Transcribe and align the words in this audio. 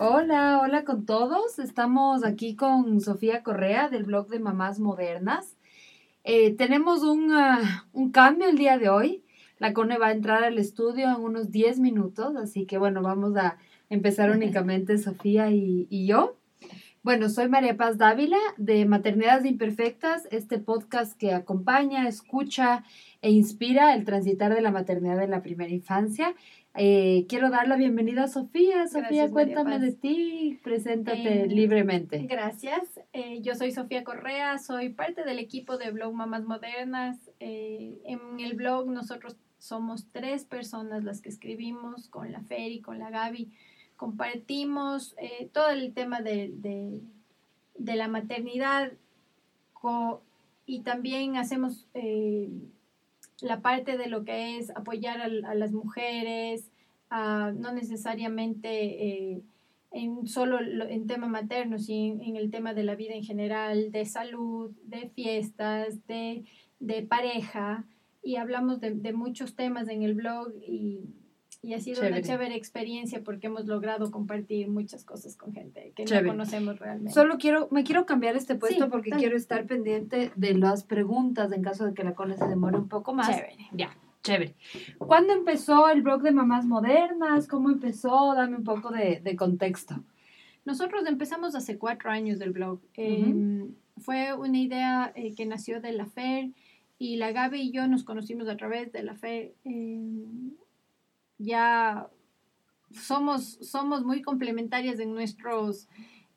Hola, 0.00 0.60
hola 0.60 0.84
con 0.84 1.06
todos. 1.06 1.58
Estamos 1.60 2.24
aquí 2.24 2.56
con 2.56 3.00
Sofía 3.00 3.44
Correa 3.44 3.88
del 3.88 4.04
blog 4.04 4.28
de 4.28 4.40
Mamás 4.40 4.80
Modernas. 4.80 5.56
Eh, 6.24 6.54
tenemos 6.56 7.04
un, 7.04 7.32
ah, 7.32 7.86
un, 7.92 8.10
cambio 8.10 8.48
el 8.48 8.58
día 8.58 8.76
de 8.76 8.88
hoy. 8.88 9.22
La 9.58 9.72
Cone 9.72 9.98
va 9.98 10.08
a 10.08 10.12
entrar 10.12 10.42
al 10.42 10.58
estudio 10.58 11.08
en 11.08 11.22
unos 11.22 11.52
10 11.52 11.78
minutos, 11.78 12.34
así 12.36 12.66
que 12.66 12.76
bueno, 12.76 13.02
vamos 13.02 13.36
a 13.36 13.56
empezar 13.88 14.30
únicamente 14.36 14.98
Sofía 14.98 15.50
y, 15.50 15.86
y 15.90 16.06
yo. 16.06 16.36
Bueno, 17.02 17.30
soy 17.30 17.48
María 17.48 17.78
Paz 17.78 17.96
Dávila 17.96 18.36
de 18.58 18.84
Maternidades 18.84 19.46
Imperfectas, 19.46 20.28
este 20.30 20.58
podcast 20.58 21.16
que 21.16 21.32
acompaña, 21.32 22.06
escucha 22.06 22.84
e 23.22 23.30
inspira 23.30 23.94
el 23.94 24.04
transitar 24.04 24.54
de 24.54 24.60
la 24.60 24.70
maternidad 24.70 25.22
en 25.22 25.30
la 25.30 25.40
primera 25.40 25.70
infancia. 25.70 26.34
Eh, 26.76 27.26
quiero 27.28 27.50
dar 27.50 27.66
la 27.66 27.76
bienvenida 27.76 28.24
a 28.24 28.28
Sofía. 28.28 28.86
Sofía, 28.86 29.28
cuéntame 29.28 29.78
de 29.80 29.92
ti, 29.92 30.60
preséntate 30.62 31.42
Eh, 31.42 31.46
libremente. 31.48 32.18
Gracias. 32.28 33.00
Eh, 33.12 33.40
yo 33.42 33.54
soy 33.56 33.72
Sofía 33.72 34.04
Correa, 34.04 34.58
soy 34.58 34.90
parte 34.90 35.24
del 35.24 35.40
equipo 35.40 35.78
de 35.78 35.90
Blog 35.90 36.14
Mamás 36.14 36.44
Modernas. 36.44 37.18
Eh, 37.40 37.98
en 38.04 38.38
el 38.38 38.54
blog 38.54 38.88
nosotros 38.88 39.36
somos 39.58 40.06
tres 40.12 40.44
personas 40.44 41.02
las 41.02 41.20
que 41.20 41.28
escribimos 41.28 42.08
con 42.08 42.30
la 42.30 42.40
Fer 42.42 42.70
y 42.70 42.80
con 42.80 42.98
la 43.00 43.10
Gaby. 43.10 43.50
Compartimos 43.96 45.14
eh, 45.18 45.50
todo 45.52 45.70
el 45.70 45.92
tema 45.92 46.20
de, 46.22 46.52
de- 46.56 47.00
de 47.76 47.96
la 47.96 48.08
maternidad 48.08 48.92
y 50.66 50.80
también 50.80 51.36
hacemos 51.36 51.86
eh, 51.94 52.48
la 53.42 53.60
parte 53.60 53.96
de 53.96 54.08
lo 54.08 54.24
que 54.24 54.58
es 54.58 54.70
apoyar 54.70 55.20
a, 55.20 55.54
las 55.54 55.72
mujeres, 55.72 56.70
a- 57.08 57.52
no 57.56 57.72
necesariamente 57.72 58.68
eh, 59.08 59.42
en 59.92 60.26
solo 60.26 60.60
lo- 60.60 60.86
en 60.86 61.06
tema 61.06 61.26
materno, 61.28 61.78
sino 61.78 62.22
en, 62.22 62.36
el 62.36 62.50
tema 62.50 62.74
de 62.74 62.84
la 62.84 62.94
vida 62.94 63.14
en 63.14 63.24
general, 63.24 63.90
de 63.90 64.04
salud, 64.04 64.70
de 64.84 65.08
fiestas, 65.10 66.06
de, 66.06 66.44
de 66.78 67.02
pareja, 67.02 67.84
y 68.22 68.36
hablamos 68.36 68.80
de, 68.80 68.92
de 68.94 69.12
muchos 69.12 69.54
temas 69.54 69.88
en 69.88 70.02
el 70.02 70.14
blog 70.14 70.52
y, 70.66 71.00
y 71.62 71.74
ha 71.74 71.80
sido 71.80 71.96
Chévere. 71.96 72.12
una 72.14 72.22
chévere 72.22 72.54
experiencia 72.56 73.22
porque 73.22 73.48
hemos 73.48 73.66
logrado 73.66 74.10
compartir 74.10 74.68
muchas 74.68 75.04
cosas 75.04 75.36
con 75.36 75.52
gente 75.52 75.92
que 75.94 76.04
Chévere. 76.04 76.26
no 76.26 76.32
conocemos 76.32 76.78
realmente. 76.78 77.12
Solo 77.12 77.36
quiero, 77.38 77.68
me 77.70 77.84
quiero 77.84 78.06
cambiar 78.06 78.36
este 78.36 78.54
puesto 78.54 78.84
Sí, 78.84 78.90
porque 78.90 79.10
quiero 79.10 79.36
estar 79.36 79.66
pendiente 79.66 80.32
de 80.36 80.54
las 80.54 80.84
preguntas 80.84 81.52
en 81.52 81.62
caso 81.62 81.84
de 81.86 81.94
que 81.94 82.04
la 82.04 82.14
Cone 82.14 82.36
se 82.36 82.46
demore 82.46 82.78
un 82.78 82.88
poco 82.88 83.12
más. 83.12 83.28
Chévere. 83.28 83.56
Ya, 83.72 83.96
chévere. 84.22 84.54
¿Cuándo 84.98 85.32
empezó 85.32 85.88
el 85.90 86.02
blog 86.02 86.22
de 86.22 86.32
Mamás 86.32 86.64
Modernas? 86.66 87.46
¿Cómo 87.46 87.70
empezó? 87.70 88.34
Dame 88.34 88.56
un 88.56 88.64
poco 88.64 88.90
de, 88.90 89.20
de 89.22 89.36
contexto. 89.36 90.02
Nosotros 90.64 91.04
empezamos 91.06 91.54
hace 91.54 91.78
cuatro 91.78 92.10
años 92.10 92.38
del 92.38 92.52
blog. 92.52 92.80
Eh, 92.96 93.66
Fue 93.98 94.34
una 94.34 94.58
idea 94.58 95.12
eh, 95.14 95.34
que 95.34 95.44
nació 95.46 95.80
de 95.80 95.92
la 95.92 96.06
FER 96.06 96.50
y 96.98 97.16
la 97.16 97.32
Gaby 97.32 97.60
y 97.60 97.70
yo 97.72 97.86
nos 97.88 98.04
conocimos 98.04 98.48
a 98.48 98.56
través 98.56 98.92
de 98.92 99.02
la 99.02 99.14
FER. 99.14 99.52
Eh, 99.64 100.00
ya 101.40 102.08
somos, 102.92 103.58
somos 103.62 104.04
muy 104.04 104.22
complementarias 104.22 104.98
en 105.00 105.14
nuestros 105.14 105.88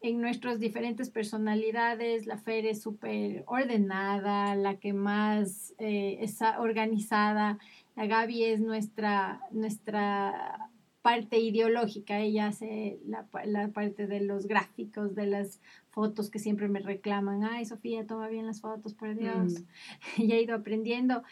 en 0.03 0.19
nuestras 0.19 0.59
diferentes 0.59 1.09
personalidades. 1.09 2.25
La 2.27 2.37
Fer 2.37 2.65
es 2.65 2.81
súper 2.81 3.43
ordenada, 3.47 4.53
la 4.53 4.75
que 4.75 4.91
más 4.91 5.73
eh, 5.77 6.17
está 6.19 6.59
organizada. 6.59 7.57
La 7.95 8.05
Gaby 8.05 8.43
es 8.43 8.59
nuestra, 8.59 9.39
nuestra 9.51 10.69
parte 11.01 11.39
ideológica. 11.39 12.19
Ella 12.19 12.47
hace 12.47 12.99
la, 13.05 13.27
la 13.45 13.69
parte 13.69 14.05
de 14.05 14.19
los 14.19 14.45
gráficos, 14.45 15.15
de 15.15 15.27
las 15.27 15.61
fotos 15.89 16.29
que 16.29 16.39
siempre 16.39 16.67
me 16.67 16.79
reclaman. 16.79 17.45
Ay, 17.45 17.65
Sofía, 17.65 18.05
toma 18.05 18.27
bien 18.27 18.45
las 18.45 18.59
fotos, 18.59 18.93
por 18.93 19.15
Dios. 19.15 19.63
ya 20.17 20.35
he 20.35 20.41
ido 20.41 20.55
aprendiendo. 20.55 21.23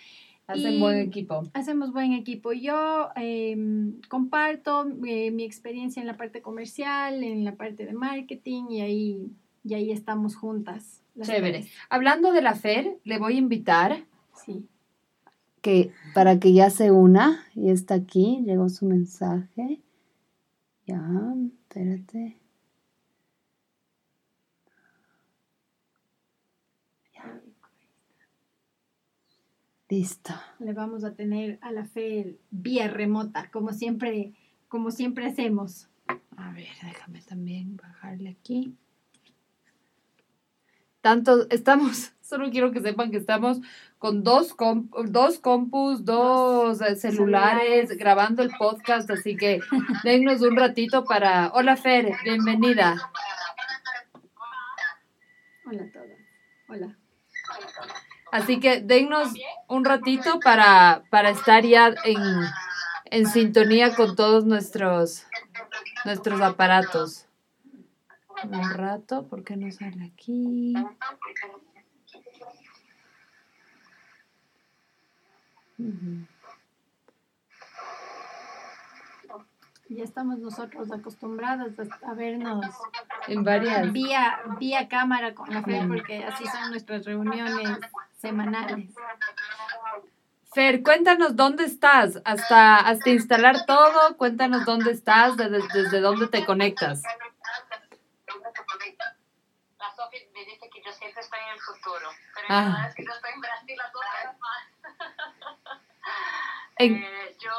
Hacen 0.51 0.79
buen 0.79 0.97
equipo. 0.99 1.43
Hacemos 1.53 1.91
buen 1.93 2.13
equipo. 2.13 2.53
Yo 2.53 3.09
eh, 3.15 3.55
comparto 4.09 4.85
eh, 5.05 5.31
mi 5.31 5.43
experiencia 5.43 6.01
en 6.01 6.07
la 6.07 6.17
parte 6.17 6.41
comercial, 6.41 7.23
en 7.23 7.43
la 7.43 7.55
parte 7.55 7.85
de 7.85 7.93
marketing 7.93 8.65
y 8.69 8.81
ahí, 8.81 9.31
y 9.63 9.73
ahí 9.73 9.91
estamos 9.91 10.35
juntas. 10.35 11.01
Chévere. 11.21 11.65
Hablando 11.89 12.31
de 12.31 12.41
la 12.41 12.55
FER, 12.55 12.97
le 13.03 13.17
voy 13.19 13.35
a 13.35 13.39
invitar 13.39 14.05
Sí. 14.33 14.65
que 15.61 15.91
para 16.13 16.39
que 16.39 16.53
ya 16.53 16.69
se 16.69 16.91
una 16.91 17.43
y 17.53 17.69
está 17.69 17.95
aquí, 17.95 18.41
llegó 18.45 18.69
su 18.69 18.85
mensaje. 18.85 19.81
Ya, 20.87 21.01
espérate. 21.69 22.37
Listo. 29.91 30.33
Le 30.59 30.71
vamos 30.71 31.03
a 31.03 31.15
tener 31.15 31.59
a 31.61 31.69
la 31.73 31.83
fe 31.83 32.37
vía 32.49 32.87
remota, 32.87 33.51
como 33.51 33.73
siempre, 33.73 34.31
como 34.69 34.89
siempre 34.89 35.25
hacemos. 35.25 35.89
A 36.37 36.53
ver, 36.53 36.69
déjame 36.81 37.21
también 37.23 37.75
bajarle 37.75 38.29
aquí. 38.29 38.73
Tanto, 41.01 41.45
estamos, 41.49 42.13
solo 42.21 42.49
quiero 42.51 42.71
que 42.71 42.79
sepan 42.79 43.11
que 43.11 43.17
estamos 43.17 43.59
con 43.99 44.23
dos, 44.23 44.55
comp- 44.55 44.95
dos 45.09 45.39
compus, 45.39 46.05
dos, 46.05 46.79
eh, 46.79 46.95
celulares, 46.95 47.01
celulares. 47.89 47.97
grabando 47.97 48.43
el 48.43 48.51
podcast, 48.57 49.11
así 49.11 49.35
que 49.35 49.59
dennos 50.05 50.41
un 50.41 50.55
ratito 50.55 51.03
para... 51.03 51.51
Hola 51.53 51.75
Fer, 51.75 52.13
bienvenida. 52.23 52.95
Hola 55.65 55.83
a 55.83 55.91
todos. 55.91 56.17
Hola. 56.69 56.97
Así 58.31 58.59
que 58.59 58.81
dennos 58.81 59.33
un 59.67 59.83
ratito 59.85 60.39
para, 60.39 61.03
para 61.09 61.29
estar 61.29 61.65
ya 61.65 61.93
en, 62.05 62.17
en 63.05 63.27
sintonía 63.27 63.93
con 63.95 64.15
todos 64.15 64.45
nuestros, 64.45 65.25
nuestros 66.05 66.41
aparatos. 66.41 67.25
Un 68.43 68.69
rato, 68.71 69.27
¿por 69.27 69.43
qué 69.43 69.55
no 69.55 69.71
sale 69.71 70.11
aquí? 70.13 70.73
Ujú. 75.77 76.25
Ya 79.93 80.05
estamos 80.05 80.39
nosotros 80.39 80.89
acostumbradas 80.89 81.73
a, 82.07 82.13
vernos 82.13 82.65
En 83.27 83.43
varias. 83.43 83.91
vía, 83.91 84.41
vía 84.57 84.87
cámara 84.87 85.35
con 85.35 85.49
la 85.53 85.61
fe, 85.63 85.81
Mm. 85.83 85.87
porque 85.89 86.23
así 86.23 86.45
son 86.47 86.69
nuestras 86.69 87.03
reuniones 87.05 87.77
semanales. 88.17 88.89
Fer, 90.53 90.81
cuéntanos 90.81 91.35
dónde 91.35 91.65
estás, 91.65 92.21
hasta, 92.23 92.77
hasta 92.77 93.09
instalar 93.09 93.65
todo, 93.65 94.15
cuéntanos 94.15 94.63
dónde 94.63 94.91
estás, 94.91 95.35
desde, 95.35 95.59
desde 95.73 95.99
dónde 95.99 96.27
te 96.27 96.45
conectas. 96.45 97.01
La 99.77 99.91
Sofi 99.93 100.17
me 100.33 100.45
dice 100.45 100.69
que 100.69 100.81
yo 100.85 100.91
siempre 100.93 101.19
estoy 101.21 101.39
en 101.47 101.53
el 101.53 101.59
futuro, 101.59 102.07
pero 102.33 102.47
Ah. 102.49 102.61
la 102.61 102.67
verdad 102.69 102.87
es 102.89 102.95
que 102.95 103.05
yo 103.05 103.11
estoy 103.11 103.31
en 103.33 103.41
Brasil 103.41 103.75
las 103.77 103.91
dos 103.91 104.03
horas 104.21 104.39
más. 104.39 104.61
En- 106.77 106.95
Eh, 107.03 107.37
yo 107.39 107.51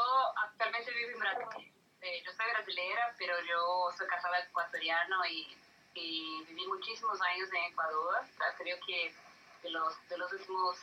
actualmente 0.45 0.91
vivo 0.93 1.11
en 1.13 1.19
Brasil. 1.19 1.72
Eh, 2.03 2.21
yo 2.25 2.33
soy 2.33 2.45
brasilera, 2.51 3.15
pero 3.17 3.33
yo 3.47 3.89
soy 3.97 4.05
casada 4.07 4.37
ecuatoriano 4.39 5.25
y, 5.25 5.57
y 5.93 6.43
viví 6.49 6.67
muchísimos 6.67 7.21
años 7.21 7.47
en 7.53 7.71
Ecuador. 7.71 8.25
Creo 8.57 8.77
que 8.85 9.15
de 9.63 9.69
los, 9.69 10.09
de 10.09 10.17
los 10.17 10.33
últimos 10.33 10.77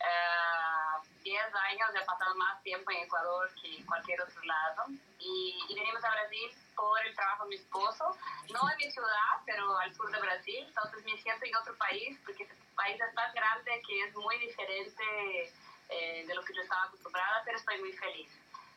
eh, 0.00 1.08
10 1.22 1.54
años 1.54 1.90
he 1.94 2.04
pasado 2.06 2.34
más 2.36 2.62
tiempo 2.62 2.90
en 2.92 3.04
Ecuador 3.04 3.50
que 3.60 3.76
en 3.76 3.84
cualquier 3.84 4.22
otro 4.22 4.42
lado. 4.44 4.84
Y, 5.18 5.58
y 5.68 5.74
venimos 5.74 6.02
a 6.02 6.10
Brasil 6.12 6.50
por 6.74 6.98
el 7.04 7.14
trabajo 7.14 7.44
de 7.44 7.50
mi 7.50 7.56
esposo, 7.56 8.16
no 8.50 8.70
en 8.70 8.76
mi 8.78 8.90
ciudad, 8.90 9.44
pero 9.44 9.76
al 9.76 9.94
sur 9.94 10.10
de 10.10 10.18
Brasil. 10.18 10.64
Entonces 10.66 11.04
me 11.04 11.20
siento 11.20 11.44
en 11.44 11.56
otro 11.56 11.76
país 11.76 12.18
porque 12.24 12.44
este 12.44 12.56
país 12.74 12.98
es 12.98 13.14
tan 13.14 13.34
grande 13.34 13.82
que 13.86 14.00
es 14.04 14.14
muy 14.14 14.38
diferente 14.38 15.52
eh, 15.90 16.24
de 16.26 16.34
lo 16.34 16.42
que 16.42 16.54
yo 16.54 16.62
estaba 16.62 16.84
acostumbrada, 16.84 17.42
pero 17.44 17.58
estoy 17.58 17.78
muy 17.80 17.92
feliz. 17.92 18.30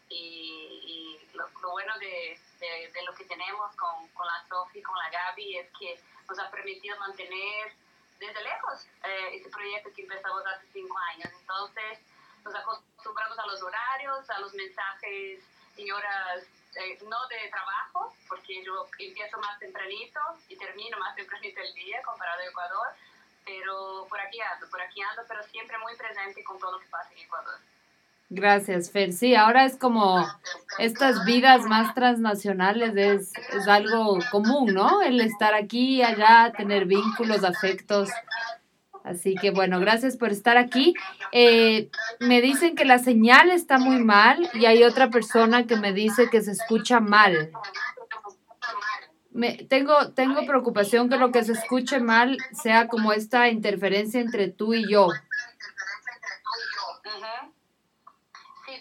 Y, 0.09 1.19
y 1.29 1.35
lo, 1.35 1.47
lo 1.61 1.71
bueno 1.71 1.97
de, 1.99 2.39
de, 2.59 3.03
lo 3.03 3.13
que 3.13 3.25
tenemos 3.25 3.75
con, 3.75 4.07
con 4.09 4.25
la 4.25 4.45
Sofi, 4.47 4.81
con 4.81 4.97
la 4.97 5.09
Gaby, 5.09 5.57
es 5.57 5.69
que 5.77 5.99
nos 6.29 6.39
ha 6.39 6.49
permitido 6.49 6.97
mantener 6.99 7.73
desde 8.19 8.43
lejos 8.43 8.85
eh, 9.03 9.35
ese 9.35 9.49
proyecto 9.49 9.91
que 9.93 10.01
empezamos 10.03 10.45
hace 10.45 10.67
cinco 10.73 10.97
años. 10.97 11.29
Entonces, 11.39 11.99
nos 12.43 12.55
acostumbramos 12.55 13.37
a 13.37 13.45
los 13.47 13.61
horarios, 13.61 14.29
a 14.29 14.39
los 14.39 14.53
mensajes 14.53 15.43
en 15.77 15.91
horas 15.91 16.43
eh, 16.75 16.97
no 17.05 17.27
de 17.27 17.49
trabajo, 17.49 18.13
porque 18.27 18.63
yo 18.63 18.87
empiezo 18.99 19.37
más 19.39 19.59
tempranito 19.59 20.19
y 20.47 20.57
termino 20.57 20.97
más 20.97 21.15
tempranito 21.15 21.61
el 21.61 21.73
día 21.73 22.01
comparado 22.03 22.41
a 22.41 22.45
Ecuador, 22.45 22.87
pero 23.45 24.05
por 24.09 24.19
aquí 24.19 24.39
ando, 24.41 24.69
por 24.69 24.81
aquí 24.81 25.01
ando, 25.01 25.23
pero 25.27 25.43
siempre 25.43 25.77
muy 25.79 25.95
presente 25.95 26.43
con 26.43 26.59
todo 26.59 26.73
lo 26.73 26.79
que 26.79 26.87
pasa 26.87 27.11
en 27.13 27.19
Ecuador. 27.19 27.59
Gracias, 28.29 28.91
Fer. 28.91 29.13
Sí, 29.13 29.35
ahora 29.35 29.63
es 29.63 29.77
como 29.77 30.27
estas 30.79 31.23
vidas 31.23 31.65
más 31.65 31.93
transnacionales 31.95 32.95
es, 32.97 33.31
es 33.55 33.67
algo 33.69 34.19
común, 34.31 34.73
¿no? 34.73 35.01
El 35.01 35.21
estar 35.21 35.53
aquí 35.53 36.01
allá, 36.01 36.51
tener 36.55 36.85
vínculos, 36.85 37.45
afectos. 37.45 38.09
Así 39.05 39.35
que 39.35 39.51
bueno, 39.51 39.79
gracias 39.79 40.17
por 40.17 40.31
estar 40.31 40.57
aquí. 40.57 40.93
Eh, 41.31 41.89
me 42.19 42.41
dicen 42.41 42.75
que 42.75 42.83
la 42.83 42.99
señal 42.99 43.49
está 43.49 43.77
muy 43.77 44.03
mal 44.03 44.49
y 44.53 44.65
hay 44.65 44.83
otra 44.83 45.09
persona 45.09 45.65
que 45.65 45.77
me 45.77 45.93
dice 45.93 46.29
que 46.29 46.41
se 46.41 46.51
escucha 46.51 46.99
mal. 46.99 47.51
Me, 49.31 49.53
tengo, 49.69 50.11
tengo 50.11 50.45
preocupación 50.45 51.09
que 51.09 51.17
lo 51.17 51.31
que 51.31 51.45
se 51.45 51.53
escuche 51.53 52.01
mal 52.01 52.37
sea 52.51 52.87
como 52.89 53.13
esta 53.13 53.47
interferencia 53.47 54.19
entre 54.19 54.49
tú 54.49 54.73
y 54.73 54.91
yo. 54.91 55.07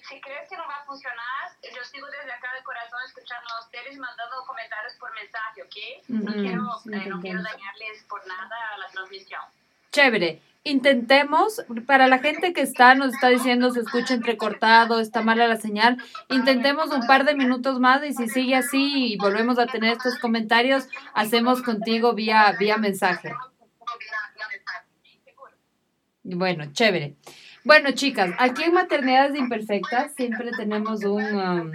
Si, 0.08 0.20
crees 0.20 0.48
que 0.48 0.56
no 0.56 0.66
va 0.66 0.76
a 0.82 0.84
funcionar, 0.84 1.50
yo 1.62 1.82
sigo 1.84 2.06
desde 2.06 2.32
acá 2.32 2.48
de 2.56 2.62
corazón 2.62 3.00
escuchando 3.06 3.48
a 3.54 3.64
ustedes 3.64 3.98
mandando 3.98 4.44
comentarios 4.46 4.94
por 4.94 5.12
mensaje, 5.14 5.62
¿ok? 5.62 6.08
No, 6.08 6.32
quiero, 6.32 6.78
sí, 6.82 6.90
eh, 6.92 7.08
no 7.08 7.20
quiero 7.20 7.42
dañarles 7.42 8.04
por 8.08 8.26
nada 8.26 8.76
la 8.78 8.88
transmisión. 8.88 9.42
Chévere. 9.92 10.42
Intentemos, 10.62 11.64
para 11.86 12.08
la 12.08 12.18
gente 12.18 12.52
que 12.52 12.60
está, 12.60 12.96
nos 12.96 13.14
está 13.14 13.28
diciendo 13.28 13.70
se 13.70 13.80
escucha 13.80 14.14
entrecortado, 14.14 14.98
está 14.98 15.22
mala 15.22 15.46
la 15.46 15.58
señal, 15.58 15.96
intentemos 16.28 16.90
un 16.90 17.06
par 17.06 17.24
de 17.24 17.36
minutos 17.36 17.78
más 17.78 18.04
y 18.04 18.12
si 18.12 18.28
sigue 18.28 18.56
así 18.56 19.12
y 19.12 19.16
volvemos 19.16 19.60
a 19.60 19.66
tener 19.66 19.92
estos 19.92 20.18
comentarios, 20.18 20.88
hacemos 21.14 21.62
contigo 21.62 22.14
vía, 22.14 22.52
vía 22.58 22.78
mensaje. 22.78 23.32
Bueno, 26.24 26.64
chévere. 26.72 27.14
Bueno, 27.66 27.90
chicas, 27.90 28.30
aquí 28.38 28.62
en 28.62 28.74
Maternidades 28.74 29.34
Imperfectas 29.34 30.14
siempre 30.14 30.52
tenemos 30.52 31.02
un, 31.02 31.34
um, 31.34 31.72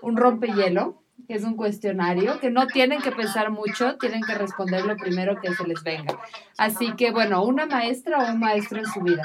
un 0.00 0.16
rompehielo, 0.16 1.02
que 1.28 1.34
es 1.34 1.44
un 1.44 1.54
cuestionario, 1.54 2.40
que 2.40 2.50
no 2.50 2.66
tienen 2.66 3.02
que 3.02 3.12
pensar 3.12 3.50
mucho, 3.50 3.98
tienen 3.98 4.22
que 4.22 4.32
responder 4.32 4.86
lo 4.86 4.96
primero 4.96 5.38
que 5.38 5.52
se 5.52 5.66
les 5.66 5.82
venga. 5.82 6.18
Así 6.56 6.96
que, 6.96 7.10
bueno, 7.10 7.44
una 7.44 7.66
maestra 7.66 8.20
o 8.20 8.32
un 8.32 8.40
maestro 8.40 8.78
en 8.78 8.86
su 8.86 9.02
vida. 9.02 9.22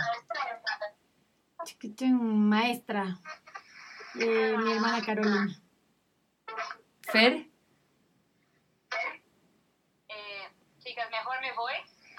Chiquitín, 1.63 2.49
Maestra. 2.49 3.19
Eh, 4.19 4.57
mi 4.57 4.73
hermana 4.73 5.01
Carolina. 5.05 5.55
Fer, 7.03 7.47
Eh, 10.09 10.49
chicas, 10.79 11.09
mejor 11.11 11.39
me 11.39 11.53
voy 11.53 11.75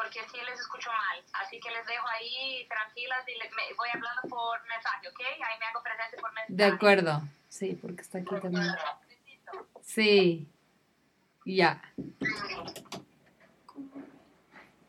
porque 0.08 0.26
sí 0.30 0.38
les 0.44 0.60
escucho 0.60 0.90
mal. 0.90 1.22
Así 1.34 1.60
que 1.60 1.70
les 1.70 1.86
dejo 1.86 2.06
ahí 2.08 2.66
tranquilas 2.68 3.26
y 3.28 3.38
les, 3.38 3.50
me, 3.52 3.74
voy 3.76 3.88
hablando 3.92 4.22
por 4.22 4.58
mensaje, 4.68 5.08
¿ok? 5.08 5.20
Ahí 5.20 5.58
me 5.58 5.66
hago 5.66 5.82
presente 5.82 6.16
por 6.16 6.32
mensaje. 6.32 6.54
de 6.54 6.64
acuerdo. 6.64 7.22
Sí, 7.48 7.78
porque 7.80 8.02
está 8.02 8.18
aquí 8.18 8.34
también. 8.40 8.64
Sí. 9.82 10.48
Ya. 11.44 11.82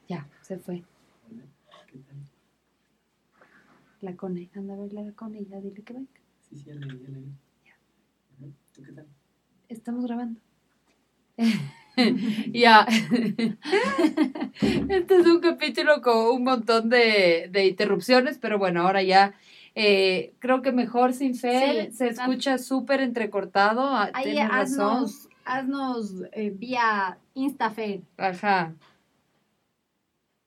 Ya, 0.08 0.26
se 0.42 0.58
fue. 0.58 0.84
La 4.02 4.16
Cone, 4.16 4.50
anda 4.56 4.74
a 4.74 4.78
verle 4.78 5.02
a 5.02 5.04
la 5.04 5.12
Cone 5.14 5.40
y 5.40 5.46
ya 5.46 5.60
dile 5.60 5.84
que 5.84 5.94
venga. 5.94 6.20
Sí, 6.50 6.58
sí, 6.58 6.64
ya 6.66 6.76
la 6.76 6.88
vi, 6.88 7.00
ya 7.00 7.10
la 7.10 7.20
vi. 7.20 8.54
¿Tú 8.74 8.84
qué 8.84 8.92
tal? 8.94 9.08
Estamos 9.68 10.06
grabando. 10.06 10.40
Ya. 12.54 12.86
Este 14.90 15.16
es 15.18 15.26
un 15.26 15.40
capítulo 15.40 16.02
con 16.02 16.18
un 16.36 16.44
montón 16.44 16.90
de, 16.90 17.48
de 17.52 17.68
interrupciones, 17.68 18.38
pero 18.38 18.58
bueno, 18.58 18.82
ahora 18.82 19.02
ya 19.04 19.34
eh, 19.76 20.34
creo 20.40 20.62
que 20.62 20.72
mejor 20.72 21.14
sin 21.14 21.36
Fer. 21.36 21.92
Sí, 21.92 21.98
se 21.98 22.08
escucha 22.10 22.58
súper 22.58 23.02
entrecortado. 23.02 23.82
ah, 23.82 24.10
Ahí 24.14 24.32
tienes 24.32 24.50
razón. 24.50 25.04
haznos, 25.06 25.30
haznos 25.46 26.14
eh, 26.34 26.52
vía 26.56 27.18
Instafer. 27.34 28.02
Ajá. 28.18 28.74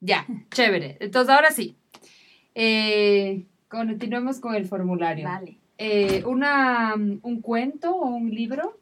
Ya, 0.00 0.26
chévere. 0.50 0.96
Entonces 1.00 1.34
ahora 1.34 1.50
sí. 1.50 1.76
Eh, 2.54 3.46
continuemos 3.68 4.40
con 4.40 4.54
el 4.54 4.66
formulario. 4.66 5.24
Vale. 5.26 5.56
Eh, 5.78 6.22
una, 6.26 6.94
¿Un 6.94 7.40
cuento 7.40 7.94
o 7.94 8.06
un 8.08 8.30
libro? 8.30 8.78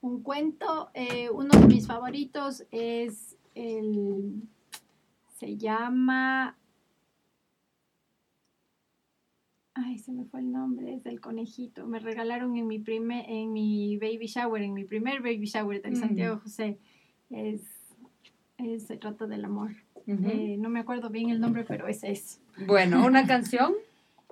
Un 0.00 0.22
cuento, 0.22 0.90
eh, 0.94 1.28
uno 1.30 1.48
de 1.58 1.66
mis 1.66 1.86
favoritos 1.86 2.64
es 2.70 3.36
el. 3.54 4.42
Se 5.38 5.56
llama. 5.56 6.56
Ay, 9.74 9.98
se 9.98 10.10
me 10.12 10.24
fue 10.24 10.40
el 10.40 10.50
nombre, 10.50 10.94
es 10.94 11.04
del 11.04 11.20
conejito. 11.20 11.86
Me 11.86 12.00
regalaron 12.00 12.56
en 12.56 12.66
mi 12.66 12.78
primer, 12.80 13.24
en 13.28 13.52
mi 13.52 13.96
baby 13.96 14.26
shower, 14.26 14.62
en 14.62 14.74
mi 14.74 14.84
primer 14.84 15.20
baby 15.20 15.44
shower 15.46 15.80
de 15.82 15.90
Mm. 15.92 15.96
Santiago 15.96 16.40
José. 16.40 16.78
Es, 17.30 17.62
es- 18.56 18.84
se 18.86 18.96
trata 18.96 19.26
del 19.26 19.44
amor. 19.44 19.70
Eh, 20.06 20.56
no 20.58 20.70
me 20.70 20.80
acuerdo 20.80 21.10
bien 21.10 21.28
el 21.28 21.38
nombre, 21.38 21.64
pero 21.64 21.86
ese 21.86 22.10
es. 22.10 22.40
Bueno, 22.66 23.04
una 23.04 23.26
canción. 23.26 23.72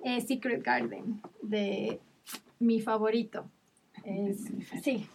Eh, 0.03 0.21
Secret 0.21 0.63
Garden, 0.63 1.21
de 1.41 1.99
mi 2.59 2.79
favorito. 2.81 3.45
Es- 4.05 4.45
sí, 4.83 5.07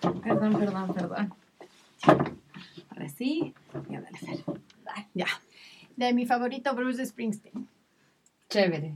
Perdón, 0.00 0.58
perdón, 0.58 0.94
perdón. 0.94 1.34
Ahora 2.90 3.08
sí. 3.08 3.54
Ya, 3.90 4.00
dale, 4.00 4.18
Fer. 4.18 4.44
Ya. 5.14 5.26
de 5.96 6.12
mi 6.12 6.26
favorito 6.26 6.74
Bruce 6.74 7.04
Springsteen. 7.04 7.66
Chévere. 8.48 8.94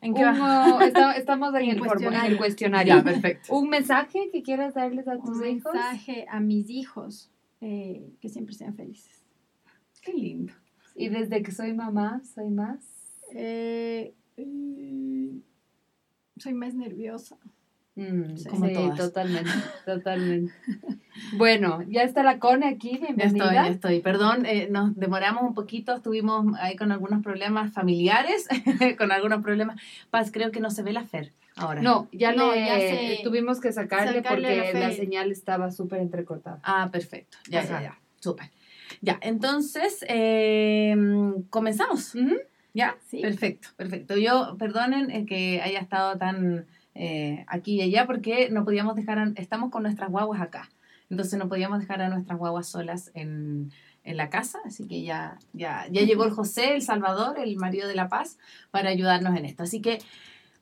¿En 0.00 0.10
Un, 0.10 0.14
qué 0.16 0.22
estamos 1.16 1.54
en 1.54 1.60
En 1.62 1.70
el, 1.70 1.80
formu- 1.80 2.08
en 2.08 2.24
el 2.26 2.36
cuestionario. 2.36 2.38
cuestionario. 2.38 2.96
Ya, 2.96 3.02
perfecto. 3.04 3.54
¿Un 3.56 3.68
mensaje 3.68 4.30
que 4.32 4.42
quieras 4.42 4.74
darles 4.74 5.06
a 5.08 5.16
tus 5.18 5.38
Un 5.38 5.46
hijos? 5.46 5.72
mensaje 5.72 6.26
a 6.28 6.40
mis 6.40 6.68
hijos 6.70 7.30
eh, 7.60 8.10
que 8.20 8.28
siempre 8.28 8.54
sean 8.54 8.74
felices. 8.74 9.22
Qué 10.02 10.12
lindo. 10.12 10.52
Y 10.96 11.08
desde 11.08 11.42
que 11.42 11.52
soy 11.52 11.72
mamá, 11.72 12.20
soy 12.34 12.50
más. 12.50 12.84
Eh, 13.32 14.12
eh, 14.36 15.40
soy 16.38 16.54
más 16.54 16.74
nerviosa. 16.74 17.36
Mm, 17.94 18.36
Sí. 18.36 18.48
Como 18.48 18.66
sí, 18.68 18.72
todas. 18.72 18.98
totalmente, 18.98 19.50
totalmente. 19.86 20.52
Bueno, 21.36 21.82
ya 21.88 22.04
está 22.04 22.22
la 22.22 22.38
Cone 22.38 22.66
aquí, 22.66 22.92
Ya 22.98 23.06
bienvenida. 23.12 23.26
estoy, 23.44 23.54
ya 23.54 23.68
estoy. 23.68 24.00
Perdón, 24.00 24.46
eh, 24.46 24.68
nos 24.70 24.96
demoramos 24.96 25.42
un 25.42 25.52
poquito, 25.52 25.94
estuvimos 25.94 26.56
ahí 26.58 26.74
con 26.74 26.90
algunos 26.90 27.22
problemas 27.22 27.70
familiares, 27.74 28.48
con 28.98 29.12
algunos 29.12 29.42
problemas. 29.42 29.78
Paz, 30.10 30.30
creo 30.32 30.50
que 30.52 30.60
no 30.60 30.70
se 30.70 30.82
ve 30.82 30.94
la 30.94 31.04
Fer 31.04 31.32
ahora. 31.54 31.82
No, 31.82 32.08
ya 32.12 32.32
No, 32.32 32.52
le 32.54 32.64
ya 32.64 32.78
se- 32.78 33.20
tuvimos 33.22 33.60
que 33.60 33.72
sacarle, 33.72 34.22
sacarle 34.22 34.62
porque 34.72 34.80
la 34.80 34.90
señal 34.92 35.30
estaba 35.30 35.70
súper 35.70 36.00
entrecortada. 36.00 36.60
Ah, 36.62 36.88
perfecto. 36.90 37.36
Ya, 37.50 37.60
Ajá. 37.60 37.68
ya, 37.68 37.82
ya. 37.82 37.98
Súper. 38.20 38.50
Ya, 39.02 39.18
entonces, 39.20 40.02
eh, 40.08 40.96
comenzamos. 41.50 42.14
¿Ya? 42.72 42.96
Sí. 43.06 43.20
Perfecto, 43.20 43.68
perfecto. 43.76 44.16
Yo, 44.16 44.56
perdonen 44.58 45.10
eh, 45.10 45.26
que 45.26 45.60
haya 45.60 45.80
estado 45.80 46.16
tan 46.16 46.64
eh, 46.94 47.44
aquí 47.48 47.76
y 47.76 47.82
allá 47.82 48.06
porque 48.06 48.50
no 48.50 48.64
podíamos 48.64 48.96
dejar, 48.96 49.18
a- 49.18 49.32
estamos 49.36 49.70
con 49.70 49.82
nuestras 49.82 50.10
guaguas 50.10 50.40
acá. 50.40 50.68
Entonces 51.10 51.38
no 51.38 51.48
podíamos 51.48 51.78
dejar 51.78 52.00
a 52.00 52.08
nuestras 52.08 52.38
guaguas 52.38 52.66
solas 52.68 53.10
en, 53.14 53.70
en 54.04 54.16
la 54.16 54.30
casa, 54.30 54.58
así 54.64 54.86
que 54.88 55.02
ya, 55.02 55.38
ya, 55.52 55.86
ya 55.90 56.02
llegó 56.02 56.24
el 56.24 56.30
José, 56.30 56.74
el 56.74 56.82
Salvador, 56.82 57.38
el 57.38 57.56
marido 57.56 57.86
de 57.86 57.94
La 57.94 58.08
Paz, 58.08 58.38
para 58.70 58.88
ayudarnos 58.88 59.36
en 59.36 59.44
esto. 59.44 59.62
Así 59.62 59.80
que, 59.82 59.98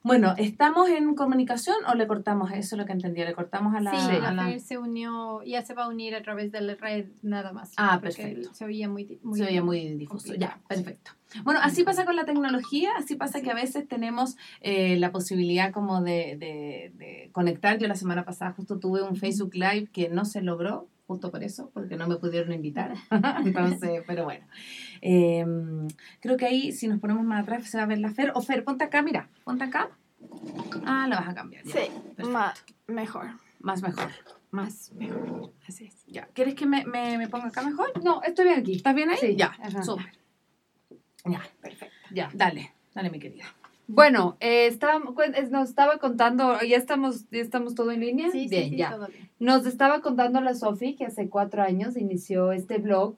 bueno, 0.02 0.34
¿estamos 0.38 0.88
en 0.88 1.14
comunicación 1.14 1.76
o 1.86 1.94
le 1.94 2.06
cortamos? 2.06 2.50
Eso 2.52 2.74
es 2.74 2.78
lo 2.78 2.86
que 2.86 2.92
entendí, 2.92 3.20
le 3.22 3.34
cortamos 3.34 3.74
a 3.74 3.80
la... 3.80 3.90
sí, 3.90 4.16
a 4.16 4.32
la 4.32 4.58
se 4.58 4.78
unió, 4.78 5.42
ya 5.42 5.62
se 5.62 5.74
va 5.74 5.84
a 5.84 5.88
unir 5.88 6.14
a 6.14 6.22
través 6.22 6.50
de 6.52 6.60
la 6.62 6.74
red 6.74 7.06
nada 7.22 7.52
más. 7.52 7.72
Ah, 7.76 7.98
perfecto. 8.00 8.54
Se 8.54 8.64
oía 8.64 8.88
muy, 8.88 9.20
muy 9.22 9.38
se 9.38 9.44
oye 9.46 9.60
muy 9.60 9.94
difuso. 9.96 10.24
complicado. 10.28 10.54
Ya, 10.58 10.68
perfecto. 10.68 11.10
Bueno, 11.44 11.60
así 11.62 11.84
pasa 11.84 12.04
con 12.04 12.16
la 12.16 12.24
tecnología, 12.24 12.90
así 12.98 13.14
pasa 13.14 13.40
que 13.42 13.50
a 13.50 13.54
veces 13.54 13.86
tenemos 13.86 14.36
eh, 14.62 14.96
la 14.96 15.12
posibilidad 15.12 15.70
como 15.72 16.00
de, 16.02 16.36
de- 16.38 16.92
de 16.96 17.28
conectar. 17.32 17.78
Yo 17.78 17.86
la 17.86 17.94
semana 17.94 18.24
pasada 18.24 18.52
justo 18.52 18.78
tuve 18.78 19.02
un 19.02 19.16
Facebook 19.16 19.54
Live 19.54 19.88
que 19.92 20.08
no 20.08 20.24
se 20.24 20.40
logró, 20.42 20.88
justo 21.10 21.32
por 21.32 21.42
eso, 21.42 21.70
porque 21.74 21.96
no 21.96 22.06
me 22.06 22.16
pudieron 22.16 22.52
invitar. 22.52 22.94
Entonces, 23.44 24.04
pero 24.06 24.22
bueno. 24.22 24.46
Eh, 25.02 25.44
creo 26.20 26.36
que 26.36 26.46
ahí, 26.46 26.70
si 26.70 26.86
nos 26.86 27.00
ponemos 27.00 27.24
más 27.24 27.42
atrás, 27.42 27.64
se 27.68 27.76
va 27.78 27.82
a 27.82 27.86
ver 27.86 27.98
la 27.98 28.12
Fer. 28.12 28.30
O 28.36 28.40
Fer, 28.42 28.62
ponte 28.62 28.84
acá, 28.84 29.02
mira, 29.02 29.28
ponte 29.42 29.64
acá. 29.64 29.90
Ah, 30.84 31.06
la 31.08 31.16
vas 31.18 31.28
a 31.30 31.34
cambiar. 31.34 31.64
ya. 31.64 31.72
Sí, 31.72 31.90
ma- 32.30 32.54
mejor, 32.86 33.26
Más 33.58 33.82
mejor. 33.82 34.08
más 34.52 34.92
mejor. 34.92 35.52
Así 35.66 35.86
es. 35.86 36.06
Ya. 36.06 36.26
¿Quieres 36.32 36.54
que 36.54 36.66
me, 36.66 36.84
me, 36.84 37.18
me 37.18 37.26
ponga 37.28 37.48
acá 37.48 37.62
mejor? 37.62 37.90
No, 38.04 38.22
estoy 38.22 38.44
bien 38.46 38.60
aquí. 38.60 38.74
¿Estás 38.76 38.94
bien 38.94 39.10
ahí? 39.10 39.16
Sí, 39.20 39.34
Ya, 39.36 39.52
súper. 39.82 40.12
Ya, 41.24 41.42
perfecto. 41.60 41.96
Ya. 42.12 42.30
Dale, 42.34 42.72
dale, 42.94 43.10
mi 43.10 43.18
querida. 43.18 43.46
Bueno, 43.88 44.36
eh, 44.38 44.66
estaba- 44.66 45.00
cuen- 45.12 45.34
es- 45.36 45.50
nos 45.50 45.68
estaba 45.70 45.98
contando, 45.98 46.60
ya 46.62 46.76
estamos, 46.76 47.28
ya 47.30 47.40
estamos 47.40 47.74
todo 47.74 47.90
en 47.90 47.98
línea. 48.00 48.30
Sí, 48.30 48.46
bien, 48.48 48.64
sí, 48.64 48.70
sí, 48.70 48.76
ya. 48.76 48.90
todo 48.92 49.08
bien. 49.08 49.28
Nos 49.40 49.64
estaba 49.64 50.02
contando 50.02 50.42
la 50.42 50.54
Sofi 50.54 50.96
que 50.96 51.06
hace 51.06 51.30
cuatro 51.30 51.62
años 51.62 51.96
inició 51.96 52.52
este 52.52 52.76
blog, 52.76 53.16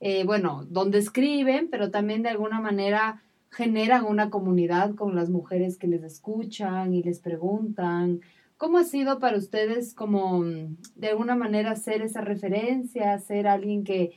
eh, 0.00 0.24
bueno, 0.24 0.66
donde 0.68 0.98
escriben, 0.98 1.68
pero 1.70 1.92
también 1.92 2.24
de 2.24 2.28
alguna 2.28 2.60
manera 2.60 3.22
generan 3.50 4.04
una 4.04 4.30
comunidad 4.30 4.96
con 4.96 5.14
las 5.14 5.30
mujeres 5.30 5.78
que 5.78 5.86
les 5.86 6.02
escuchan 6.02 6.92
y 6.92 7.04
les 7.04 7.20
preguntan. 7.20 8.20
¿Cómo 8.56 8.78
ha 8.78 8.84
sido 8.84 9.20
para 9.20 9.38
ustedes 9.38 9.94
como 9.94 10.42
de 10.42 11.08
alguna 11.08 11.36
manera 11.36 11.76
ser 11.76 12.02
esa 12.02 12.20
referencia, 12.20 13.16
ser 13.20 13.46
alguien 13.46 13.84
que 13.84 14.10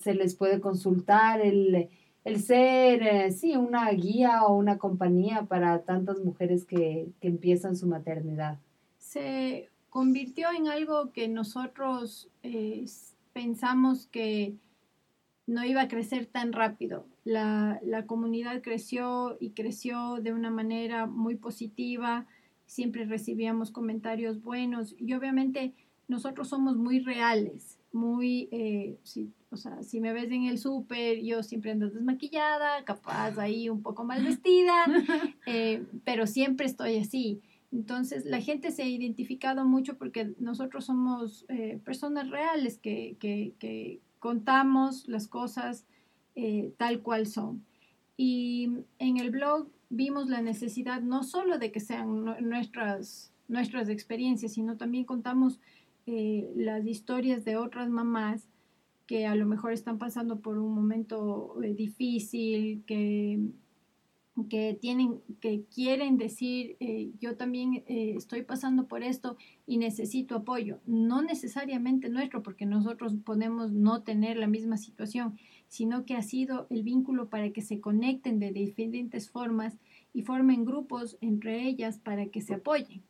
se 0.00 0.14
les 0.14 0.34
puede 0.36 0.58
consultar, 0.58 1.42
el, 1.42 1.90
el 2.24 2.40
ser, 2.40 3.02
eh, 3.02 3.32
sí, 3.32 3.56
una 3.56 3.90
guía 3.90 4.44
o 4.44 4.56
una 4.56 4.78
compañía 4.78 5.42
para 5.42 5.82
tantas 5.82 6.20
mujeres 6.20 6.64
que, 6.64 7.08
que 7.20 7.28
empiezan 7.28 7.76
su 7.76 7.86
maternidad? 7.86 8.58
Se 8.96 9.68
convirtió 9.98 10.46
en 10.56 10.68
algo 10.68 11.10
que 11.10 11.26
nosotros 11.26 12.28
eh, 12.44 12.84
pensamos 13.32 14.06
que 14.06 14.54
no 15.48 15.64
iba 15.64 15.82
a 15.82 15.88
crecer 15.88 16.26
tan 16.26 16.52
rápido. 16.52 17.04
La, 17.24 17.80
la, 17.82 18.06
comunidad 18.06 18.62
creció 18.62 19.36
y 19.40 19.50
creció 19.50 20.18
de 20.20 20.32
una 20.32 20.52
manera 20.52 21.06
muy 21.06 21.34
positiva, 21.34 22.26
siempre 22.64 23.06
recibíamos 23.06 23.72
comentarios 23.72 24.40
buenos 24.40 24.94
y 25.00 25.14
obviamente 25.14 25.74
nosotros 26.06 26.46
somos 26.46 26.76
muy 26.76 27.00
reales, 27.00 27.80
muy, 27.92 28.48
eh, 28.52 28.98
si, 29.02 29.32
o 29.50 29.56
sea, 29.56 29.82
si 29.82 30.00
me 30.00 30.12
ves 30.12 30.30
en 30.30 30.44
el 30.44 30.58
súper, 30.58 31.20
yo 31.24 31.42
siempre 31.42 31.72
ando 31.72 31.90
desmaquillada, 31.90 32.84
capaz 32.84 33.36
ahí 33.36 33.68
un 33.68 33.82
poco 33.82 34.04
mal 34.04 34.22
vestida, 34.22 34.86
eh, 35.46 35.82
pero 36.04 36.28
siempre 36.28 36.66
estoy 36.66 36.98
así. 36.98 37.40
Entonces, 37.70 38.24
la 38.24 38.40
gente 38.40 38.70
se 38.70 38.82
ha 38.82 38.88
identificado 38.88 39.64
mucho 39.64 39.98
porque 39.98 40.34
nosotros 40.38 40.86
somos 40.86 41.44
eh, 41.48 41.78
personas 41.84 42.30
reales 42.30 42.78
que, 42.78 43.16
que, 43.18 44.00
contamos 44.18 45.06
las 45.06 45.28
cosas 45.28 45.86
eh, 46.34 46.72
tal 46.76 47.02
cual 47.02 47.26
son. 47.26 47.64
Y 48.16 48.70
en 48.98 49.18
el 49.18 49.30
blog 49.30 49.68
vimos 49.90 50.28
la 50.28 50.42
necesidad 50.42 51.02
no 51.02 51.22
solo 51.22 51.58
de 51.58 51.70
que 51.70 51.78
sean 51.78 52.24
nuestras, 52.40 53.32
nuestras 53.46 53.88
experiencias, 53.88 54.54
sino 54.54 54.76
también 54.76 55.04
contamos 55.04 55.60
eh, 56.06 56.50
las 56.56 56.84
historias 56.86 57.44
de 57.44 57.56
otras 57.56 57.90
mamás 57.90 58.48
que 59.06 59.26
a 59.26 59.34
lo 59.34 59.46
mejor 59.46 59.72
están 59.72 59.98
pasando 59.98 60.40
por 60.40 60.58
un 60.58 60.74
momento 60.74 61.54
difícil, 61.76 62.82
que 62.86 63.38
que 64.46 64.78
tienen, 64.80 65.20
que 65.40 65.64
quieren 65.74 66.18
decir, 66.18 66.76
eh, 66.78 67.10
yo 67.18 67.36
también 67.36 67.82
eh, 67.86 68.14
estoy 68.16 68.42
pasando 68.42 68.86
por 68.86 69.02
esto 69.02 69.36
y 69.66 69.78
necesito 69.78 70.36
apoyo. 70.36 70.78
No 70.86 71.22
necesariamente 71.22 72.08
nuestro, 72.08 72.42
porque 72.42 72.66
nosotros 72.66 73.14
podemos 73.24 73.72
no 73.72 74.02
tener 74.02 74.36
la 74.36 74.46
misma 74.46 74.76
situación, 74.76 75.38
sino 75.66 76.04
que 76.04 76.14
ha 76.14 76.22
sido 76.22 76.66
el 76.70 76.82
vínculo 76.82 77.28
para 77.28 77.50
que 77.50 77.62
se 77.62 77.80
conecten 77.80 78.38
de 78.38 78.52
diferentes 78.52 79.30
formas 79.30 79.78
y 80.14 80.22
formen 80.22 80.64
grupos 80.64 81.16
entre 81.20 81.66
ellas 81.66 81.98
para 81.98 82.26
que 82.26 82.40
se 82.40 82.54
apoyen. 82.54 83.02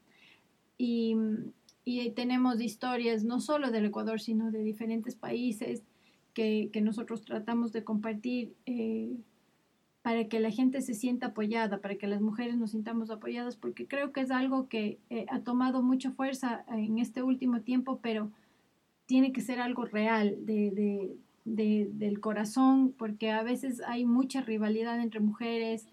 Y, 0.79 1.17
y 1.85 2.11
tenemos 2.13 2.61
historias 2.61 3.25
no 3.25 3.41
solo 3.41 3.71
del 3.71 3.87
Ecuador, 3.87 4.21
sino 4.21 4.51
de 4.51 4.63
diferentes 4.63 5.17
países 5.17 5.83
que, 6.33 6.71
que 6.73 6.81
nosotros 6.81 7.23
tratamos 7.23 7.73
de 7.73 7.85
compartir. 7.85 8.55
Eh, 8.65 9.17
para 10.09 10.25
que 10.27 10.41
la 10.41 10.51
gente 10.51 10.81
se 10.81 10.95
sienta 10.95 11.27
apoyada, 11.27 11.83
para 11.83 11.97
que 11.97 12.07
las 12.07 12.23
mujeres 12.23 12.57
nos 12.57 12.71
sintamos 12.71 13.11
apoyadas, 13.11 13.57
porque 13.57 13.87
creo 13.87 14.11
que 14.11 14.23
es 14.23 14.31
algo 14.31 14.67
que 14.67 14.97
eh, 15.11 15.27
ha 15.29 15.41
tomado 15.41 15.83
mucha 15.83 16.13
fuerza 16.13 16.65
en 16.69 16.99
este 16.99 17.23
último 17.23 17.61
tiempo, 17.61 17.99
pero 18.01 18.31
tiene 19.05 19.33
que 19.33 19.43
ser 19.43 19.61
algo 19.61 19.85
real 19.85 20.47
de, 20.47 20.71
de, 20.71 21.15
de, 21.45 21.91
del 21.93 22.21
corazón, 22.21 22.95
porque 22.97 23.31
a 23.31 23.43
veces 23.43 23.83
hay 23.87 24.07
mucha 24.07 24.41
rivalidad 24.41 24.99
entre 24.99 25.21
mujeres, 25.21 25.87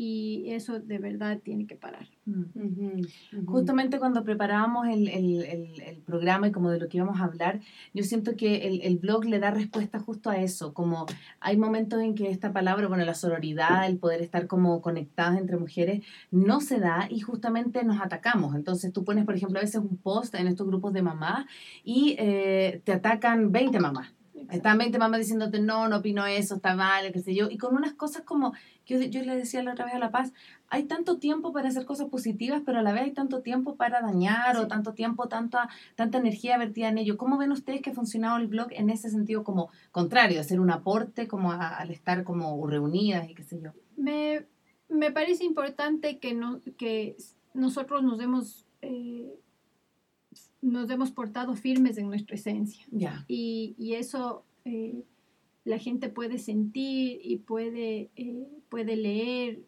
y 0.00 0.52
eso 0.52 0.78
de 0.78 0.98
verdad 0.98 1.40
tiene 1.42 1.66
que 1.66 1.74
parar. 1.74 2.06
Mm. 2.24 3.02
Justamente 3.46 3.98
cuando 3.98 4.22
preparábamos 4.22 4.86
el, 4.86 5.08
el, 5.08 5.42
el, 5.42 5.96
programa 6.06 6.46
y 6.46 6.52
como 6.52 6.70
de 6.70 6.78
lo 6.78 6.88
que 6.88 6.98
íbamos 6.98 7.20
a 7.20 7.24
hablar, 7.24 7.58
yo 7.92 8.04
siento 8.04 8.36
que 8.36 8.80
el, 8.80 8.98
blog 8.98 9.24
le 9.24 9.40
da 9.40 9.50
respuesta 9.50 9.98
justo 9.98 10.30
a 10.30 10.36
eso, 10.36 10.72
como 10.72 11.06
hay 11.40 11.56
momentos 11.56 12.00
en 12.00 12.14
que 12.14 12.30
esta 12.30 12.52
palabra, 12.52 12.86
bueno, 12.86 13.04
la 13.04 13.14
sororidad, 13.14 13.88
el 13.88 13.98
poder 13.98 14.22
estar 14.22 14.46
como 14.46 14.82
conectadas 14.82 15.36
entre 15.36 15.56
mujeres, 15.56 16.06
no 16.30 16.60
se 16.60 16.78
da 16.78 17.08
y 17.10 17.18
justamente 17.18 17.82
nos 17.82 18.00
atacamos. 18.00 18.54
Entonces 18.54 18.92
tú 18.92 19.02
pones, 19.02 19.24
por 19.24 19.34
ejemplo, 19.34 19.58
a 19.58 19.62
veces 19.62 19.80
un 19.80 19.96
post 19.96 20.32
en 20.36 20.46
estos 20.46 20.68
grupos 20.68 20.92
de 20.92 21.02
mamás 21.02 21.44
y 21.82 22.14
eh, 22.20 22.82
te 22.84 22.92
atacan 22.92 23.50
20 23.50 23.80
mamás 23.80 24.12
Estaban 24.50 24.78
20 24.78 24.98
mamás 24.98 25.20
diciéndote, 25.20 25.60
no, 25.60 25.88
no 25.88 25.98
opino 25.98 26.26
eso, 26.26 26.56
está 26.56 26.74
mal, 26.74 27.12
qué 27.12 27.20
sé 27.20 27.34
yo. 27.34 27.48
Y 27.50 27.58
con 27.58 27.74
unas 27.74 27.94
cosas 27.94 28.22
como, 28.22 28.52
yo, 28.86 29.00
yo 29.00 29.22
le 29.22 29.36
decía 29.36 29.62
la 29.62 29.72
otra 29.72 29.84
vez 29.84 29.94
a 29.94 29.98
La 29.98 30.10
Paz, 30.10 30.32
hay 30.68 30.84
tanto 30.84 31.18
tiempo 31.18 31.52
para 31.52 31.68
hacer 31.68 31.84
cosas 31.84 32.08
positivas, 32.08 32.62
pero 32.64 32.78
a 32.78 32.82
la 32.82 32.92
vez 32.92 33.02
hay 33.02 33.12
tanto 33.12 33.40
tiempo 33.42 33.76
para 33.76 34.00
dañar 34.00 34.56
o 34.56 34.66
tanto 34.66 34.94
tiempo, 34.94 35.28
tanta, 35.28 35.68
tanta 35.94 36.18
energía 36.18 36.58
vertida 36.58 36.88
en 36.88 36.98
ello. 36.98 37.16
¿Cómo 37.16 37.38
ven 37.38 37.52
ustedes 37.52 37.80
que 37.80 37.90
ha 37.90 37.94
funcionado 37.94 38.36
el 38.38 38.46
blog 38.46 38.68
en 38.70 38.90
ese 38.90 39.10
sentido 39.10 39.44
como 39.44 39.70
contrario, 39.92 40.40
hacer 40.40 40.60
un 40.60 40.70
aporte 40.70 41.28
como 41.28 41.52
al 41.52 41.90
estar 41.90 42.24
como 42.24 42.66
reunidas 42.66 43.28
y 43.28 43.34
qué 43.34 43.42
sé 43.42 43.60
yo? 43.60 43.72
Me, 43.96 44.46
me 44.88 45.10
parece 45.10 45.44
importante 45.44 46.18
que, 46.18 46.34
no, 46.34 46.60
que 46.76 47.16
nosotros 47.54 48.02
nos 48.02 48.18
demos... 48.18 48.66
Eh, 48.82 49.38
nos 50.60 50.90
hemos 50.90 51.10
portado 51.10 51.54
firmes 51.54 51.98
en 51.98 52.08
nuestra 52.08 52.34
esencia. 52.34 52.84
Y, 53.28 53.74
y, 53.78 53.94
eso 53.94 54.44
eh, 54.64 55.04
la 55.64 55.78
gente 55.78 56.08
puede 56.08 56.38
sentir 56.38 57.20
y 57.22 57.38
puede, 57.38 58.10
eh, 58.16 58.48
puede 58.68 58.96
leer 58.96 59.62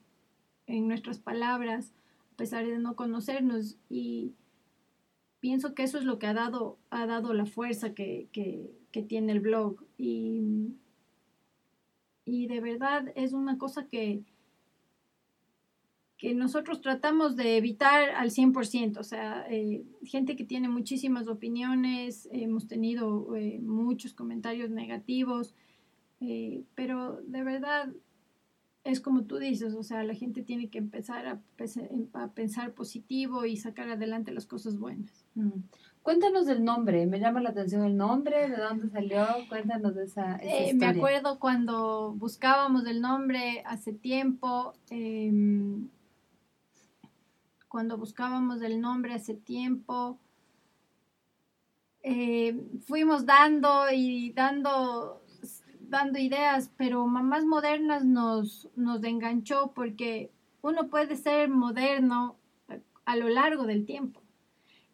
en 0.66 0.88
nuestras 0.88 1.18
palabras, 1.18 1.94
a 2.32 2.36
pesar 2.36 2.66
de 2.66 2.78
no 2.78 2.96
conocernos. 2.96 3.76
Y 3.88 4.32
pienso 5.40 5.74
que 5.74 5.82
eso 5.82 5.98
es 5.98 6.04
lo 6.04 6.18
que 6.18 6.26
ha 6.26 6.34
dado, 6.34 6.78
ha 6.90 7.06
dado 7.06 7.34
la 7.34 7.46
fuerza 7.46 7.94
que, 7.94 8.28
que, 8.32 8.70
que 8.92 9.02
tiene 9.02 9.32
el 9.32 9.40
blog. 9.40 9.84
Y, 9.96 10.74
y 12.24 12.46
de 12.46 12.60
verdad 12.60 13.12
es 13.14 13.32
una 13.32 13.58
cosa 13.58 13.86
que, 13.86 14.22
que 16.20 16.34
nosotros 16.34 16.82
tratamos 16.82 17.34
de 17.34 17.56
evitar 17.56 18.10
al 18.10 18.30
100%, 18.30 18.98
o 18.98 19.02
sea, 19.02 19.46
eh, 19.48 19.86
gente 20.04 20.36
que 20.36 20.44
tiene 20.44 20.68
muchísimas 20.68 21.28
opiniones, 21.28 22.28
hemos 22.30 22.66
tenido 22.68 23.34
eh, 23.36 23.58
muchos 23.62 24.12
comentarios 24.12 24.68
negativos, 24.68 25.54
eh, 26.20 26.62
pero 26.74 27.22
de 27.22 27.42
verdad 27.42 27.88
es 28.84 29.00
como 29.00 29.22
tú 29.22 29.38
dices, 29.38 29.72
o 29.72 29.82
sea, 29.82 30.04
la 30.04 30.14
gente 30.14 30.42
tiene 30.42 30.68
que 30.68 30.76
empezar 30.76 31.26
a, 31.26 31.40
pensar 32.34 32.74
positivo 32.74 33.46
y 33.46 33.56
sacar 33.56 33.88
adelante 33.88 34.30
las 34.30 34.44
cosas 34.44 34.78
buenas. 34.78 35.24
Mm. 35.36 35.60
Cuéntanos 36.02 36.44
del 36.44 36.64
nombre, 36.64 37.06
me 37.06 37.18
llama 37.18 37.40
la 37.40 37.48
atención 37.48 37.82
el 37.82 37.96
nombre, 37.96 38.50
de 38.50 38.58
dónde 38.58 38.90
salió, 38.90 39.26
cuéntanos 39.48 39.94
de 39.94 40.04
esa, 40.04 40.36
esa 40.36 40.76
Me 40.76 40.86
acuerdo 40.86 41.38
cuando 41.38 42.12
buscábamos 42.12 42.86
el 42.86 43.00
nombre 43.00 43.62
hace 43.64 43.94
tiempo, 43.94 44.74
em, 44.90 45.88
cuando 47.70 47.96
buscábamos 47.96 48.60
el 48.62 48.80
nombre 48.80 49.14
hace 49.14 49.34
tiempo. 49.34 50.18
Eh, 52.02 52.60
fuimos 52.80 53.24
dando 53.24 53.84
y 53.92 54.32
dando, 54.32 55.22
dando 55.80 56.18
ideas, 56.18 56.72
pero 56.76 57.06
Mamás 57.06 57.44
Modernas 57.44 58.04
nos, 58.04 58.68
nos 58.74 59.02
enganchó 59.04 59.72
porque 59.72 60.32
uno 60.62 60.88
puede 60.88 61.14
ser 61.16 61.48
moderno 61.48 62.36
a 63.04 63.16
lo 63.16 63.28
largo 63.28 63.64
del 63.64 63.86
tiempo. 63.86 64.20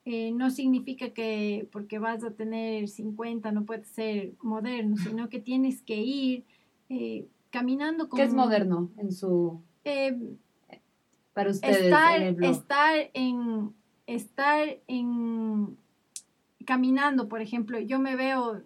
Eh, 0.04 0.30
no 0.32 0.50
significa 0.50 1.10
que 1.10 1.68
porque 1.72 1.98
vas 1.98 2.22
a 2.22 2.30
tener 2.30 2.88
50 2.88 3.50
no 3.52 3.64
puedes 3.64 3.88
ser 3.88 4.34
moderno, 4.42 4.96
sino 4.98 5.28
que 5.30 5.40
tienes 5.40 5.82
que 5.82 5.96
ir 5.96 6.44
eh, 6.90 7.26
caminando 7.50 8.08
como... 8.08 8.22
¿Qué 8.22 8.28
es 8.28 8.34
moderno 8.34 8.90
en 8.98 9.12
su...? 9.12 9.62
Para 11.36 11.50
ustedes 11.50 11.82
estar, 11.82 12.22
en 12.22 12.42
Estar 12.42 13.10
en, 13.12 13.74
estar 14.06 14.68
en, 14.86 15.76
caminando, 16.64 17.28
por 17.28 17.42
ejemplo, 17.42 17.78
yo 17.78 17.98
me 17.98 18.16
veo, 18.16 18.62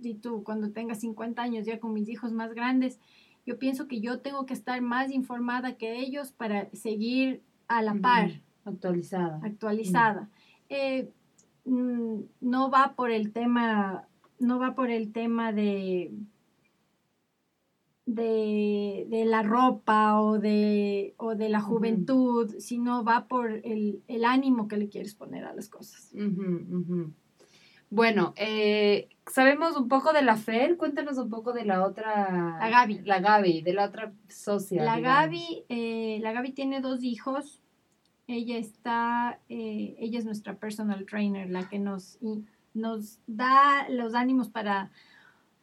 y 0.00 0.14
tú 0.14 0.44
cuando 0.44 0.70
tengas 0.70 1.00
50 1.00 1.42
años 1.42 1.66
ya 1.66 1.80
con 1.80 1.92
mis 1.92 2.08
hijos 2.08 2.30
más 2.30 2.54
grandes, 2.54 3.00
yo 3.44 3.58
pienso 3.58 3.88
que 3.88 4.00
yo 4.00 4.20
tengo 4.20 4.46
que 4.46 4.54
estar 4.54 4.80
más 4.82 5.10
informada 5.10 5.76
que 5.76 5.98
ellos 5.98 6.30
para 6.30 6.70
seguir 6.70 7.42
a 7.66 7.82
la 7.82 7.96
par. 7.96 8.40
Actualizada. 8.64 9.40
Actualizada. 9.42 10.28
Eh, 10.68 11.10
mm, 11.64 12.20
no 12.40 12.70
va 12.70 12.92
por 12.94 13.10
el 13.10 13.32
tema, 13.32 14.06
no 14.38 14.60
va 14.60 14.76
por 14.76 14.90
el 14.90 15.10
tema 15.10 15.52
de 15.52 16.12
de, 18.06 19.06
de, 19.08 19.24
la 19.24 19.42
ropa 19.42 20.20
o 20.20 20.38
de, 20.38 21.14
o 21.18 21.34
de 21.34 21.48
la 21.48 21.60
juventud, 21.60 22.54
sino 22.58 23.04
va 23.04 23.28
por 23.28 23.50
el, 23.50 24.02
el, 24.08 24.24
ánimo 24.24 24.68
que 24.68 24.76
le 24.76 24.88
quieres 24.88 25.14
poner 25.14 25.44
a 25.44 25.54
las 25.54 25.68
cosas. 25.68 26.12
Bueno, 27.92 28.32
eh, 28.36 29.10
sabemos 29.30 29.76
un 29.76 29.86
poco 29.86 30.14
de 30.14 30.22
la 30.22 30.36
Fer, 30.36 30.78
cuéntanos 30.78 31.18
un 31.18 31.28
poco 31.28 31.52
de 31.52 31.66
la 31.66 31.84
otra. 31.84 32.56
La 32.58 32.70
Gaby. 32.70 33.02
La 33.04 33.20
Gaby, 33.20 33.60
de 33.60 33.74
la 33.74 33.84
otra 33.84 34.14
socia. 34.28 34.82
La 34.82 34.96
digamos. 34.96 35.18
Gaby, 35.18 35.64
eh, 35.68 36.18
la 36.22 36.32
Gaby 36.32 36.52
tiene 36.52 36.80
dos 36.80 37.04
hijos. 37.04 37.60
Ella 38.26 38.56
está, 38.56 39.40
eh, 39.50 39.94
ella 39.98 40.18
es 40.18 40.24
nuestra 40.24 40.54
personal 40.56 41.04
trainer, 41.04 41.50
la 41.50 41.68
que 41.68 41.78
nos, 41.78 42.16
y 42.22 42.46
nos 42.72 43.18
da 43.26 43.86
los 43.90 44.14
ánimos 44.14 44.48
para, 44.48 44.90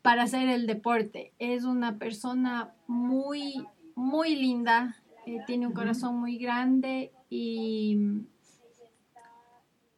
para 0.01 0.23
hacer 0.23 0.49
el 0.49 0.65
deporte. 0.67 1.33
Es 1.39 1.63
una 1.65 1.97
persona 1.97 2.73
muy, 2.87 3.65
muy 3.95 4.35
linda, 4.35 4.97
eh, 5.25 5.39
tiene 5.45 5.67
un 5.67 5.73
corazón 5.73 6.19
muy 6.19 6.37
grande 6.37 7.11
y 7.29 7.97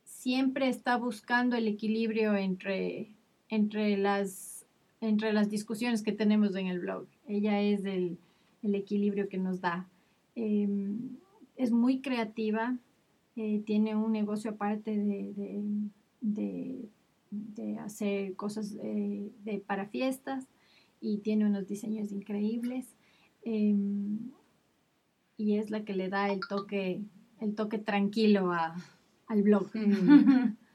siempre 0.03 0.67
está 0.69 0.97
buscando 0.97 1.55
el 1.55 1.67
equilibrio 1.67 2.35
entre, 2.35 3.09
entre, 3.49 3.97
las, 3.97 4.65
entre 4.99 5.33
las 5.33 5.49
discusiones 5.49 6.03
que 6.03 6.11
tenemos 6.11 6.55
en 6.55 6.67
el 6.67 6.79
blog. 6.79 7.05
Ella 7.27 7.61
es 7.61 7.85
el, 7.85 8.17
el 8.63 8.75
equilibrio 8.75 9.29
que 9.29 9.37
nos 9.37 9.61
da. 9.61 9.87
Eh, 10.35 10.67
es 11.57 11.71
muy 11.71 12.01
creativa, 12.01 12.75
eh, 13.35 13.61
tiene 13.65 13.95
un 13.95 14.11
negocio 14.11 14.51
aparte 14.51 14.91
de, 14.97 15.33
de, 15.33 15.63
de- 16.21 16.89
de 17.31 17.77
hacer 17.79 18.35
cosas 18.35 18.77
eh, 18.83 19.31
de, 19.43 19.59
para 19.59 19.87
fiestas 19.87 20.45
y 20.99 21.19
tiene 21.19 21.45
unos 21.45 21.67
diseños 21.67 22.11
increíbles. 22.11 22.85
Eh, 23.43 23.75
y 25.37 25.57
es 25.57 25.71
la 25.71 25.83
que 25.83 25.93
le 25.95 26.09
da 26.09 26.31
el 26.31 26.41
toque, 26.47 27.01
el 27.39 27.55
toque 27.55 27.79
tranquilo 27.79 28.51
a- 28.51 28.75
al 29.27 29.41
blog. 29.43 29.69
Mm. 29.73 30.55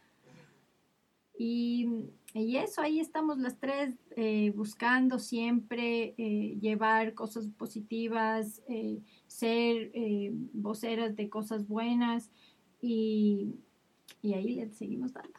Y, 1.39 1.87
y 2.33 2.57
eso, 2.57 2.81
ahí 2.81 2.99
estamos 2.99 3.37
las 3.39 3.59
tres 3.59 3.95
eh, 4.17 4.53
buscando 4.57 5.19
siempre 5.19 6.15
eh, 6.17 6.57
llevar 6.63 7.13
cosas 7.13 7.49
positivas, 7.59 8.63
ser 9.27 9.93
voceras 10.55 11.15
de 11.15 11.29
cosas 11.29 11.69
buenas 11.69 12.31
y, 12.81 13.51
y 14.23 14.33
ahí 14.33 14.55
le 14.55 14.71
seguimos 14.71 15.13
dando. 15.13 15.39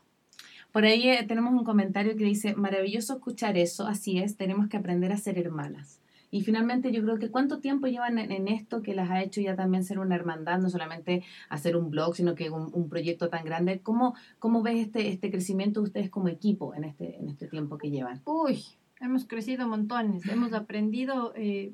Por 0.71 0.85
ahí 0.85 1.09
eh, 1.09 1.25
tenemos 1.27 1.53
un 1.53 1.63
comentario 1.63 2.15
que 2.15 2.25
dice, 2.25 2.55
maravilloso 2.55 3.13
escuchar 3.13 3.57
eso, 3.57 3.87
así 3.87 4.19
es, 4.19 4.37
tenemos 4.37 4.67
que 4.67 4.77
aprender 4.77 5.11
a 5.11 5.17
ser 5.17 5.37
hermanas. 5.39 5.99
Y 6.29 6.41
finalmente 6.41 6.91
yo 6.91 7.01
creo 7.03 7.19
que 7.19 7.31
cuánto 7.31 7.59
tiempo 7.59 7.87
llevan 7.87 8.19
en, 8.19 8.47
esto 8.49 8.81
que 8.81 8.93
las 8.93 9.09
ha 9.09 9.23
hecho 9.23 9.39
ya 9.39 9.55
también 9.55 9.85
ser 9.85 9.97
una 9.97 10.15
hermandad, 10.15 10.59
no 10.59 10.69
solamente 10.69 11.23
hacer 11.47 11.77
un 11.77 11.89
blog, 11.89 12.15
sino 12.15 12.35
que 12.35 12.49
un, 12.49 12.89
proyecto 12.89 13.29
tan 13.29 13.45
grande. 13.45 13.79
¿Cómo, 13.79 14.13
cómo 14.37 14.61
ves 14.61 14.87
este, 14.87 15.07
este 15.07 15.31
crecimiento 15.31 15.79
de 15.79 15.85
ustedes 15.85 16.09
como 16.09 16.27
equipo 16.27 16.75
en 16.75 16.83
este, 16.83 17.17
en 17.17 17.29
este 17.29 17.47
tiempo 17.47 17.77
que 17.77 17.91
llevan? 17.91 18.21
Uy, 18.25 18.61
hemos 18.99 19.25
crecido 19.25 19.69
montones, 19.69 20.27
hemos 20.27 20.51
aprendido 20.51 21.31
eh, 21.37 21.71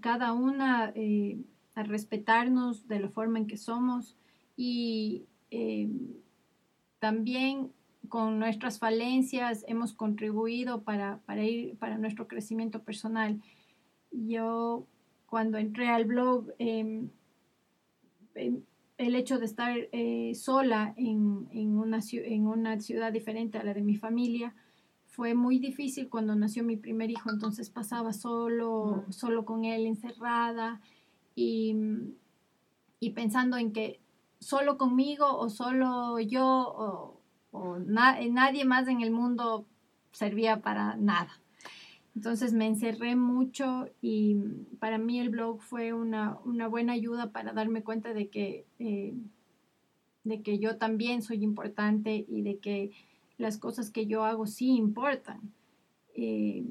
cada 0.00 0.32
una 0.32 0.92
eh, 0.96 1.38
a 1.76 1.84
respetarnos 1.84 2.88
de 2.88 2.98
la 2.98 3.08
forma 3.08 3.38
en 3.38 3.46
que 3.46 3.56
somos 3.56 4.16
y 4.56 5.24
también 6.98 7.70
con 8.08 8.38
nuestras 8.38 8.78
falencias 8.78 9.64
hemos 9.68 9.92
contribuido 9.92 10.82
para, 10.82 11.18
para, 11.26 11.44
ir, 11.44 11.76
para 11.78 11.98
nuestro 11.98 12.26
crecimiento 12.26 12.82
personal. 12.82 13.40
Yo 14.10 14.86
cuando 15.26 15.58
entré 15.58 15.88
al 15.88 16.04
blog, 16.04 16.52
eh, 16.58 17.06
eh, 18.34 18.60
el 18.96 19.14
hecho 19.14 19.38
de 19.38 19.44
estar 19.44 19.76
eh, 19.92 20.32
sola 20.34 20.94
en, 20.96 21.48
en, 21.52 21.78
una, 21.78 22.00
en 22.12 22.46
una 22.46 22.80
ciudad 22.80 23.12
diferente 23.12 23.58
a 23.58 23.62
la 23.62 23.74
de 23.74 23.82
mi 23.82 23.96
familia, 23.96 24.54
fue 25.06 25.34
muy 25.34 25.58
difícil 25.58 26.08
cuando 26.08 26.34
nació 26.34 26.62
mi 26.62 26.76
primer 26.76 27.10
hijo, 27.10 27.30
entonces 27.30 27.70
pasaba 27.70 28.12
solo, 28.12 29.04
Mm. 29.08 29.12
solo 29.12 29.44
con 29.44 29.64
él 29.64 29.86
encerrada 29.86 30.80
y, 31.34 31.74
y 33.00 33.10
pensando 33.10 33.56
en 33.56 33.72
que 33.72 34.00
solo 34.38 34.78
conmigo 34.78 35.26
o 35.36 35.50
solo 35.50 36.20
yo 36.20 36.44
o, 36.46 37.17
o 37.50 37.78
na- 37.78 38.18
nadie 38.30 38.64
más 38.64 38.88
en 38.88 39.00
el 39.00 39.10
mundo 39.10 39.66
servía 40.12 40.60
para 40.60 40.96
nada. 40.96 41.30
Entonces 42.14 42.52
me 42.52 42.66
encerré 42.66 43.14
mucho 43.14 43.88
y 44.00 44.36
para 44.80 44.98
mí 44.98 45.20
el 45.20 45.28
blog 45.28 45.60
fue 45.60 45.92
una, 45.92 46.38
una 46.44 46.66
buena 46.66 46.92
ayuda 46.94 47.30
para 47.30 47.52
darme 47.52 47.82
cuenta 47.82 48.12
de 48.12 48.28
que, 48.28 48.66
eh, 48.78 49.14
de 50.24 50.42
que 50.42 50.58
yo 50.58 50.76
también 50.78 51.22
soy 51.22 51.44
importante 51.44 52.24
y 52.28 52.42
de 52.42 52.58
que 52.58 52.90
las 53.36 53.56
cosas 53.56 53.90
que 53.90 54.06
yo 54.06 54.24
hago 54.24 54.46
sí 54.46 54.70
importan. 54.70 55.40
Eh, 56.14 56.64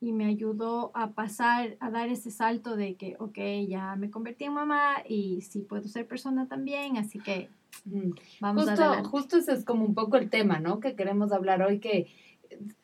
y 0.00 0.12
me 0.12 0.24
ayudó 0.24 0.90
a 0.94 1.12
pasar, 1.12 1.76
a 1.78 1.90
dar 1.90 2.08
ese 2.08 2.30
salto 2.30 2.74
de 2.74 2.96
que, 2.96 3.14
ok, 3.20 3.38
ya 3.68 3.94
me 3.94 4.10
convertí 4.10 4.44
en 4.44 4.54
mamá 4.54 4.96
y 5.08 5.42
sí 5.42 5.60
puedo 5.60 5.86
ser 5.86 6.08
persona 6.08 6.48
también, 6.48 6.96
así 6.96 7.20
que. 7.20 7.50
Vamos 8.40 8.64
Justo, 8.64 8.82
adelante. 8.82 9.08
justo 9.08 9.36
ese 9.38 9.52
es 9.52 9.64
como 9.64 9.84
un 9.84 9.94
poco 9.94 10.16
el 10.16 10.30
tema, 10.30 10.60
¿no? 10.60 10.80
Que 10.80 10.94
queremos 10.94 11.32
hablar 11.32 11.62
hoy, 11.62 11.80
que 11.80 12.08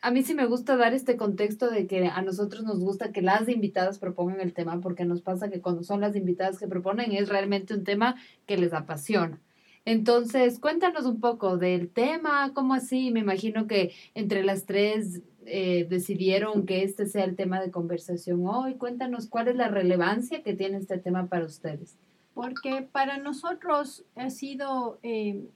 a 0.00 0.10
mí 0.10 0.22
sí 0.22 0.34
me 0.34 0.46
gusta 0.46 0.76
dar 0.76 0.94
este 0.94 1.16
contexto 1.16 1.70
de 1.70 1.86
que 1.86 2.06
a 2.06 2.22
nosotros 2.22 2.64
nos 2.64 2.80
gusta 2.80 3.12
que 3.12 3.22
las 3.22 3.48
invitadas 3.48 3.98
propongan 3.98 4.40
el 4.40 4.52
tema, 4.52 4.80
porque 4.80 5.04
nos 5.04 5.22
pasa 5.22 5.50
que 5.50 5.60
cuando 5.60 5.82
son 5.82 6.00
las 6.00 6.16
invitadas 6.16 6.58
que 6.58 6.68
proponen 6.68 7.12
es 7.12 7.28
realmente 7.28 7.74
un 7.74 7.84
tema 7.84 8.16
que 8.46 8.56
les 8.56 8.72
apasiona. 8.72 9.40
Entonces, 9.84 10.58
cuéntanos 10.58 11.06
un 11.06 11.20
poco 11.20 11.56
del 11.56 11.88
tema, 11.88 12.52
cómo 12.54 12.74
así, 12.74 13.10
me 13.10 13.20
imagino 13.20 13.66
que 13.66 13.94
entre 14.14 14.44
las 14.44 14.66
tres 14.66 15.22
eh, 15.46 15.86
decidieron 15.88 16.66
que 16.66 16.82
este 16.82 17.06
sea 17.06 17.24
el 17.24 17.36
tema 17.36 17.60
de 17.60 17.70
conversación 17.70 18.46
hoy. 18.46 18.74
Cuéntanos 18.74 19.28
cuál 19.28 19.48
es 19.48 19.56
la 19.56 19.68
relevancia 19.68 20.42
que 20.42 20.52
tiene 20.52 20.76
este 20.76 20.98
tema 20.98 21.28
para 21.28 21.46
ustedes. 21.46 21.96
Porque 22.38 22.82
para 22.82 23.18
nosotros 23.18 24.04
ha 24.14 24.30
sido 24.30 25.00
eh, 25.02 25.48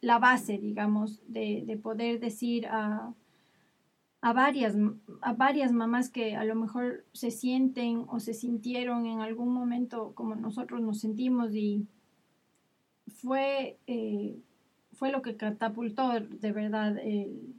la 0.00 0.20
base, 0.20 0.58
digamos, 0.58 1.20
de, 1.26 1.64
de 1.66 1.76
poder 1.76 2.20
decir 2.20 2.68
a, 2.68 3.12
a, 4.20 4.32
varias, 4.32 4.76
a 5.22 5.32
varias 5.32 5.72
mamás 5.72 6.08
que 6.08 6.36
a 6.36 6.44
lo 6.44 6.54
mejor 6.54 7.04
se 7.12 7.32
sienten 7.32 8.04
o 8.06 8.20
se 8.20 8.32
sintieron 8.32 9.06
en 9.06 9.18
algún 9.18 9.52
momento 9.52 10.12
como 10.14 10.36
nosotros 10.36 10.80
nos 10.80 11.00
sentimos 11.00 11.52
y 11.52 11.84
fue, 13.08 13.78
eh, 13.88 14.36
fue 14.92 15.10
lo 15.10 15.20
que 15.20 15.34
catapultó 15.36 16.12
de 16.20 16.52
verdad 16.52 16.96
el- 16.98 17.56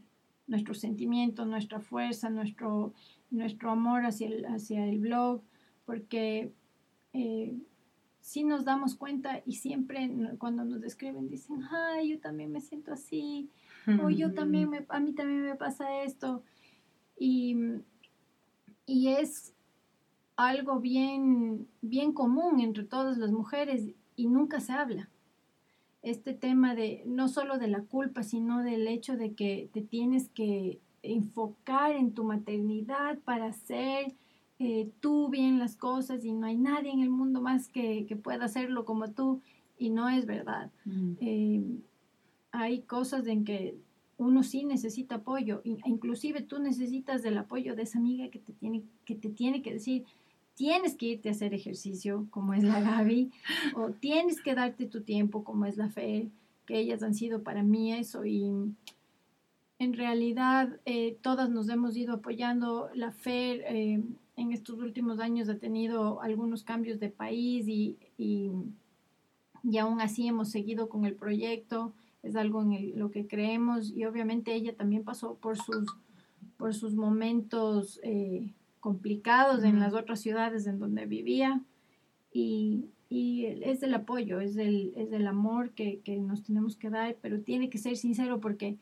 nuestro 0.48 0.74
sentimiento, 0.74 1.46
nuestra 1.46 1.82
fuerza, 1.82 2.30
nuestro, 2.30 2.94
nuestro 3.32 3.70
amor 3.70 4.06
hacia 4.06 4.28
el, 4.28 4.46
hacia 4.46 4.88
el 4.88 5.00
blog, 5.00 5.42
porque 5.86 6.54
eh, 7.14 7.56
sí 8.22 8.44
nos 8.44 8.66
damos 8.66 8.96
cuenta 8.96 9.42
y 9.46 9.54
siempre 9.54 10.10
cuando 10.38 10.64
nos 10.64 10.82
describen 10.82 11.30
dicen, 11.30 11.64
ay, 11.72 12.10
yo 12.10 12.20
también 12.20 12.52
me 12.52 12.62
siento 12.62 12.94
así, 12.94 13.50
o 14.02 14.10
yo 14.10 14.34
también, 14.34 14.70
me, 14.70 14.86
a 14.88 15.00
mí 15.00 15.14
también 15.14 15.44
me 15.44 15.56
pasa 15.56 16.04
esto. 16.04 16.42
Y, 17.20 17.58
y 18.86 19.10
es 19.10 19.54
algo 20.36 20.80
bien, 20.80 21.68
bien 21.82 22.14
común 22.14 22.62
entre 22.62 22.84
todas 22.84 23.18
las 23.18 23.32
mujeres 23.32 23.90
y 24.16 24.28
nunca 24.28 24.60
se 24.60 24.72
habla. 24.72 25.10
Este 26.02 26.34
tema 26.34 26.76
de 26.76 27.04
no 27.06 27.28
solo 27.28 27.58
de 27.58 27.68
la 27.68 27.82
culpa, 27.82 28.24
sino 28.24 28.64
del 28.64 28.88
hecho 28.88 29.16
de 29.16 29.34
que 29.34 29.70
te 29.74 29.82
tienes 29.82 30.30
que 30.30 30.80
enfocar 31.02 31.96
en 31.96 32.14
tu 32.14 32.24
maternidad 32.24 33.20
para 33.20 33.48
hacer 33.48 34.14
eh, 34.64 34.90
tú 35.02 35.30
bien 35.30 35.60
las 35.60 35.76
cosas 35.76 36.24
y 36.24 36.32
no 36.32 36.46
hay 36.48 36.56
nadie 36.56 36.92
en 36.92 37.02
el 37.02 37.10
mundo 37.10 37.42
más 37.42 37.68
que, 37.68 38.06
que 38.08 38.16
pueda 38.16 38.46
hacerlo 38.46 38.86
como 38.86 39.10
tú 39.12 39.42
y 39.78 39.90
no 39.90 40.08
es 40.10 40.26
verdad. 40.26 40.72
Eh, 41.20 41.62
hay 42.52 42.82
cosas 42.82 43.28
en 43.28 43.44
que 43.44 43.76
uno 44.18 44.44
sí 44.44 44.64
necesita 44.64 45.16
apoyo, 45.16 45.62
in- 45.66 45.82
inclusive 45.86 46.42
tú 46.42 46.60
necesitas 46.60 47.24
del 47.24 47.38
apoyo 47.38 47.76
de 47.76 47.82
esa 47.84 47.98
amiga 48.00 48.30
que 48.30 48.40
te 48.40 48.54
tiene 48.54 48.84
que, 49.06 49.16
te 49.16 49.30
tiene 49.30 49.62
que 49.62 49.74
decir, 49.74 50.06
tienes 50.56 50.96
que 50.96 51.08
irte 51.08 51.30
a 51.30 51.32
hacer 51.34 51.54
ejercicio, 51.54 52.28
como 52.30 52.54
es 52.54 52.64
la 52.64 52.80
Gaby, 52.80 53.32
o 53.76 53.90
tienes 53.90 54.40
que 54.42 54.54
darte 54.56 54.86
tu 54.86 55.02
tiempo, 55.02 55.44
como 55.44 55.66
es 55.66 55.78
la 55.78 55.90
Fe, 55.90 56.30
que 56.68 56.78
ellas 56.80 57.02
han 57.04 57.16
sido 57.16 57.42
para 57.44 57.64
mí 57.64 57.92
eso 57.92 58.24
y 58.26 58.46
en 59.80 59.94
realidad 59.94 60.80
eh, 60.86 61.18
todas 61.22 61.50
nos 61.50 61.68
hemos 61.70 61.98
ido 61.98 62.14
apoyando. 62.14 62.90
La 62.94 63.12
FER 63.12 63.64
eh, 63.68 64.02
en 64.36 64.52
estos 64.52 64.80
últimos 64.80 65.20
años 65.20 65.50
ha 65.50 65.58
tenido 65.58 66.22
algunos 66.22 66.64
cambios 66.64 67.00
de 67.00 67.10
país 67.10 67.68
y, 67.68 67.98
y, 68.18 68.52
y 69.64 69.78
aún 69.78 70.02
así 70.02 70.28
hemos 70.28 70.50
seguido 70.50 70.90
con 70.90 71.06
el 71.06 71.16
proyecto. 71.16 71.94
Es 72.24 72.36
algo 72.36 72.62
en 72.62 72.74
el- 72.74 72.98
lo 72.98 73.12
que 73.12 73.28
creemos 73.28 73.92
y 73.92 74.06
obviamente 74.06 74.54
ella 74.56 74.76
también 74.76 75.04
pasó 75.04 75.36
por 75.36 75.58
sus, 75.58 75.86
por 76.58 76.74
sus 76.74 76.96
momentos 76.96 78.00
eh, 78.04 78.50
complicados 78.80 79.64
en 79.64 79.72
Ujú. 79.76 79.80
las 79.80 79.94
otras 79.94 80.20
ciudades 80.22 80.66
en 80.68 80.80
donde 80.80 81.06
vivía 81.06 81.62
y, 82.34 82.86
y 83.10 83.46
es 83.46 83.82
del 83.82 83.94
apoyo, 83.94 84.40
es 84.40 84.56
del, 84.56 84.94
es 84.96 85.10
del 85.12 85.28
amor 85.28 85.72
que, 85.72 86.00
que 86.00 86.18
nos 86.18 86.44
tenemos 86.44 86.76
que 86.76 86.90
dar, 86.90 87.16
pero 87.22 87.40
tiene 87.42 87.70
que 87.70 87.78
ser 87.78 87.96
sincero 87.98 88.40
porque 88.40 88.78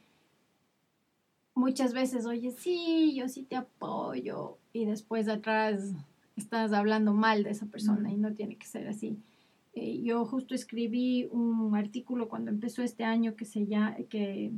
muchas 1.54 1.94
veces, 1.94 2.26
oye, 2.26 2.52
sí, 2.52 3.14
yo 3.16 3.28
sí 3.28 3.44
te 3.44 3.56
apoyo, 3.56 4.58
y 4.74 4.86
después 4.86 5.28
atrás 5.28 5.94
estás 6.36 6.74
hablando 6.74 7.14
mal 7.14 7.44
de 7.44 7.52
esa 7.52 7.66
persona 7.66 8.12
y 8.12 8.18
no 8.18 8.34
tiene 8.34 8.58
que 8.58 8.68
ser 8.68 8.88
así. 8.88 9.18
Eh, 9.74 10.02
yo 10.02 10.26
justo 10.26 10.54
escribí 10.54 11.28
un 11.32 11.76
artículo 11.76 12.28
cuando 12.28 12.52
empezó 12.52 12.84
este 12.84 13.04
año 13.04 13.36
que, 13.36 13.46
se 13.46 13.68
llama, 13.68 13.96
que, 14.10 14.52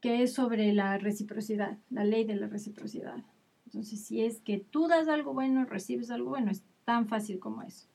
que 0.00 0.22
es 0.22 0.34
sobre 0.34 0.72
la 0.72 0.98
reciprocidad, 0.98 1.78
la 1.90 2.04
ley 2.04 2.24
de 2.24 2.36
la 2.36 2.46
reciprocidad. 2.46 3.24
Entonces, 3.66 4.04
si 4.04 4.22
es 4.22 4.40
que 4.40 4.58
tú 4.58 4.86
das 4.86 5.08
algo 5.08 5.34
bueno, 5.34 5.64
recibes 5.64 6.10
algo 6.10 6.30
bueno, 6.30 6.50
es 6.50 6.62
tan 6.84 7.08
fácil 7.08 7.38
como 7.38 7.62
eso. 7.62 7.86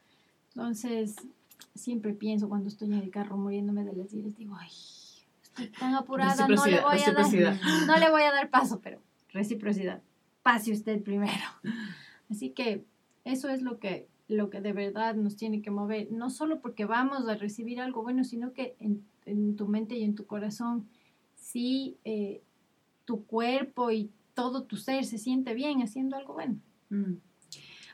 Entonces, 0.50 1.16
siempre 1.76 2.14
pienso 2.14 2.50
cuando 2.50 2.68
estoy 2.68 2.90
en 2.90 3.00
el 3.00 3.12
carro 3.12 3.38
muriéndome 3.38 3.86
de 3.86 3.94
las 3.94 4.14
iras, 4.14 4.36
digo, 4.36 4.56
ay, 4.60 4.70
estoy 5.52 5.68
tan 5.80 5.96
apurada, 5.96 6.48
no 6.48 6.66
le, 6.66 6.82
voy 6.82 7.00
a 7.00 7.14
dar, 7.14 7.58
no 7.88 7.98
le 7.98 8.10
voy 8.10 8.22
a 8.24 8.32
dar 8.32 8.50
paso, 8.50 8.80
pero 8.82 9.02
reciprocidad, 9.30 10.02
pase 10.44 10.72
usted 10.72 11.02
primero. 11.02 11.44
Así 12.30 12.52
que 12.52 12.86
eso 13.24 13.50
es 13.50 13.62
lo 13.62 13.80
que, 13.80 14.08
lo 14.28 14.50
que 14.50 14.62
de 14.62 14.74
verdad 14.74 15.16
nos 15.16 15.36
tiene 15.36 15.62
que 15.62 15.72
mover, 15.72 16.12
no 16.12 16.30
solo 16.30 16.62
porque 16.62 16.86
vamos 16.86 17.28
a 17.28 17.36
recibir 17.36 17.80
algo 17.82 18.02
bueno, 18.02 18.24
sino 18.24 18.54
que 18.54 18.76
en, 18.80 19.06
en 19.26 19.56
tu 19.56 19.68
mente 19.68 19.96
y 19.96 20.04
en 20.04 20.16
tu 20.16 20.26
corazón, 20.26 20.88
si 21.36 21.98
eh, 22.06 22.42
tu 23.06 23.26
cuerpo 23.26 23.92
y 23.92 24.12
todo 24.34 24.64
tu 24.64 24.78
ser 24.78 25.06
se 25.06 25.18
siente 25.18 25.54
bien 25.54 25.82
haciendo 25.82 26.16
algo 26.16 26.34
bueno. 26.34 26.56
Mm. 26.90 27.16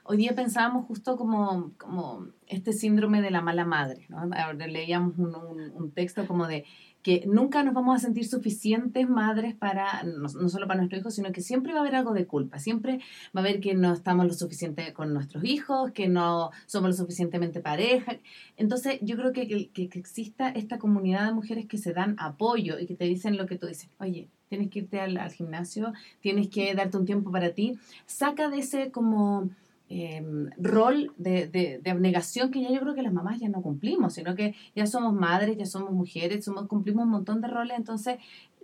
Hoy 0.10 0.15
día 0.15 0.34
pensábamos 0.36 0.86
justo 0.86 1.17
como, 1.17 1.74
como 1.78 2.28
este 2.48 2.72
síndrome 2.72 3.22
de 3.22 3.30
la 3.30 3.41
mala 3.41 3.65
madre, 3.65 4.06
¿no? 4.08 4.26
Leíamos 4.54 5.15
un, 5.17 5.91
texto 5.91 6.26
como 6.26 6.48
de 6.48 6.63
que 7.04 7.26
nunca 7.28 7.62
nos 7.63 7.74
vamos 7.74 7.98
a 7.98 8.00
sentir 8.00 8.26
suficientes 8.26 9.10
madres 9.10 9.54
para, 9.54 10.04
no, 10.04 10.30
solo 10.30 10.65
para 10.65 10.80
nuestros 10.80 11.02
hijos, 11.02 11.13
sino 11.13 11.34
que 11.34 11.41
siempre 11.41 11.74
va 11.74 11.80
a 11.80 11.82
haber 11.82 11.96
algo 11.96 12.13
de 12.13 12.26
culpa, 12.26 12.58
siempre 12.58 13.00
va 13.36 13.41
a 13.41 13.43
haber 13.43 13.60
que 13.60 13.74
no 13.74 13.91
estamos 13.91 14.26
lo 14.26 14.34
suficiente 14.34 14.93
con 14.93 15.13
nuestros 15.13 15.43
hijos, 15.43 15.91
que 15.91 16.08
no 16.08 16.52
somos 16.67 16.91
lo 16.91 16.96
suficientemente 16.96 17.60
pareja. 17.60 18.15
Entonces 18.56 19.00
yo 19.02 19.17
creo 19.17 19.34
que, 19.34 19.70
que, 19.74 19.89
exista 19.91 20.48
esta 20.48 20.80
comunidad 20.80 21.26
de 21.26 21.34
mujeres 21.34 21.65
que 21.65 21.78
se 21.78 21.91
dan 21.91 22.15
apoyo 22.17 22.80
y 22.80 22.86
que 22.86 22.96
te 22.96 23.04
dicen 23.04 23.36
lo 23.36 23.46
que 23.46 23.58
tú 23.58 23.67
dices, 23.67 23.89
oye, 24.00 24.30
tienes 24.48 24.70
que 24.70 24.80
irte 24.80 25.02
al 25.02 25.32
gimnasio, 25.34 25.91
tienes 26.22 26.48
que 26.48 26.74
darte 26.74 26.96
un 26.96 27.06
tiempo 27.06 27.30
para 27.30 27.50
ti, 27.52 27.78
saca 28.06 28.50
de 28.50 28.60
ese 28.60 28.89
como 28.91 29.50
eh, 29.89 30.23
rol 30.58 31.13
de, 31.17 31.47
de, 31.47 31.80
de, 31.82 31.91
abnegación 31.91 32.52
que 32.52 32.62
ya 32.62 32.71
yo 32.71 32.82
creo 32.82 32.93
que 32.93 33.02
las 33.02 33.13
mamás 33.13 33.39
ya 33.39 33.50
no 33.50 33.62
cumplimos, 33.62 34.13
sino 34.13 34.36
que 34.36 34.54
ya 34.76 34.86
somos 34.86 35.13
madres, 35.13 35.58
ya 35.58 35.65
somos 35.65 35.91
mujeres, 35.91 36.43
somos, 36.43 36.67
cumplimos 36.67 37.06
un 37.06 37.12
montón 37.12 37.41
de 37.41 37.47
roles, 37.47 37.78
entonces 37.78 38.17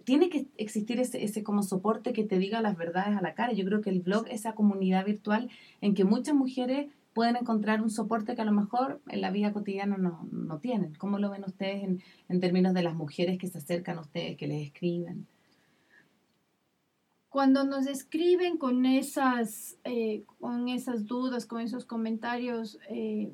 tiene 0.03 0.29
que 0.29 0.47
existir 0.57 0.99
ese, 0.99 1.23
ese 1.23 1.43
como 1.43 1.63
soporte 1.63 2.13
que 2.13 2.23
te 2.23 2.38
diga 2.38 2.62
las 2.62 2.77
verdades 2.77 3.17
a 3.17 3.21
la 3.21 3.33
cara. 3.36 3.53
Yo 3.53 3.65
creo 3.65 3.81
que 3.81 3.89
el 3.89 4.01
blog 4.01 4.27
es 4.27 4.41
esa 4.41 4.53
comunidad 4.53 5.05
virtual 5.05 5.49
en 5.81 5.93
que 5.93 6.03
muchas 6.03 6.36
mujeres 6.36 6.88
pueden 7.13 7.36
encontrar 7.36 7.81
un 7.81 7.89
soporte 7.89 8.36
que 8.36 8.41
a 8.41 8.45
lo 8.45 8.51
mejor 8.51 9.01
en 9.07 9.21
la 9.21 9.31
vida 9.31 9.53
cotidiana 9.53 9.97
no, 9.97 10.27
no 10.31 10.59
tienen. 10.59 10.93
¿Cómo 10.95 11.19
lo 11.19 11.29
ven 11.29 11.43
ustedes 11.45 11.83
en, 11.83 12.01
en 12.27 12.39
términos 12.39 12.73
de 12.73 12.83
las 12.83 12.95
mujeres 12.95 13.38
que 13.38 13.47
se 13.47 13.59
acercan 13.59 13.97
a 13.97 14.01
ustedes, 14.01 14.36
que 14.36 14.47
les 14.47 14.67
escriben? 14.67 15.27
Cuando 17.33 17.63
nos 17.63 17.87
escriben 17.87 18.57
con 18.57 18.85
esas, 18.85 19.79
eh, 19.85 20.23
con 20.39 20.69
esas 20.69 21.07
dudas, 21.07 21.47
con 21.47 21.61
esos 21.61 21.83
comentarios, 21.83 22.77
eh, 22.89 23.33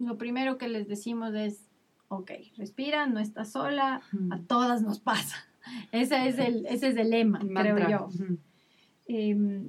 lo 0.00 0.18
primero 0.18 0.58
que 0.58 0.66
les 0.66 0.88
decimos 0.88 1.32
es, 1.36 1.68
ok, 2.08 2.32
respira, 2.56 3.06
no 3.06 3.20
estás 3.20 3.52
sola, 3.52 4.02
a 4.30 4.38
todas 4.40 4.82
nos 4.82 4.98
pasa. 4.98 5.36
Ese 5.92 6.26
es 6.26 6.40
el, 6.40 6.66
ese 6.66 6.88
es 6.88 6.96
el 6.96 7.10
lema, 7.10 7.38
creo 7.38 7.88
yo. 7.88 8.08
Eh, 9.06 9.62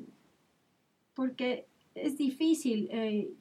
porque 1.13 1.67
es 1.93 2.17
difícil. 2.17 2.87
Eh, 2.91 3.31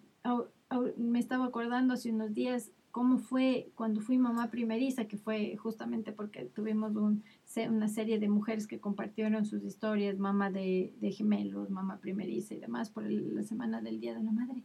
me 0.99 1.19
estaba 1.19 1.47
acordando 1.47 1.95
hace 1.95 2.11
unos 2.11 2.35
días 2.35 2.73
cómo 2.91 3.19
fue 3.19 3.71
cuando 3.75 4.01
fui 4.03 4.19
mamá 4.19 4.51
primeriza, 4.51 5.07
que 5.07 5.17
fue 5.17 5.57
justamente 5.57 6.13
porque 6.13 6.45
tuvimos 6.45 6.95
un, 6.97 7.23
una 7.57 7.89
serie 7.89 8.19
de 8.19 8.29
mujeres 8.29 8.67
que 8.67 8.79
compartieron 8.79 9.45
sus 9.45 9.65
historias, 9.65 10.19
mamá 10.19 10.51
de, 10.51 10.93
de 11.01 11.11
gemelos, 11.11 11.71
mamá 11.71 11.99
primeriza 11.99 12.55
y 12.55 12.59
demás, 12.59 12.91
por 12.91 13.05
el, 13.05 13.35
la 13.35 13.43
semana 13.43 13.81
del 13.81 14.01
Día 14.01 14.15
de 14.15 14.23
la 14.23 14.31
Madre. 14.31 14.63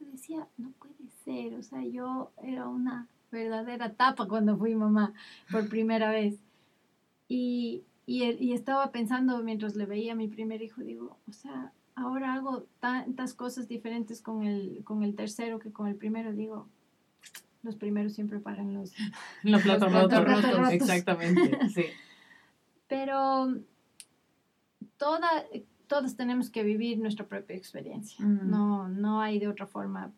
Yo 0.00 0.06
decía, 0.10 0.46
no 0.56 0.70
puede 0.72 1.10
ser, 1.24 1.54
o 1.54 1.62
sea, 1.62 1.84
yo 1.84 2.30
era 2.42 2.68
una 2.68 3.08
verdadera 3.30 3.94
tapa 3.94 4.28
cuando 4.28 4.56
fui 4.56 4.74
mamá 4.74 5.12
por 5.50 5.68
primera 5.68 6.10
vez. 6.10 6.38
Y, 7.28 7.82
y, 8.06 8.24
y 8.24 8.52
estaba 8.52 8.92
pensando 8.92 9.42
mientras 9.42 9.74
le 9.74 9.86
veía 9.86 10.12
a 10.12 10.16
mi 10.16 10.28
primer 10.28 10.62
hijo, 10.62 10.82
digo, 10.82 11.16
o 11.28 11.32
sea, 11.32 11.72
ahora 11.94 12.34
hago 12.34 12.66
tantas 12.80 13.34
cosas 13.34 13.68
diferentes 13.68 14.20
con 14.20 14.44
el, 14.44 14.82
con 14.84 15.02
el 15.02 15.14
tercero 15.14 15.58
que 15.58 15.72
con 15.72 15.88
el 15.88 15.96
primero, 15.96 16.32
digo, 16.32 16.68
los 17.62 17.76
primeros 17.76 18.12
siempre 18.12 18.38
pagan 18.40 18.74
los, 18.74 18.92
los 19.42 19.62
platos, 19.62 19.92
los 19.92 20.06
platos 20.06 20.24
rotos, 20.24 20.56
rotos. 20.56 20.72
Exactamente, 20.72 21.58
sí. 21.74 21.84
Pero 22.92 23.54
toda, 24.98 25.46
todos 25.86 26.14
tenemos 26.14 26.50
que 26.50 26.62
vivir 26.62 26.98
nuestra 26.98 27.26
propia 27.26 27.56
experiencia. 27.56 28.22
Mm. 28.22 28.50
No, 28.50 28.88
no 28.88 29.22
hay 29.22 29.38
de 29.38 29.48
otra 29.48 29.66
forma. 29.66 30.12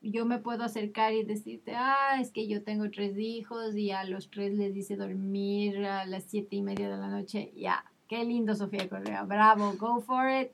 Yo 0.00 0.24
me 0.24 0.38
puedo 0.38 0.64
acercar 0.64 1.12
y 1.12 1.22
decirte, 1.22 1.74
ah, 1.76 2.18
es 2.18 2.30
que 2.30 2.48
yo 2.48 2.62
tengo 2.62 2.90
tres 2.90 3.18
hijos 3.18 3.76
y 3.76 3.90
a 3.90 4.04
los 4.04 4.30
tres 4.30 4.56
les 4.56 4.72
dice 4.72 4.96
dormir 4.96 5.84
a 5.84 6.06
las 6.06 6.24
siete 6.24 6.56
y 6.56 6.62
media 6.62 6.88
de 6.88 6.96
la 6.96 7.08
noche. 7.08 7.52
Ya, 7.56 7.84
qué 8.08 8.24
lindo, 8.24 8.54
Sofía 8.54 8.88
Correa. 8.88 9.24
Bravo, 9.24 9.74
go 9.78 10.00
for 10.00 10.30
it 10.30 10.52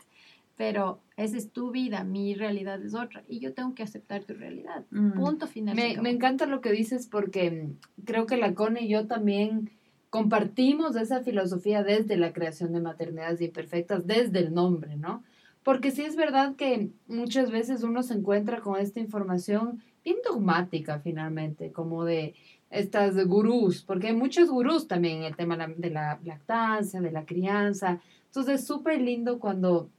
pero 0.60 1.00
esa 1.16 1.38
es 1.38 1.52
tu 1.52 1.70
vida, 1.70 2.04
mi 2.04 2.34
realidad 2.34 2.84
es 2.84 2.94
otra 2.94 3.24
y 3.26 3.38
yo 3.38 3.54
tengo 3.54 3.74
que 3.74 3.82
aceptar 3.82 4.24
tu 4.24 4.34
realidad. 4.34 4.84
Mm. 4.90 5.12
Punto 5.12 5.46
final. 5.46 5.74
Me, 5.74 5.96
me, 6.02 6.10
encanta 6.10 6.44
lo 6.44 6.60
que 6.60 6.70
dices 6.70 7.06
porque 7.06 7.70
creo 8.04 8.26
que 8.26 8.36
la 8.36 8.52
Cone 8.52 8.82
y 8.82 8.88
yo 8.88 9.06
también 9.06 9.70
compartimos 10.10 10.96
esa 10.96 11.22
filosofía 11.22 11.82
desde 11.82 12.16
la 12.16 12.32
creación 12.32 12.72
de 12.72 12.80
maternidades 12.80 13.40
imperfectas, 13.40 14.06
desde 14.06 14.40
el 14.40 14.52
nombre, 14.52 14.96
¿no? 14.96 15.22
Porque 15.62 15.90
sí 15.90 16.02
es 16.02 16.16
verdad 16.16 16.56
que 16.56 16.90
muchas 17.06 17.50
veces 17.50 17.82
uno 17.82 18.02
se 18.02 18.14
encuentra 18.14 18.60
con 18.60 18.78
esta 18.78 18.98
información 18.98 19.82
bien 20.04 20.16
dogmática 20.24 20.98
finalmente, 20.98 21.70
como 21.70 22.04
de 22.04 22.34
estas 22.70 23.16
gurús, 23.26 23.82
porque 23.82 24.08
hay 24.08 24.14
muchos 24.14 24.48
gurús 24.48 24.88
también 24.88 25.18
en 25.18 25.24
el 25.24 25.36
tema 25.36 25.56
de 25.56 25.90
la 25.90 26.18
lactancia, 26.24 27.00
de 27.00 27.12
la 27.12 27.24
crianza. 27.24 28.00
Entonces 28.26 28.60
es 28.60 28.66
súper 28.66 29.00
lindo 29.00 29.38
cuando 29.38 29.90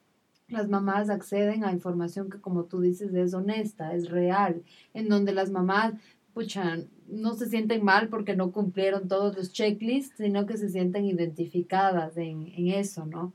las 0.48 0.68
mamás 0.68 1.10
acceden 1.10 1.64
a 1.64 1.72
información 1.72 2.30
que, 2.30 2.40
como 2.40 2.66
tú 2.66 2.82
dices, 2.82 3.14
es 3.14 3.34
honesta, 3.34 3.94
es 3.94 4.10
real, 4.10 4.64
en 4.94 5.10
donde 5.10 5.34
las 5.34 5.50
mamás, 5.52 5.94
pucha, 6.34 6.78
no 7.12 7.34
se 7.34 7.48
sienten 7.48 7.84
mal 7.84 8.10
porque 8.10 8.36
no 8.36 8.52
cumplieron 8.52 9.08
todos 9.08 9.36
los 9.36 9.52
checklists, 9.52 10.18
sino 10.18 10.46
que 10.46 10.58
se 10.58 10.70
sienten 10.70 11.06
identificadas 11.06 12.18
en, 12.18 12.52
en 12.56 12.70
eso, 12.70 13.06
¿no? 13.06 13.34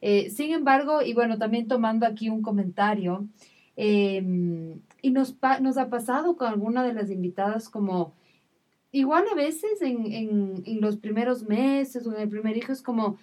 Eh, 0.00 0.30
sin 0.30 0.52
embargo, 0.52 1.02
y 1.02 1.12
bueno, 1.12 1.38
también 1.38 1.68
tomando 1.68 2.06
aquí 2.06 2.30
un 2.30 2.42
comentario, 2.42 3.26
eh, 3.76 4.22
y 5.02 5.10
nos, 5.10 5.36
nos 5.60 5.76
ha 5.78 5.88
pasado 5.88 6.36
con 6.36 6.48
alguna 6.48 6.82
de 6.82 6.94
las 6.94 7.10
invitadas 7.10 7.68
como, 7.68 8.14
igual 8.92 9.24
a 9.30 9.34
veces 9.34 9.80
en, 9.82 10.12
en, 10.12 10.62
en 10.64 10.80
los 10.80 10.96
primeros 10.96 11.46
meses 11.46 12.06
o 12.06 12.14
en 12.14 12.20
el 12.20 12.28
primer 12.28 12.56
hijo 12.56 12.72
es 12.72 12.82
como, 12.82 13.18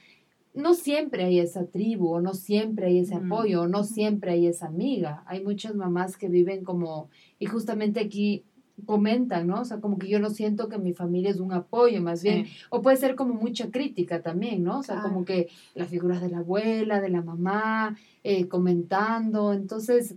no 0.53 0.73
siempre 0.73 1.23
hay 1.23 1.39
esa 1.39 1.67
tribu, 1.67 2.13
o 2.13 2.21
no 2.21 2.33
siempre 2.33 2.87
hay 2.87 2.99
ese 2.99 3.15
apoyo, 3.15 3.61
o 3.61 3.67
no 3.67 3.83
siempre 3.83 4.31
hay 4.31 4.47
esa 4.47 4.65
amiga. 4.67 5.23
Hay 5.27 5.43
muchas 5.43 5.75
mamás 5.75 6.17
que 6.17 6.29
viven 6.29 6.63
como, 6.63 7.09
y 7.37 7.45
justamente 7.45 7.99
aquí 7.99 8.43
comentan, 8.85 9.47
¿no? 9.47 9.61
O 9.61 9.65
sea, 9.65 9.79
como 9.79 9.97
que 9.97 10.07
yo 10.07 10.19
no 10.19 10.29
siento 10.29 10.69
que 10.69 10.77
mi 10.77 10.93
familia 10.93 11.31
es 11.31 11.39
un 11.39 11.51
apoyo, 11.51 12.01
más 12.01 12.21
bien, 12.21 12.47
o 12.69 12.81
puede 12.81 12.97
ser 12.97 13.15
como 13.15 13.33
mucha 13.33 13.71
crítica 13.71 14.21
también, 14.21 14.63
¿no? 14.63 14.79
O 14.79 14.83
sea, 14.83 14.95
claro. 14.95 15.09
como 15.09 15.25
que 15.25 15.49
las 15.73 15.89
figuras 15.89 16.21
de 16.21 16.29
la 16.29 16.39
abuela, 16.39 17.01
de 17.01 17.09
la 17.09 17.21
mamá, 17.21 17.97
eh, 18.23 18.47
comentando. 18.47 19.53
Entonces, 19.53 20.15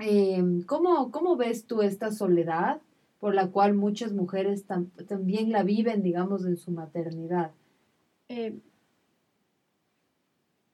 eh, 0.00 0.42
¿cómo, 0.66 1.10
¿cómo 1.10 1.36
ves 1.36 1.66
tú 1.66 1.82
esta 1.82 2.10
soledad 2.10 2.80
por 3.20 3.34
la 3.34 3.48
cual 3.48 3.74
muchas 3.74 4.12
mujeres 4.12 4.64
tam 4.64 4.90
también 5.08 5.50
la 5.50 5.62
viven, 5.62 6.02
digamos, 6.02 6.44
en 6.44 6.56
su 6.56 6.72
maternidad? 6.72 7.52
Eh, 8.28 8.58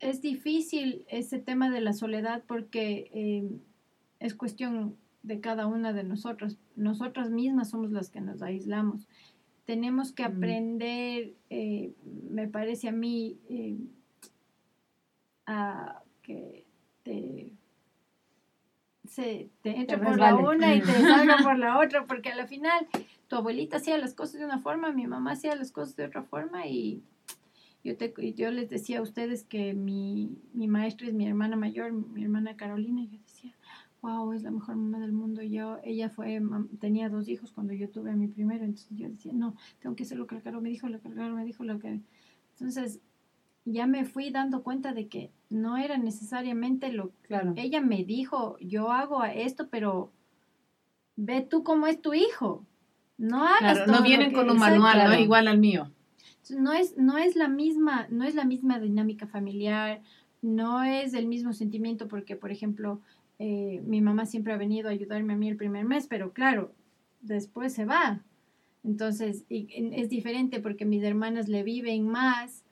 es 0.00 0.22
difícil 0.22 1.04
ese 1.08 1.38
tema 1.38 1.70
de 1.70 1.80
la 1.80 1.92
soledad 1.92 2.42
porque 2.46 3.10
eh, 3.12 3.48
es 4.18 4.34
cuestión 4.34 4.96
de 5.22 5.40
cada 5.40 5.66
una 5.66 5.92
de 5.92 6.04
nosotras. 6.04 6.56
Nosotras 6.76 7.30
mismas 7.30 7.70
somos 7.70 7.90
las 7.92 8.10
que 8.10 8.20
nos 8.20 8.42
aislamos. 8.42 9.06
Tenemos 9.64 10.12
que 10.12 10.24
aprender, 10.24 11.34
eh, 11.50 11.92
me 12.30 12.48
parece 12.48 12.88
a 12.88 12.92
mí, 12.92 13.38
eh, 13.48 13.78
a 15.46 16.02
que 16.22 16.66
te 17.02 17.52
se 19.10 19.50
te 19.62 19.76
entra 19.76 19.98
Te 19.98 20.04
por 20.04 20.18
la 20.18 20.36
una 20.36 20.74
y 20.74 20.80
te 20.80 20.92
salga 21.02 21.38
por 21.42 21.58
la 21.58 21.78
otra, 21.78 22.06
porque 22.06 22.30
a 22.30 22.36
la 22.36 22.46
final 22.46 22.86
tu 23.28 23.36
abuelita 23.36 23.78
hacía 23.78 23.98
las 23.98 24.14
cosas 24.14 24.38
de 24.40 24.44
una 24.44 24.60
forma, 24.60 24.92
mi 24.92 25.06
mamá 25.06 25.32
hacía 25.32 25.54
las 25.56 25.72
cosas 25.72 25.96
de 25.96 26.04
otra 26.04 26.22
forma 26.22 26.66
y 26.66 27.02
yo, 27.82 27.96
te, 27.96 28.12
yo 28.34 28.50
les 28.50 28.68
decía 28.68 28.98
a 28.98 29.02
ustedes 29.02 29.44
que 29.44 29.74
mi, 29.74 30.38
mi 30.52 30.68
maestra 30.68 31.08
es 31.08 31.14
mi 31.14 31.26
hermana 31.26 31.56
mayor, 31.56 31.92
mi 31.92 32.22
hermana 32.22 32.56
Carolina, 32.56 33.02
y 33.02 33.08
yo 33.08 33.18
decía, 33.18 33.54
wow, 34.02 34.32
es 34.32 34.42
la 34.42 34.50
mejor 34.50 34.76
mamá 34.76 34.98
del 34.98 35.12
mundo. 35.12 35.42
Yo, 35.42 35.78
ella 35.84 36.08
fue, 36.10 36.40
tenía 36.78 37.08
dos 37.08 37.28
hijos 37.28 37.52
cuando 37.52 37.72
yo 37.74 37.88
tuve 37.90 38.10
a 38.10 38.16
mi 38.16 38.28
primero, 38.28 38.64
entonces 38.64 38.96
yo 38.96 39.08
decía, 39.08 39.32
no, 39.34 39.54
tengo 39.80 39.94
que 39.96 40.04
hacer 40.04 40.18
lo 40.18 40.26
que 40.26 40.34
la 40.36 40.40
Caro 40.40 40.60
me 40.60 40.68
dijo, 40.70 40.88
lo 40.88 41.00
que 41.00 41.08
la 41.10 41.14
Caro 41.16 41.34
me 41.34 41.44
dijo, 41.44 41.64
lo 41.64 41.78
que... 41.78 42.00
Entonces 42.58 43.00
ya 43.64 43.86
me 43.86 44.04
fui 44.04 44.30
dando 44.30 44.62
cuenta 44.62 44.92
de 44.92 45.06
que 45.08 45.30
no 45.50 45.76
era 45.76 45.98
necesariamente 45.98 46.92
lo 46.92 47.10
Claro. 47.22 47.52
ella 47.56 47.80
me 47.80 48.04
dijo, 48.04 48.56
yo 48.60 48.90
hago 48.92 49.22
esto, 49.24 49.68
pero 49.68 50.12
ve 51.16 51.42
tú 51.42 51.62
cómo 51.62 51.86
es 51.86 52.00
tu 52.00 52.14
hijo. 52.14 52.64
No 53.18 53.44
hagas 53.46 53.58
Claro, 53.60 53.84
todo 53.84 53.92
no 53.92 53.98
lo 53.98 54.04
vienen 54.04 54.30
que- 54.30 54.36
con 54.36 54.50
un 54.50 54.58
manual, 54.58 54.98
no 54.98 55.04
claro. 55.04 55.20
igual 55.22 55.46
al 55.48 55.58
mío. 55.58 55.90
No 56.48 56.72
es, 56.72 56.96
no 56.96 57.18
es 57.18 57.36
la 57.36 57.48
misma, 57.48 58.06
no 58.10 58.24
es 58.24 58.34
la 58.34 58.44
misma 58.44 58.78
dinámica 58.80 59.26
familiar, 59.26 60.00
no 60.42 60.82
es 60.82 61.12
el 61.14 61.26
mismo 61.26 61.52
sentimiento 61.52 62.08
porque, 62.08 62.34
por 62.34 62.50
ejemplo, 62.50 63.00
eh, 63.40 63.80
mi 63.84 64.00
mamá 64.00 64.26
siempre 64.26 64.52
ha 64.52 64.56
venido 64.56 64.88
a 64.88 64.92
ayudarme 64.92 65.32
a 65.32 65.36
mí 65.36 65.48
el 65.48 65.56
primer 65.56 65.84
mes, 65.84 66.06
pero 66.06 66.32
claro, 66.32 66.72
después 67.22 67.72
se 67.72 67.86
va. 67.86 68.22
Entonces, 68.84 69.44
y- 69.48 69.66
es 69.92 70.08
diferente 70.08 70.60
porque 70.60 70.84
mis 70.84 71.02
hermanas 71.02 71.48
le 71.48 71.62
viven 71.64 72.06
más 72.06 72.62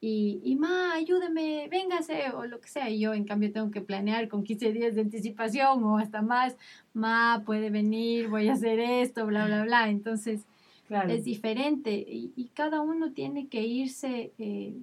y, 0.00 0.40
y 0.44 0.54
ma, 0.56 0.94
ayúdame, 0.94 1.66
véngase 1.70 2.30
o 2.34 2.44
lo 2.46 2.60
que 2.60 2.68
sea. 2.68 2.88
Y 2.90 3.00
yo, 3.00 3.14
en 3.14 3.24
cambio, 3.24 3.50
tengo 3.52 3.70
que 3.70 3.80
planear 3.80 4.28
con 4.28 4.44
15 4.44 4.72
días 4.72 4.94
de 4.94 5.00
anticipación 5.00 5.82
o 5.82 5.98
hasta 5.98 6.22
más. 6.22 6.56
Ma, 6.94 7.42
puede 7.44 7.70
venir, 7.70 8.28
voy 8.28 8.48
a 8.48 8.52
hacer 8.52 8.78
esto, 8.80 9.26
bla, 9.26 9.46
bla, 9.46 9.64
bla. 9.64 9.88
Entonces, 9.90 10.42
Claro. 10.86 11.10
es 11.12 11.22
diferente 11.24 11.92
y, 11.92 12.32
y 12.34 12.46
cada 12.54 12.80
uno 12.80 13.12
tiene 13.12 13.48
que 13.48 13.62
irse 13.62 14.32
eh, 14.38 14.74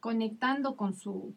conectando 0.00 0.76
con 0.76 0.94
su, 0.94 1.34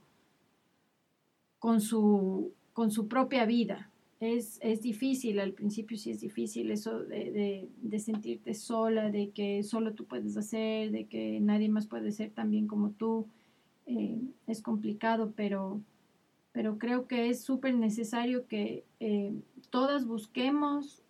con 1.59 1.81
su, 1.81 2.53
con 2.75 2.91
su 2.91 3.07
propia 3.07 3.45
vida. 3.45 3.89
Es, 4.19 4.59
es 4.61 4.81
difícil, 4.81 5.39
al 5.39 5.53
principio 5.53 5.97
sí 5.97 6.11
es 6.11 6.19
difícil 6.19 6.71
eso 6.71 6.99
de, 6.99 7.31
de, 7.31 7.69
de 7.81 7.99
sentirte 7.99 8.53
sola, 8.53 9.09
de 9.11 9.29
que 9.29 9.63
solo 9.63 9.93
tú 9.93 10.03
puedes 10.05 10.35
hacer, 10.35 10.91
de 10.91 11.05
que 11.05 11.39
nadie 11.39 11.69
más 11.69 11.87
puede 11.87 12.11
ser 12.11 12.31
tan 12.31 12.51
bien 12.51 12.67
como 12.67 12.89
tú. 12.91 13.27
Eh, 13.87 14.19
es 14.47 14.61
complicado, 14.61 15.31
pero, 15.37 15.79
pero 16.51 16.77
creo 16.77 17.07
que 17.07 17.29
es 17.29 17.43
súper 17.43 17.75
necesario 17.75 18.45
que 18.45 18.83
eh, 18.99 19.31
todas 19.69 20.05
busquemos 20.05 21.01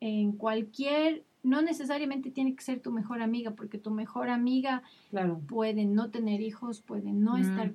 en 0.00 0.32
cualquier, 0.32 1.24
no 1.42 1.60
necesariamente 1.60 2.30
tiene 2.30 2.54
que 2.56 2.64
ser 2.64 2.80
tu 2.80 2.92
mejor 2.92 3.20
amiga, 3.20 3.50
porque 3.50 3.76
tu 3.78 3.90
mejor 3.90 4.30
amiga 4.30 4.82
Claro. 5.10 5.40
puede 5.46 5.84
no 5.84 6.10
tener 6.10 6.40
hijos, 6.40 6.80
puede 6.80 7.12
no 7.12 7.36
Mm, 7.36 7.40
estar 7.40 7.68
sí. 7.68 7.72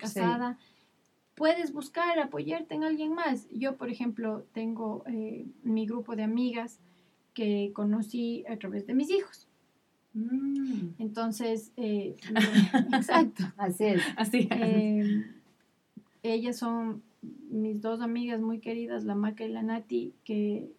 Puedes 1.40 1.72
buscar 1.72 2.20
apoyarte 2.20 2.76
en 2.76 2.84
alguien 2.84 3.14
más. 3.14 3.48
Yo, 3.50 3.78
por 3.78 3.90
ejemplo, 3.90 4.44
tengo 4.52 5.04
eh, 5.08 5.46
mi 5.64 5.86
grupo 5.86 6.18
de 6.18 6.24
amigas 6.24 6.80
que 7.34 7.72
conocí 7.74 8.44
a 8.50 8.58
través 8.58 8.86
de 8.86 8.94
mis 8.94 9.10
hijos. 9.10 9.48
Mm, 10.14 10.90
Entonces, 11.00 11.72
eh, 11.78 12.18
exacto. 12.94 13.46
así 13.56 13.86
es. 13.86 14.02
Así 14.18 14.50
es. 14.52 14.60
Eh, 14.62 15.26
ellas 16.24 16.58
son 16.58 17.02
mis 17.50 17.82
dos 17.82 18.02
amigas 18.02 18.42
muy 18.42 18.60
queridas, 18.60 19.06
la 19.06 19.16
Maca 19.16 19.46
y 19.46 19.50
la 19.50 19.64
Nati, 19.64 20.14
que, 20.26 20.70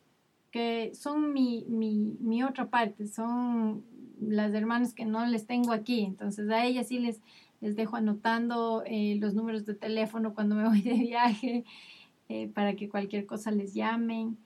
que 0.51 0.93
son 0.95 1.33
mi, 1.33 1.65
mi, 1.69 2.19
mi 2.21 2.43
otra 2.43 2.69
parte, 2.69 3.07
son 3.07 3.83
las 4.21 4.53
hermanas 4.53 4.93
que 4.93 5.07
no 5.07 5.25
les 5.25 5.47
tengo 5.47 5.73
aquí. 5.73 6.01
Entonces 6.01 6.51
a 6.51 6.67
ellas 6.67 6.89
sí 6.89 6.99
les, 6.99 7.23
les 7.61 7.77
dejo 7.77 7.97
anotando 7.97 8.83
eh, 8.87 9.17
los 9.21 9.35
números 9.35 9.67
de 9.67 9.75
teléfono 9.75 10.35
cuando 10.35 10.55
me 10.55 10.65
voy 10.69 10.83
de 10.83 10.95
viaje 10.95 11.65
eh, 12.29 12.49
para 12.49 12.75
que 12.75 12.89
cualquier 12.89 13.27
cosa 13.27 13.51
les 13.51 13.75
llamen. 13.75 14.39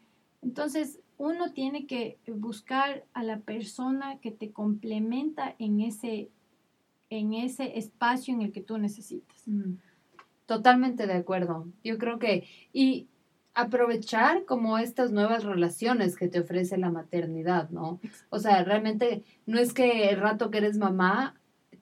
Entonces 0.43 1.01
uno 1.17 1.53
tiene 1.53 1.87
que 1.87 2.19
buscar 2.27 3.05
a 3.15 3.23
la 3.23 3.39
persona 3.41 4.19
que 4.19 4.31
te 4.31 4.51
complementa 4.51 5.55
en 5.59 5.81
ese, 5.81 6.31
en 7.09 7.35
ese 7.35 7.79
espacio 7.79 8.35
en 8.35 8.43
el 8.43 8.53
que 8.53 8.63
tú 8.63 8.79
necesitas. 8.79 9.47
Mm, 9.47 9.75
Totalmente 10.47 11.07
de 11.07 11.15
acuerdo. 11.15 11.67
Yo 11.83 11.97
creo 11.97 12.19
que, 12.19 12.47
y 12.73 13.09
aprovechar 13.55 14.45
como 14.45 14.79
estas 14.79 15.11
nuevas 15.11 15.45
relaciones 15.45 16.17
que 16.17 16.29
te 16.29 16.41
ofrece 16.41 16.77
la 16.77 16.91
maternidad, 16.91 17.71
¿no? 17.71 18.01
O 18.29 18.39
sea, 18.39 18.63
realmente 18.65 19.23
no 19.47 19.59
es 19.59 19.73
que 19.73 20.11
el 20.11 20.21
rato 20.21 20.51
que 20.51 20.59
eres 20.59 20.77
mamá, 20.77 21.35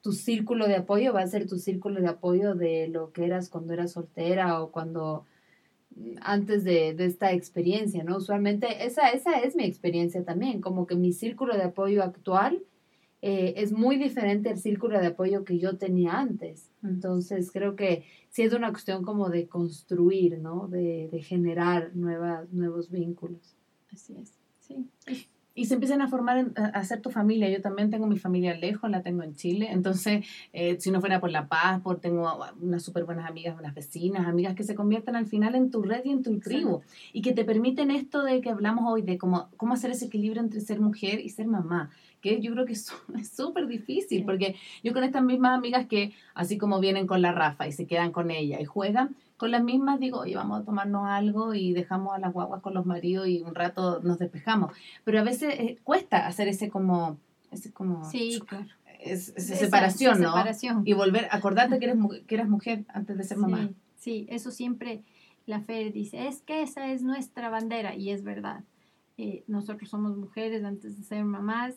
tu 0.03 0.11
círculo 0.11 0.67
de 0.67 0.75
apoyo 0.75 1.13
va 1.13 1.21
a 1.21 1.27
ser 1.27 1.47
tu 1.47 1.57
círculo 1.57 2.01
de 2.01 2.09
apoyo 2.09 2.55
de 2.55 2.89
lo 2.89 3.13
que 3.13 3.25
eras 3.25 3.49
cuando 3.49 3.73
eras 3.73 3.93
soltera 3.93 4.61
o 4.61 4.69
cuando 4.69 5.25
mm, 5.95 6.15
antes 6.21 6.65
de, 6.65 6.93
de 6.93 7.05
esta 7.05 7.31
experiencia, 7.31 8.03
¿no? 8.03 8.17
Usualmente 8.17 8.85
esa, 8.85 9.09
esa 9.09 9.39
es 9.39 9.55
mi 9.55 9.63
experiencia 9.63 10.23
también, 10.25 10.59
como 10.59 10.85
que 10.85 10.95
mi 10.95 11.13
círculo 11.13 11.55
de 11.55 11.63
apoyo 11.63 12.03
actual 12.03 12.61
eh, 13.21 13.53
es 13.55 13.71
muy 13.71 13.95
diferente 13.95 14.49
al 14.49 14.57
círculo 14.57 14.99
de 14.99 15.07
apoyo 15.07 15.45
que 15.45 15.57
yo 15.57 15.77
tenía 15.77 16.19
antes. 16.19 16.69
Entonces 16.83 17.49
creo 17.53 17.77
que 17.77 18.03
sí 18.29 18.41
es 18.41 18.51
una 18.51 18.71
cuestión 18.71 19.03
como 19.03 19.29
de 19.29 19.47
construir, 19.47 20.39
¿no? 20.39 20.67
De, 20.67 21.07
de 21.09 21.21
generar 21.21 21.95
nuevas, 21.95 22.51
nuevos 22.51 22.91
vínculos. 22.91 23.55
Así 23.93 24.17
es. 24.17 24.33
Sí. 24.59 24.85
Y 25.55 25.65
se 25.65 25.75
empiezan 25.75 26.01
a 26.01 26.07
formar, 26.07 26.47
a 26.55 26.65
hacer 26.79 27.01
tu 27.01 27.11
familia. 27.11 27.47
Yo 27.49 27.61
también 27.61 27.91
tengo 27.91 28.07
mi 28.07 28.17
familia 28.17 28.55
lejos, 28.55 28.89
la 28.89 29.03
tengo 29.03 29.21
en 29.21 29.35
Chile. 29.35 29.69
Entonces, 29.71 30.25
eh, 30.51 30.77
si 30.79 30.89
no 30.89 30.99
fuera 30.99 31.19
por 31.19 31.29
La 31.29 31.47
Paz, 31.47 31.79
por 31.81 31.99
tengo 31.99 32.27
unas 32.59 32.81
súper 32.81 33.03
buenas 33.03 33.29
amigas, 33.29 33.55
unas 33.59 33.75
vecinas, 33.75 34.25
amigas 34.27 34.55
que 34.55 34.63
se 34.63 34.73
convierten 34.73 35.15
al 35.15 35.27
final 35.27 35.53
en 35.55 35.69
tu 35.69 35.83
red 35.83 36.01
y 36.05 36.09
en 36.09 36.23
tu 36.23 36.39
tribu. 36.39 36.81
Y 37.13 37.21
que 37.21 37.33
te 37.33 37.45
permiten 37.45 37.91
esto 37.91 38.23
de 38.23 38.41
que 38.41 38.49
hablamos 38.49 38.85
hoy, 38.91 39.03
de 39.03 39.17
cómo, 39.19 39.49
cómo 39.57 39.73
hacer 39.73 39.91
ese 39.91 40.05
equilibrio 40.05 40.41
entre 40.41 40.59
ser 40.59 40.79
mujer 40.79 41.19
y 41.19 41.29
ser 41.29 41.45
mamá. 41.45 41.91
Que 42.19 42.41
yo 42.41 42.51
creo 42.53 42.65
que 42.65 42.73
es 42.73 42.91
súper 43.35 43.67
difícil, 43.67 44.19
Sí. 44.19 44.23
porque 44.25 44.55
yo 44.83 44.91
con 44.93 45.03
estas 45.03 45.23
mismas 45.23 45.55
amigas 45.57 45.85
que, 45.85 46.13
así 46.33 46.57
como 46.57 46.79
vienen 46.79 47.05
con 47.05 47.21
la 47.21 47.31
Rafa 47.31 47.67
y 47.67 47.71
se 47.73 47.85
quedan 47.85 48.11
con 48.11 48.31
ella 48.31 48.59
y 48.59 48.65
juegan, 48.65 49.15
con 49.37 49.51
las 49.51 49.63
mismas 49.63 49.99
digo, 49.99 50.19
oye, 50.19 50.35
vamos 50.35 50.61
a 50.61 50.65
tomarnos 50.65 51.07
algo 51.07 51.53
y 51.53 51.73
dejamos 51.73 52.13
a 52.13 52.19
las 52.19 52.31
guaguas 52.33 52.61
con 52.61 52.73
los 52.73 52.85
maridos 52.85 53.27
y 53.27 53.41
un 53.41 53.55
rato 53.55 53.99
nos 54.01 54.19
despejamos. 54.19 54.71
Pero 55.03 55.19
a 55.19 55.23
veces 55.23 55.53
eh, 55.59 55.77
cuesta 55.83 56.27
hacer 56.27 56.47
ese 56.47 56.69
como, 56.69 57.17
ese 57.51 57.71
como, 57.71 58.03
Sí, 58.09 58.39
claro. 58.47 58.67
es- 58.99 59.29
esa 59.35 59.53
Esa- 59.53 59.65
separación, 59.65 60.13
esa 60.15 60.23
¿no? 60.23 60.31
separación. 60.31 60.81
Y 60.85 60.93
volver, 60.93 61.27
acordarte 61.31 61.79
que 61.79 61.85
eres, 61.85 61.97
que 62.27 62.35
eras 62.35 62.47
mujer 62.49 62.85
antes 62.89 63.17
de 63.17 63.23
ser 63.23 63.37
mamá. 63.37 63.69
Sí, 63.95 64.25
eso 64.29 64.51
siempre 64.51 65.01
la 65.45 65.59
Fer 65.61 65.91
dice, 65.91 66.27
es 66.27 66.41
que 66.41 66.61
esa 66.61 66.87
es 66.91 67.03
nuestra 67.03 67.49
bandera 67.49 67.95
y 67.95 68.11
es 68.11 68.23
verdad. 68.23 68.63
Eh, 69.17 69.43
nosotros 69.47 69.89
somos 69.89 70.15
mujeres 70.17 70.63
antes 70.63 70.97
de 70.97 71.03
ser 71.03 71.23
mamás 71.25 71.75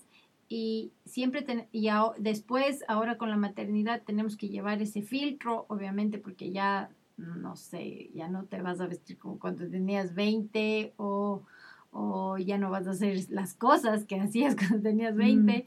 y 0.48 0.92
siempre, 1.04 1.42
ten- 1.42 1.66
y 1.72 1.88
después, 2.18 2.84
ahora 2.86 3.18
con 3.18 3.28
la 3.30 3.36
maternidad, 3.36 4.02
tenemos 4.06 4.36
que 4.36 4.48
llevar 4.48 4.80
ese 4.80 5.02
filtro, 5.02 5.66
obviamente, 5.68 6.18
porque 6.18 6.52
ya, 6.52 6.88
no 7.16 7.56
sé, 7.56 8.10
ya 8.14 8.28
no 8.28 8.44
te 8.44 8.60
vas 8.60 8.80
a 8.80 8.86
vestir 8.86 9.18
como 9.18 9.38
cuando 9.38 9.66
tenías 9.68 10.14
20 10.14 10.92
o, 10.96 11.42
o 11.90 12.38
ya 12.38 12.58
no 12.58 12.70
vas 12.70 12.86
a 12.86 12.90
hacer 12.90 13.18
las 13.30 13.54
cosas 13.54 14.04
que 14.04 14.20
hacías 14.20 14.56
cuando 14.56 14.80
tenías 14.80 15.16
20. 15.16 15.66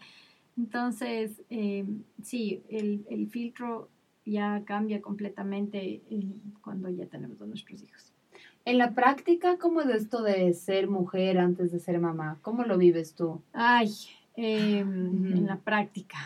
Entonces, 0.57 1.41
eh, 1.49 1.85
sí, 2.21 2.61
el, 2.69 3.05
el 3.09 3.29
filtro 3.29 3.89
ya 4.25 4.61
cambia 4.65 5.01
completamente 5.01 6.01
cuando 6.61 6.89
ya 6.89 7.05
tenemos 7.05 7.41
a 7.41 7.45
nuestros 7.45 7.81
hijos. 7.81 8.11
En 8.65 8.77
la 8.77 8.93
práctica, 8.93 9.57
¿cómo 9.57 9.81
es 9.81 9.89
esto 9.89 10.21
de 10.21 10.53
ser 10.53 10.87
mujer 10.89 11.39
antes 11.39 11.71
de 11.71 11.79
ser 11.79 11.99
mamá? 11.99 12.37
¿Cómo 12.41 12.63
lo 12.63 12.77
vives 12.77 13.15
tú? 13.15 13.41
Ay, 13.53 13.89
eh, 14.35 14.83
Ujú. 14.83 15.33
en 15.33 15.45
la 15.47 15.57
práctica. 15.57 16.17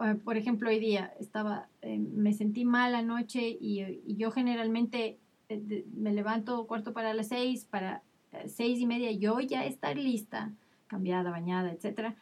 Eh, 0.00 0.14
Por 0.14 0.36
ejemplo, 0.36 0.68
hoy 0.68 0.78
día 0.78 1.12
estaba, 1.18 1.68
eh, 1.82 1.98
me 1.98 2.32
sentí 2.32 2.64
mal 2.64 2.94
anoche 2.94 3.56
y, 3.60 3.82
y 4.06 4.16
yo 4.16 4.30
generalmente 4.30 5.18
eh, 5.48 5.84
me 5.94 6.12
levanto 6.12 6.66
cuarto 6.66 6.92
para 6.92 7.14
las 7.14 7.28
seis, 7.28 7.64
para 7.64 8.02
eh, 8.32 8.48
seis 8.48 8.80
y 8.80 8.86
media 8.86 9.12
yo 9.12 9.40
ya 9.40 9.64
estar 9.64 9.96
lista, 9.96 10.52
cambiada, 10.86 11.30
bañada, 11.30 11.72
etcétera, 11.72 12.14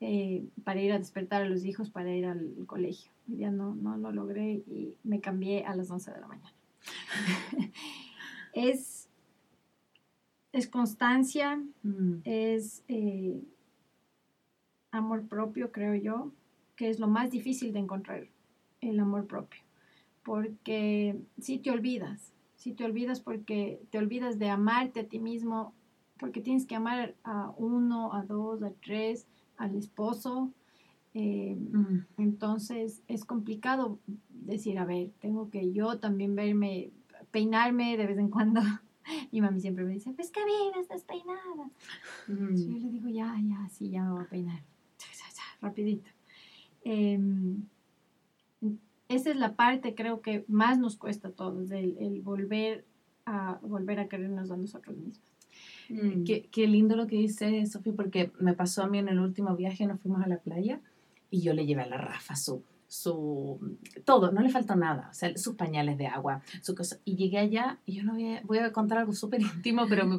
eh, 0.00 0.44
para 0.64 0.80
ir 0.80 0.92
a 0.92 0.98
despertar 0.98 1.42
a 1.42 1.48
los 1.48 1.64
hijos 1.64 1.90
para 1.90 2.14
ir 2.14 2.26
al 2.26 2.54
colegio. 2.66 3.10
Hoy 3.28 3.36
día 3.36 3.50
no, 3.50 3.74
no 3.74 3.96
lo 3.98 4.12
logré 4.12 4.62
y 4.66 4.94
me 5.02 5.20
cambié 5.20 5.64
a 5.64 5.74
las 5.74 5.90
11 5.90 6.12
de 6.12 6.20
la 6.20 6.26
mañana. 6.28 6.54
es, 8.52 9.08
es 10.52 10.68
constancia, 10.68 11.60
es 12.24 12.84
eh, 12.88 13.42
amor 14.92 15.26
propio, 15.26 15.72
creo 15.72 15.94
yo, 15.94 16.32
que 16.78 16.88
es 16.88 17.00
lo 17.00 17.08
más 17.08 17.30
difícil 17.32 17.72
de 17.72 17.80
encontrar, 17.80 18.28
el 18.80 19.00
amor 19.00 19.26
propio. 19.26 19.60
Porque 20.22 21.18
si 21.40 21.58
te 21.58 21.70
olvidas, 21.70 22.32
si 22.56 22.72
te 22.72 22.84
olvidas 22.84 23.20
porque 23.20 23.80
te 23.90 23.98
olvidas 23.98 24.38
de 24.38 24.48
amarte 24.48 25.00
a 25.00 25.08
ti 25.08 25.18
mismo 25.18 25.74
porque 26.18 26.40
tienes 26.40 26.66
que 26.66 26.74
amar 26.76 27.14
a 27.24 27.50
uno, 27.56 28.12
a 28.12 28.24
dos, 28.24 28.62
a 28.62 28.70
tres, 28.82 29.26
al 29.56 29.74
esposo. 29.74 30.50
eh, 31.14 31.56
Mm. 31.56 32.04
entonces 32.18 33.02
es 33.08 33.24
complicado 33.24 33.98
decir, 34.28 34.78
a 34.78 34.84
ver, 34.84 35.10
tengo 35.20 35.50
que 35.50 35.72
yo 35.72 35.98
también 35.98 36.36
verme, 36.36 36.90
peinarme 37.32 37.96
de 37.96 38.06
vez 38.06 38.18
en 38.18 38.28
cuando. 38.28 38.60
Mi 39.32 39.40
mami 39.40 39.60
siempre 39.60 39.84
me 39.84 39.94
dice, 39.94 40.12
pues 40.12 40.30
que 40.30 40.44
bien, 40.44 40.80
estás 40.80 41.02
peinada. 41.02 41.70
Mm. 42.28 42.56
Sí, 42.56 42.66
yo 42.74 42.78
le 42.78 42.90
digo, 42.90 43.08
ya, 43.08 43.34
ya, 43.42 43.68
sí, 43.70 43.88
ya 43.90 44.04
me 44.04 44.12
voy 44.12 44.22
a 44.24 44.28
peinar. 44.28 44.62
Cha, 44.98 45.08
cha, 45.18 45.34
cha, 45.34 45.42
rapidito. 45.66 46.08
Em, 46.84 47.62
esa 49.08 49.30
es 49.30 49.36
la 49.36 49.54
parte, 49.54 49.94
creo 49.94 50.20
que 50.20 50.44
más 50.48 50.78
nos 50.78 50.96
cuesta 50.96 51.28
a 51.28 51.32
todos, 51.32 51.70
el, 51.70 51.96
el 51.98 52.20
volver, 52.20 52.84
a, 53.24 53.58
volver 53.62 54.00
a 54.00 54.08
querernos 54.08 54.50
a 54.50 54.56
nosotros 54.56 54.96
mismos. 54.96 55.20
Mm. 55.88 56.24
Qué, 56.24 56.48
qué 56.50 56.66
lindo 56.66 56.94
lo 56.96 57.06
que 57.06 57.16
dice 57.16 57.64
Sofía, 57.66 57.94
porque 57.94 58.30
me 58.38 58.52
pasó 58.52 58.82
a 58.82 58.88
mí 58.88 58.98
en 58.98 59.08
el 59.08 59.18
último 59.18 59.56
viaje, 59.56 59.86
nos 59.86 60.00
fuimos 60.00 60.22
a 60.22 60.28
la 60.28 60.38
playa 60.38 60.80
y 61.30 61.40
yo 61.40 61.54
le 61.54 61.66
llevé 61.66 61.82
a 61.82 61.88
la 61.88 61.96
Rafa 61.96 62.36
su, 62.36 62.62
su 62.86 63.76
todo, 64.04 64.30
no 64.30 64.42
le 64.42 64.50
faltó 64.50 64.76
nada, 64.76 65.08
o 65.10 65.14
sea, 65.14 65.36
sus 65.36 65.54
pañales 65.54 65.96
de 65.98 66.06
agua, 66.06 66.42
su 66.62 66.74
cosa. 66.74 66.98
Y 67.04 67.16
llegué 67.16 67.38
allá 67.38 67.78
y 67.86 67.94
yo 67.94 68.02
no 68.02 68.12
había, 68.12 68.42
voy 68.44 68.58
a 68.58 68.72
contar 68.72 68.98
algo 68.98 69.12
súper 69.12 69.40
íntimo, 69.40 69.86
pero 69.88 70.06
me 70.06 70.18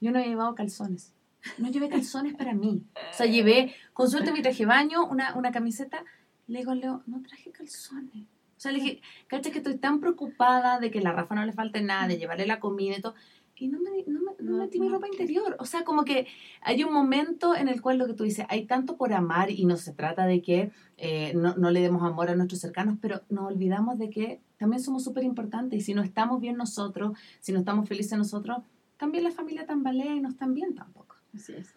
yo 0.00 0.10
no 0.10 0.18
había 0.18 0.30
llevado 0.30 0.54
calzones. 0.54 1.12
No 1.58 1.70
llevé 1.70 1.88
calzones 1.88 2.34
para 2.34 2.54
mí. 2.54 2.82
O 2.94 3.14
sea, 3.14 3.26
llevé, 3.26 3.74
con 3.92 4.10
suerte 4.10 4.32
mi 4.32 4.42
traje 4.42 4.66
baño, 4.66 5.06
una, 5.06 5.34
una 5.34 5.50
camiseta. 5.50 6.04
Le 6.46 6.60
digo, 6.60 6.74
Leo, 6.74 7.02
no 7.06 7.22
traje 7.22 7.50
calzones. 7.50 8.24
O 8.60 8.62
sea, 8.62 8.72
le 8.72 8.80
dije, 8.80 9.02
cacha 9.26 9.50
que 9.50 9.58
estoy 9.58 9.78
tan 9.78 10.00
preocupada 10.00 10.80
de 10.80 10.90
que 10.90 10.98
a 10.98 11.02
la 11.02 11.12
Rafa 11.12 11.34
no 11.34 11.46
le 11.46 11.52
falte 11.52 11.80
nada, 11.80 12.08
de 12.08 12.18
llevarle 12.18 12.46
la 12.46 12.60
comida 12.60 12.96
y 12.98 13.00
todo. 13.00 13.14
Y 13.56 13.68
no 13.68 13.78
me, 13.78 13.90
no 14.06 14.20
me, 14.20 14.32
no 14.38 14.58
metí 14.58 14.80
mi 14.80 14.88
ropa 14.88 15.06
interior. 15.06 15.56
O 15.58 15.66
sea, 15.66 15.84
como 15.84 16.04
que 16.04 16.26
hay 16.62 16.82
un 16.82 16.92
momento 16.92 17.54
en 17.54 17.68
el 17.68 17.82
cual 17.82 17.98
lo 17.98 18.06
que 18.06 18.14
tú 18.14 18.24
dices, 18.24 18.46
hay 18.48 18.66
tanto 18.66 18.96
por 18.96 19.12
amar 19.12 19.50
y 19.50 19.66
no 19.66 19.76
se 19.76 19.92
trata 19.92 20.26
de 20.26 20.40
que 20.40 20.72
eh, 20.96 21.32
no, 21.34 21.54
no 21.56 21.70
le 21.70 21.80
demos 21.80 22.02
amor 22.02 22.30
a 22.30 22.36
nuestros 22.36 22.60
cercanos, 22.60 22.96
pero 23.00 23.22
nos 23.28 23.46
olvidamos 23.46 23.98
de 23.98 24.08
que 24.08 24.40
también 24.58 24.82
somos 24.82 25.04
súper 25.04 25.24
importantes 25.24 25.78
y 25.78 25.82
si 25.82 25.94
no 25.94 26.02
estamos 26.02 26.40
bien 26.40 26.56
nosotros, 26.56 27.18
si 27.40 27.52
no 27.52 27.60
estamos 27.60 27.88
felices 27.88 28.16
nosotros, 28.16 28.58
también 28.98 29.24
la 29.24 29.30
familia 29.30 29.66
tambalea 29.66 30.14
y 30.14 30.20
no 30.20 30.28
están 30.28 30.52
bien 30.52 30.74
tampoco. 30.74 31.09
Así 31.34 31.52
es. 31.52 31.74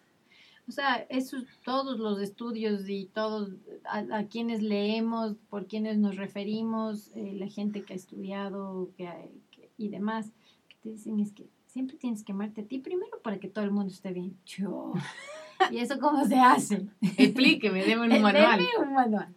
O 0.66 0.72
sea, 0.72 1.04
esos, 1.10 1.44
todos 1.64 1.98
los 1.98 2.20
estudios 2.20 2.88
y 2.88 3.06
todos 3.12 3.52
a, 3.84 3.98
a 4.18 4.24
quienes 4.28 4.62
leemos, 4.62 5.36
por 5.50 5.66
quienes 5.66 5.98
nos 5.98 6.16
referimos, 6.16 7.10
eh, 7.14 7.34
la 7.38 7.48
gente 7.48 7.82
que 7.82 7.92
ha 7.92 7.96
estudiado 7.96 8.88
que, 8.96 9.04
que- 9.50 9.68
y 9.76 9.88
demás, 9.88 10.32
que 10.68 10.76
te 10.82 10.88
dicen 10.90 11.20
es 11.20 11.32
que 11.32 11.46
siempre 11.66 11.96
tienes 11.98 12.24
que 12.24 12.32
amarte 12.32 12.62
a 12.62 12.64
ti 12.64 12.78
primero 12.78 13.20
para 13.22 13.38
que 13.38 13.48
todo 13.48 13.64
el 13.64 13.72
mundo 13.72 13.92
esté 13.92 14.12
bien. 14.12 14.38
Yo. 14.46 14.92
¿Y 15.70 15.78
eso 15.78 15.98
cómo 16.00 16.24
se 16.26 16.36
hace? 16.36 16.86
Explíqueme, 17.18 17.84
deme 17.84 18.06
Eh, 18.06 18.16
un 18.16 18.22
manual. 18.22 18.58
deme 18.58 18.88
un 18.88 18.94
manual. 18.94 19.34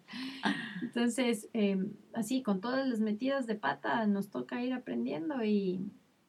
Entonces, 0.81 1.49
eh, 1.53 1.77
así, 2.13 2.41
con 2.41 2.61
todas 2.61 2.87
las 2.87 2.99
metidas 3.01 3.47
de 3.47 3.55
pata, 3.55 4.05
nos 4.07 4.29
toca 4.29 4.63
ir 4.63 4.73
aprendiendo 4.73 5.43
y, 5.43 5.81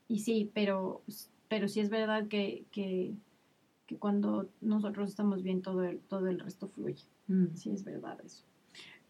y 0.08 0.18
sí, 0.20 0.50
pero, 0.54 1.02
pero 1.48 1.68
sí 1.68 1.80
es 1.80 1.90
verdad 1.90 2.26
que, 2.28 2.64
que, 2.72 3.14
que 3.88 3.96
cuando 3.96 4.50
nosotros 4.60 5.08
estamos 5.08 5.42
bien, 5.42 5.62
todo 5.62 5.82
el, 5.82 5.98
todo 6.00 6.28
el 6.28 6.38
resto 6.38 6.68
fluye. 6.68 7.04
Mm. 7.26 7.54
Sí, 7.54 7.70
es 7.70 7.84
verdad 7.84 8.18
eso. 8.22 8.44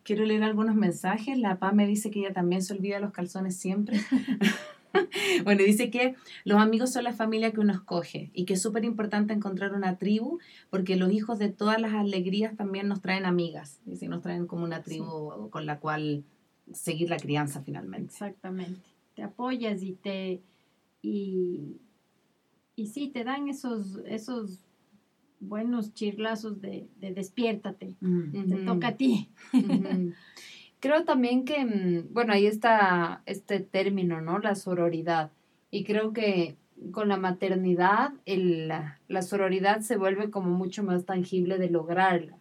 Quiero 0.04 0.24
leer 0.24 0.44
algunos 0.44 0.76
mensajes. 0.76 1.36
La 1.36 1.58
PA 1.58 1.72
me 1.72 1.86
dice 1.86 2.10
que 2.10 2.20
ella 2.20 2.32
también 2.32 2.62
se 2.62 2.74
olvida 2.74 3.00
los 3.00 3.10
calzones 3.10 3.56
siempre. 3.56 4.00
bueno, 5.44 5.64
dice 5.64 5.90
que 5.90 6.14
los 6.44 6.60
amigos 6.60 6.92
son 6.92 7.04
la 7.04 7.12
familia 7.12 7.50
que 7.50 7.58
uno 7.58 7.72
escoge 7.72 8.30
y 8.32 8.44
que 8.44 8.54
es 8.54 8.62
súper 8.62 8.84
importante 8.84 9.34
encontrar 9.34 9.74
una 9.74 9.98
tribu 9.98 10.38
porque 10.70 10.94
los 10.94 11.12
hijos 11.12 11.40
de 11.40 11.48
todas 11.48 11.80
las 11.80 11.92
alegrías 11.94 12.56
también 12.56 12.86
nos 12.86 13.02
traen 13.02 13.26
amigas. 13.26 13.80
Dice, 13.84 14.06
nos 14.06 14.22
traen 14.22 14.46
como 14.46 14.62
una 14.62 14.84
tribu 14.84 15.50
con 15.50 15.66
la 15.66 15.80
cual 15.80 16.22
seguir 16.72 17.10
la 17.10 17.16
crianza 17.16 17.62
finalmente. 17.62 18.12
Exactamente. 18.12 18.80
Te 19.16 19.24
apoyas 19.24 19.82
y 19.82 19.94
te... 19.94 20.40
Y, 21.02 21.80
y 22.76 22.86
sí, 22.86 23.08
te 23.08 23.24
dan 23.24 23.48
esos, 23.48 24.00
esos 24.06 24.67
buenos 25.40 25.94
chirlazos 25.94 26.60
de, 26.60 26.88
de 26.96 27.12
despiértate. 27.14 27.96
Mm. 28.00 28.48
Te 28.48 28.56
toca 28.64 28.88
a 28.88 28.96
ti. 28.96 29.28
Creo 30.80 31.04
también 31.04 31.44
que, 31.44 31.64
mm, 31.64 32.12
bueno, 32.12 32.32
ahí 32.32 32.46
está 32.46 33.22
este 33.26 33.60
término, 33.60 34.20
¿no? 34.20 34.38
La 34.38 34.54
sororidad. 34.54 35.32
Y 35.70 35.84
creo 35.84 36.12
que 36.12 36.56
con 36.92 37.08
la 37.08 37.16
maternidad, 37.16 38.12
el- 38.26 38.68
la, 38.68 39.00
la 39.08 39.22
sororidad 39.22 39.80
se 39.80 39.96
vuelve 39.96 40.30
como 40.30 40.50
mucho 40.50 40.84
más 40.84 41.04
tangible 41.04 41.58
de 41.58 41.68
lograrla. 41.70 42.38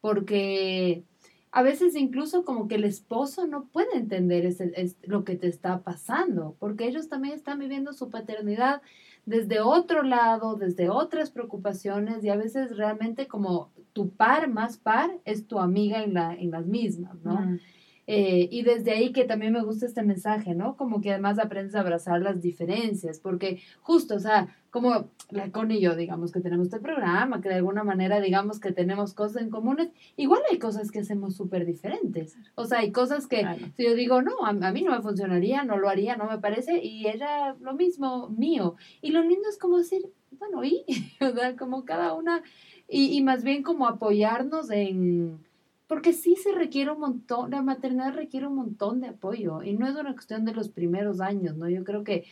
Porque 0.00 1.02
a 1.50 1.62
veces 1.62 1.94
incluso 1.94 2.44
como 2.44 2.68
que 2.68 2.76
el 2.76 2.84
esposo 2.84 3.46
no 3.46 3.66
puede 3.66 3.96
entender 3.96 4.46
ese, 4.46 4.72
es- 4.76 4.96
lo 5.02 5.24
que 5.24 5.36
te 5.36 5.48
está 5.48 5.80
pasando, 5.82 6.56
porque 6.58 6.86
ellos 6.86 7.08
también 7.08 7.34
están 7.34 7.58
viviendo 7.58 7.92
su 7.92 8.08
paternidad 8.08 8.80
desde 9.26 9.60
otro 9.60 10.02
lado, 10.02 10.56
desde 10.56 10.88
otras 10.88 11.30
preocupaciones 11.30 12.24
y 12.24 12.28
a 12.28 12.36
veces 12.36 12.76
realmente 12.76 13.26
como 13.26 13.70
tu 13.92 14.10
par 14.10 14.48
más 14.48 14.76
par 14.76 15.10
es 15.24 15.46
tu 15.46 15.58
amiga 15.58 16.02
en, 16.02 16.14
la, 16.14 16.34
en 16.34 16.50
las 16.50 16.66
mismas, 16.66 17.14
¿no? 17.22 17.58
Eh, 18.06 18.48
y 18.50 18.62
desde 18.62 18.90
ahí 18.92 19.12
que 19.12 19.24
también 19.24 19.52
me 19.52 19.62
gusta 19.62 19.86
este 19.86 20.02
mensaje, 20.02 20.54
¿no? 20.54 20.76
Como 20.76 21.00
que 21.00 21.10
además 21.10 21.38
aprendes 21.38 21.74
a 21.74 21.80
abrazar 21.80 22.20
las 22.20 22.42
diferencias, 22.42 23.18
porque 23.18 23.60
justo, 23.80 24.14
o 24.16 24.20
sea, 24.20 24.48
como 24.70 25.08
la 25.30 25.50
Connie 25.52 25.78
y 25.78 25.80
yo, 25.82 25.94
digamos 25.96 26.32
que 26.32 26.40
tenemos 26.40 26.66
este 26.66 26.80
programa, 26.80 27.40
que 27.40 27.48
de 27.48 27.54
alguna 27.54 27.84
manera 27.84 28.20
digamos 28.20 28.58
que 28.60 28.72
tenemos 28.72 29.14
cosas 29.14 29.40
en 29.42 29.48
comunes, 29.50 29.88
igual 30.16 30.42
hay 30.50 30.58
cosas 30.58 30.90
que 30.90 30.98
hacemos 30.98 31.36
súper 31.36 31.64
diferentes. 31.64 32.36
O 32.56 32.64
sea, 32.66 32.80
hay 32.80 32.90
cosas 32.92 33.26
que 33.26 33.40
Claro. 33.40 33.64
si 33.76 33.84
yo 33.84 33.94
digo, 33.94 34.20
no, 34.20 34.32
a, 34.44 34.50
a 34.50 34.72
mí 34.72 34.82
no 34.82 34.90
me 34.92 35.00
funcionaría, 35.00 35.64
no 35.64 35.78
lo 35.78 35.88
haría, 35.88 36.16
no 36.16 36.28
me 36.28 36.38
parece, 36.38 36.84
y 36.84 37.06
ella 37.06 37.54
lo 37.60 37.74
mismo 37.74 38.28
mío. 38.30 38.74
Y 39.00 39.12
lo 39.12 39.22
lindo 39.22 39.48
es 39.48 39.58
como 39.58 39.78
decir, 39.78 40.02
bueno, 40.32 40.64
y, 40.64 40.84
o 41.22 41.30
sea, 41.34 41.56
como 41.56 41.84
cada 41.84 42.12
una, 42.14 42.42
y, 42.88 43.16
y 43.16 43.22
más 43.22 43.44
bien 43.44 43.62
como 43.62 43.86
apoyarnos 43.86 44.70
en, 44.70 45.38
porque 45.86 46.12
sí 46.12 46.36
se 46.36 46.52
requiere 46.52 46.90
un 46.92 47.00
montón, 47.00 47.50
la 47.50 47.62
maternidad 47.62 48.14
requiere 48.14 48.46
un 48.46 48.56
montón 48.56 49.00
de 49.00 49.08
apoyo, 49.08 49.62
y 49.62 49.74
no 49.74 49.86
es 49.86 49.96
una 49.96 50.12
cuestión 50.12 50.44
de 50.44 50.54
los 50.54 50.68
primeros 50.68 51.20
años, 51.20 51.56
¿no? 51.56 51.68
Yo 51.68 51.84
creo 51.84 52.04
que 52.04 52.24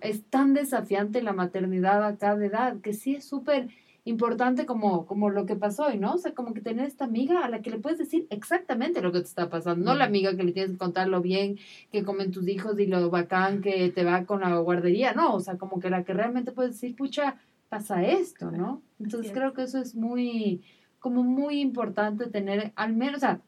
es 0.00 0.24
tan 0.24 0.54
desafiante 0.54 1.22
la 1.22 1.32
maternidad 1.32 2.04
a 2.04 2.16
cada 2.16 2.44
edad, 2.44 2.80
que 2.80 2.92
sí 2.92 3.14
es 3.14 3.24
súper 3.24 3.68
importante 4.04 4.64
como, 4.64 5.06
como 5.06 5.28
lo 5.30 5.44
que 5.44 5.54
pasó 5.54 5.86
hoy, 5.86 5.98
¿no? 5.98 6.14
O 6.14 6.18
sea, 6.18 6.32
como 6.32 6.54
que 6.54 6.60
tener 6.60 6.86
esta 6.86 7.04
amiga 7.04 7.44
a 7.44 7.50
la 7.50 7.60
que 7.60 7.70
le 7.70 7.78
puedes 7.78 7.98
decir 7.98 8.26
exactamente 8.30 9.02
lo 9.02 9.12
que 9.12 9.20
te 9.20 9.26
está 9.26 9.50
pasando, 9.50 9.84
no 9.84 9.94
la 9.94 10.04
amiga 10.04 10.34
que 10.34 10.42
le 10.42 10.52
tienes 10.52 10.72
que 10.72 10.78
contar 10.78 11.08
lo 11.08 11.20
bien 11.20 11.58
que 11.92 12.02
comen 12.04 12.32
tus 12.32 12.48
hijos 12.48 12.78
y 12.78 12.86
lo 12.86 13.10
bacán 13.10 13.60
que 13.60 13.90
te 13.90 14.04
va 14.04 14.24
con 14.24 14.40
la 14.40 14.56
guardería, 14.58 15.12
no, 15.12 15.34
o 15.34 15.40
sea, 15.40 15.58
como 15.58 15.78
que 15.78 15.90
la 15.90 16.04
que 16.04 16.14
realmente 16.14 16.52
puedes 16.52 16.72
decir, 16.72 16.96
pucha, 16.96 17.36
pasa 17.68 18.02
esto, 18.02 18.50
¿no? 18.50 18.82
Entonces 18.98 19.30
es. 19.30 19.36
creo 19.36 19.52
que 19.52 19.62
eso 19.62 19.78
es 19.78 19.94
muy, 19.94 20.62
como 21.00 21.22
muy 21.24 21.60
importante 21.60 22.28
tener, 22.28 22.72
al 22.76 22.94
menos, 22.94 23.16
o 23.16 23.20
sea, 23.20 23.40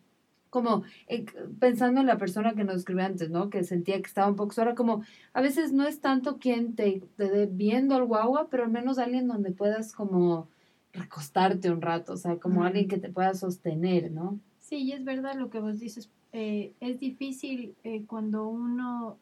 como 0.50 0.82
eh, 1.06 1.26
pensando 1.60 2.00
en 2.00 2.06
la 2.08 2.18
persona 2.18 2.54
que 2.54 2.64
nos 2.64 2.76
escribió 2.76 3.04
antes, 3.04 3.30
¿no? 3.30 3.50
Que 3.50 3.62
sentía 3.64 3.96
que 4.00 4.08
estaba 4.08 4.28
un 4.28 4.36
poco 4.36 4.52
sola, 4.52 4.74
como 4.74 5.02
a 5.32 5.40
veces 5.42 5.72
no 5.72 5.86
es 5.86 6.00
tanto 6.00 6.38
quien 6.38 6.74
te, 6.74 7.02
te 7.16 7.30
dé 7.30 7.46
viendo 7.46 7.94
al 7.94 8.04
guagua, 8.04 8.48
pero 8.50 8.64
al 8.64 8.70
menos 8.70 8.98
alguien 8.98 9.28
donde 9.28 9.52
puedas 9.52 9.92
como 9.92 10.48
recostarte 10.92 11.70
un 11.70 11.80
rato, 11.80 12.14
o 12.14 12.16
sea, 12.16 12.36
como 12.38 12.64
alguien 12.64 12.88
que 12.88 12.98
te 12.98 13.10
pueda 13.10 13.34
sostener, 13.34 14.10
¿no? 14.10 14.40
Sí, 14.58 14.76
y 14.78 14.92
es 14.92 15.04
verdad 15.04 15.34
lo 15.36 15.50
que 15.50 15.60
vos 15.60 15.78
dices. 15.78 16.10
eh, 16.32 16.72
es 16.80 16.98
difícil 17.00 17.74
eh, 17.84 18.04
cuando 18.06 18.48
uno, 18.48 19.18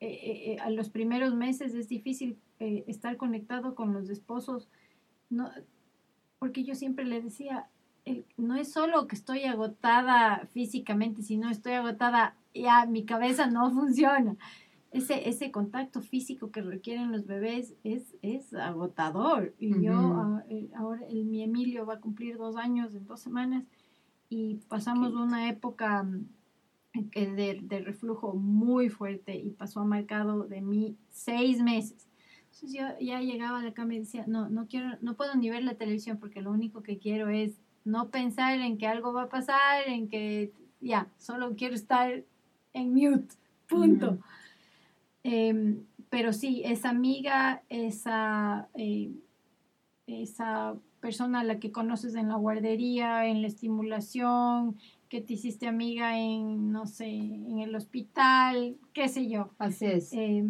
eh, 0.00 0.06
eh, 0.08 0.52
eh, 0.52 0.56
a 0.60 0.70
los 0.70 0.88
primeros 0.88 1.34
meses 1.34 1.74
es 1.74 1.88
difícil 1.88 2.36
eh, 2.60 2.84
estar 2.86 3.16
conectado 3.16 3.74
con 3.74 3.92
los 3.92 4.08
esposos, 4.08 4.68
no, 5.30 5.50
porque 6.40 6.64
yo 6.64 6.74
siempre 6.74 7.04
le 7.04 7.20
decía, 7.22 7.68
el- 8.04 8.24
no 8.36 8.56
es 8.56 8.72
solo 8.72 9.06
que 9.06 9.14
estoy 9.14 9.44
agotada 9.44 10.46
físicamente, 10.52 11.22
sino 11.22 11.50
estoy 11.50 11.74
agotada, 11.74 12.34
ya 12.54 12.86
mi 12.86 13.04
cabeza 13.04 13.46
no 13.46 13.70
funciona. 13.72 14.36
Ese, 14.90 15.28
ese 15.28 15.52
contacto 15.52 16.00
físico 16.00 16.50
que 16.50 16.62
requieren 16.62 17.12
los 17.12 17.24
bebés 17.26 17.74
es, 17.84 18.16
es 18.22 18.52
agotador. 18.54 19.54
Y 19.58 19.80
yo, 19.82 19.92
Ujú. 19.92 20.12
ah, 20.14 20.44
eh, 20.48 20.68
ahora 20.74 21.06
el, 21.06 21.26
mi 21.26 21.44
Emilio 21.44 21.86
va 21.86 21.94
a 21.94 22.00
cumplir 22.00 22.36
dos 22.38 22.56
años 22.56 22.92
en 22.96 23.06
dos 23.06 23.20
semanas 23.20 23.62
y 24.28 24.56
pasamos 24.66 25.14
una 25.14 25.48
época 25.48 26.02
mm, 26.02 26.26
de, 27.14 27.60
de 27.62 27.80
reflujo 27.80 28.34
muy 28.34 28.88
fuerte 28.88 29.36
y 29.36 29.50
pasó 29.50 29.80
a 29.80 29.84
marcado 29.84 30.44
de 30.48 30.60
mí 30.62 30.96
seis 31.10 31.62
meses. 31.62 32.08
Entonces 32.50 32.72
yo 32.72 32.86
ya 33.00 33.20
llegaba 33.20 33.60
a 33.60 33.64
la 33.64 33.72
cama 33.72 33.94
y 33.94 34.00
decía, 34.00 34.24
no, 34.26 34.48
no 34.48 34.66
quiero, 34.66 34.98
no 35.00 35.14
puedo 35.14 35.34
ni 35.36 35.50
ver 35.50 35.62
la 35.62 35.74
televisión 35.74 36.18
porque 36.18 36.42
lo 36.42 36.50
único 36.50 36.82
que 36.82 36.98
quiero 36.98 37.28
es 37.28 37.52
no 37.84 38.10
pensar 38.10 38.60
en 38.60 38.76
que 38.76 38.86
algo 38.86 39.12
va 39.12 39.22
a 39.22 39.28
pasar, 39.28 39.88
en 39.88 40.08
que 40.08 40.52
ya, 40.80 41.08
solo 41.16 41.54
quiero 41.56 41.74
estar 41.74 42.24
en 42.72 42.94
mute, 42.94 43.34
punto. 43.68 44.18
Em, 45.22 45.84
pero 46.08 46.32
sí, 46.32 46.62
esa 46.64 46.90
amiga, 46.90 47.62
esa, 47.68 48.68
eh, 48.74 49.12
esa 50.06 50.74
persona 51.00 51.40
a 51.40 51.44
la 51.44 51.58
que 51.58 51.72
conoces 51.72 52.14
en 52.14 52.28
la 52.28 52.36
guardería, 52.36 53.26
en 53.26 53.42
la 53.42 53.48
estimulación, 53.48 54.76
que 55.08 55.20
te 55.20 55.34
hiciste 55.34 55.66
amiga 55.66 56.18
en, 56.18 56.72
no 56.72 56.86
sé, 56.86 57.08
en 57.08 57.60
el 57.60 57.74
hospital, 57.74 58.76
qué 58.92 59.08
sé 59.08 59.28
yo. 59.28 59.50
Así 59.58 59.86
es. 59.86 60.12
Eh, 60.12 60.44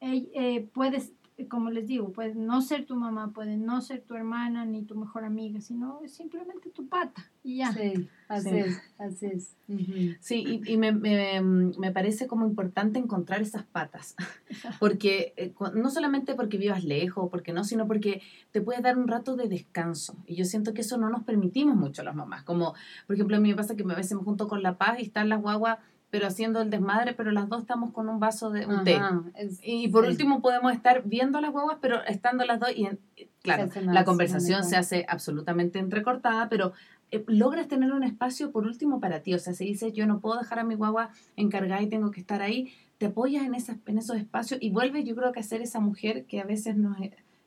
eh, 0.00 0.68
puedes, 0.72 1.12
como 1.48 1.70
les 1.70 1.86
digo, 1.86 2.12
puede 2.12 2.34
no 2.34 2.62
ser 2.62 2.86
tu 2.86 2.94
mamá, 2.96 3.32
puede 3.32 3.56
no 3.56 3.80
ser 3.80 4.02
tu 4.02 4.14
hermana 4.14 4.64
ni 4.64 4.82
tu 4.82 4.94
mejor 4.94 5.24
amiga, 5.24 5.60
sino 5.60 6.00
simplemente 6.06 6.70
tu 6.70 6.86
pata 6.86 7.30
y 7.42 7.56
ya. 7.58 7.72
Sí, 7.72 8.08
así 8.28 8.48
Sí. 8.50 8.56
es, 8.58 8.80
así 8.98 9.26
es. 9.26 9.56
Ujú. 9.68 10.14
Sí, 10.20 10.44
y, 10.64 10.72
y 10.72 10.76
me, 10.76 10.92
me- 10.92 11.40
me 11.40 11.90
parece 11.90 12.26
como 12.26 12.46
importante 12.46 12.98
encontrar 12.98 13.40
esas 13.42 13.64
patas, 13.64 14.14
porque 14.80 15.32
eh, 15.36 15.52
no 15.74 15.90
solamente 15.90 16.34
porque 16.34 16.58
vivas 16.58 16.84
lejos, 16.84 17.28
porque 17.30 17.52
no, 17.52 17.64
sino 17.64 17.86
porque 17.86 18.22
te 18.50 18.60
puedes 18.60 18.82
dar 18.82 18.98
un 18.98 19.08
rato 19.08 19.34
de 19.36 19.48
descanso. 19.48 20.16
Y 20.26 20.34
yo 20.36 20.44
siento 20.44 20.74
que 20.74 20.82
eso 20.82 20.98
no 20.98 21.08
nos 21.10 21.24
permitimos 21.24 21.76
mucho 21.76 22.02
las 22.02 22.14
mamás. 22.14 22.42
Como, 22.44 22.74
por 23.06 23.14
ejemplo, 23.16 23.36
a 23.36 23.40
mí 23.40 23.48
me 23.48 23.56
pasa 23.56 23.74
que 23.76 23.82
a 23.82 23.94
veces 23.94 24.16
me 24.16 24.22
junto 24.22 24.48
con 24.48 24.62
La 24.62 24.76
Paz 24.78 24.98
y 25.00 25.02
están 25.02 25.28
las 25.28 25.40
guaguas, 25.40 25.78
pero 26.12 26.26
haciendo 26.26 26.60
el 26.60 26.68
desmadre, 26.68 27.14
pero 27.14 27.30
las 27.30 27.48
dos 27.48 27.62
estamos 27.62 27.90
con 27.90 28.10
un 28.10 28.20
vaso 28.20 28.50
de 28.50 28.66
un 28.66 28.84
té. 28.84 29.00
Es- 29.34 29.58
Y 29.64 29.88
por 29.88 30.04
sí. 30.04 30.10
último 30.10 30.42
podemos 30.42 30.70
estar 30.74 31.02
viendo 31.06 31.40
las 31.40 31.50
guaguas, 31.52 31.78
pero 31.80 32.04
estando 32.04 32.44
las 32.44 32.60
dos 32.60 32.68
y, 32.76 32.84
en- 32.84 32.98
claro, 33.40 33.70
la 33.86 34.04
conversación 34.04 34.62
se 34.62 34.76
hace 34.76 35.06
absolutamente 35.08 35.78
entrecortada, 35.78 36.50
pero 36.50 36.74
eh, 37.12 37.24
logras 37.28 37.66
tener 37.66 37.92
un 37.92 38.04
espacio 38.04 38.52
por 38.52 38.66
último 38.66 39.00
para 39.00 39.20
ti. 39.20 39.32
O 39.32 39.38
sea, 39.38 39.54
si 39.54 39.64
dices, 39.64 39.94
yo 39.94 40.06
no 40.06 40.20
puedo 40.20 40.38
dejar 40.38 40.58
a 40.58 40.64
mi 40.64 40.74
guagua 40.74 41.08
encargada 41.36 41.80
y 41.80 41.88
tengo 41.88 42.10
que 42.10 42.20
estar 42.20 42.42
ahí, 42.42 42.74
te 42.98 43.06
apoyas 43.06 43.46
en, 43.46 43.54
esas, 43.54 43.78
en 43.86 43.96
esos 43.96 44.18
espacios 44.18 44.60
y 44.62 44.68
vuelves, 44.70 45.06
yo 45.06 45.16
creo 45.16 45.32
que 45.32 45.40
a 45.40 45.42
ser 45.42 45.62
esa 45.62 45.80
mujer 45.80 46.26
que 46.26 46.40
a 46.40 46.44
veces 46.44 46.76
nos, 46.76 46.98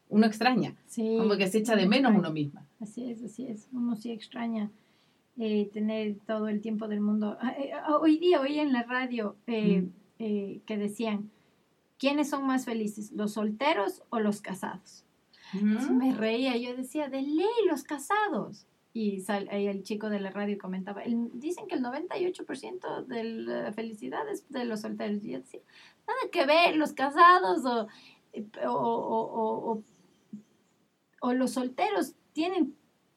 uno 0.10 0.26
extraña, 0.26 0.74
Sí, 0.88 1.18
como 1.20 1.38
que 1.38 1.48
se 1.50 1.60
echa 1.60 1.76
de 1.76 1.88
menos 1.88 2.14
uno 2.16 2.32
misma. 2.32 2.66
Así 2.82 3.12
es, 3.12 3.22
así 3.24 3.46
es. 3.48 3.68
Uno 3.72 3.96
sí 3.96 4.12
extraña 4.12 4.72
eh, 5.38 5.70
tener 5.74 6.16
todo 6.26 6.48
el 6.48 6.62
tiempo 6.62 6.88
del 6.88 7.02
mundo. 7.02 7.38
Ah, 7.42 7.54
eh, 7.58 7.72
ah, 7.74 7.98
Hoy 8.00 8.18
día 8.18 8.40
oí 8.42 8.60
en 8.60 8.72
la 8.74 8.84
radio 8.84 9.36
eh, 9.48 9.82
Mm. 10.18 10.60
que 10.66 10.78
decían, 10.78 11.30
¿quiénes 12.00 12.30
son 12.30 12.46
más 12.48 12.64
felices, 12.66 13.12
los 13.12 13.34
solteros 13.34 14.04
o 14.10 14.20
los 14.20 14.42
casados? 14.42 15.04
Entonces 15.54 15.92
Me 15.92 16.14
reía, 16.14 16.56
yo 16.58 16.76
decía, 16.76 17.08
de 17.10 17.22
ley 17.22 17.46
los 17.70 17.84
casados. 17.84 18.66
Y 18.94 19.20
sal- 19.20 19.50
el 19.52 19.84
chico 19.84 20.10
de 20.10 20.22
la 20.22 20.32
radio 20.32 20.58
comentaba, 20.58 21.02
el- 21.04 21.30
dicen 21.34 21.68
que 21.68 21.76
el 21.76 21.82
98% 21.84 23.04
de 23.04 23.24
la 23.26 23.74
felicidad 23.74 24.28
es 24.30 24.50
de 24.50 24.64
los 24.64 24.82
solteros. 24.82 25.22
Y 25.24 25.32
yo 25.32 25.40
decía, 25.40 25.60
nada 26.08 26.20
que 26.32 26.46
ver, 26.46 26.78
los 26.78 26.94
casados 26.94 27.66
o- 27.66 27.88
o- 28.66 29.72
o- 29.74 29.84
o 31.22 31.34
los 31.34 31.52
solteros 31.52 32.14
tienen 32.34 32.74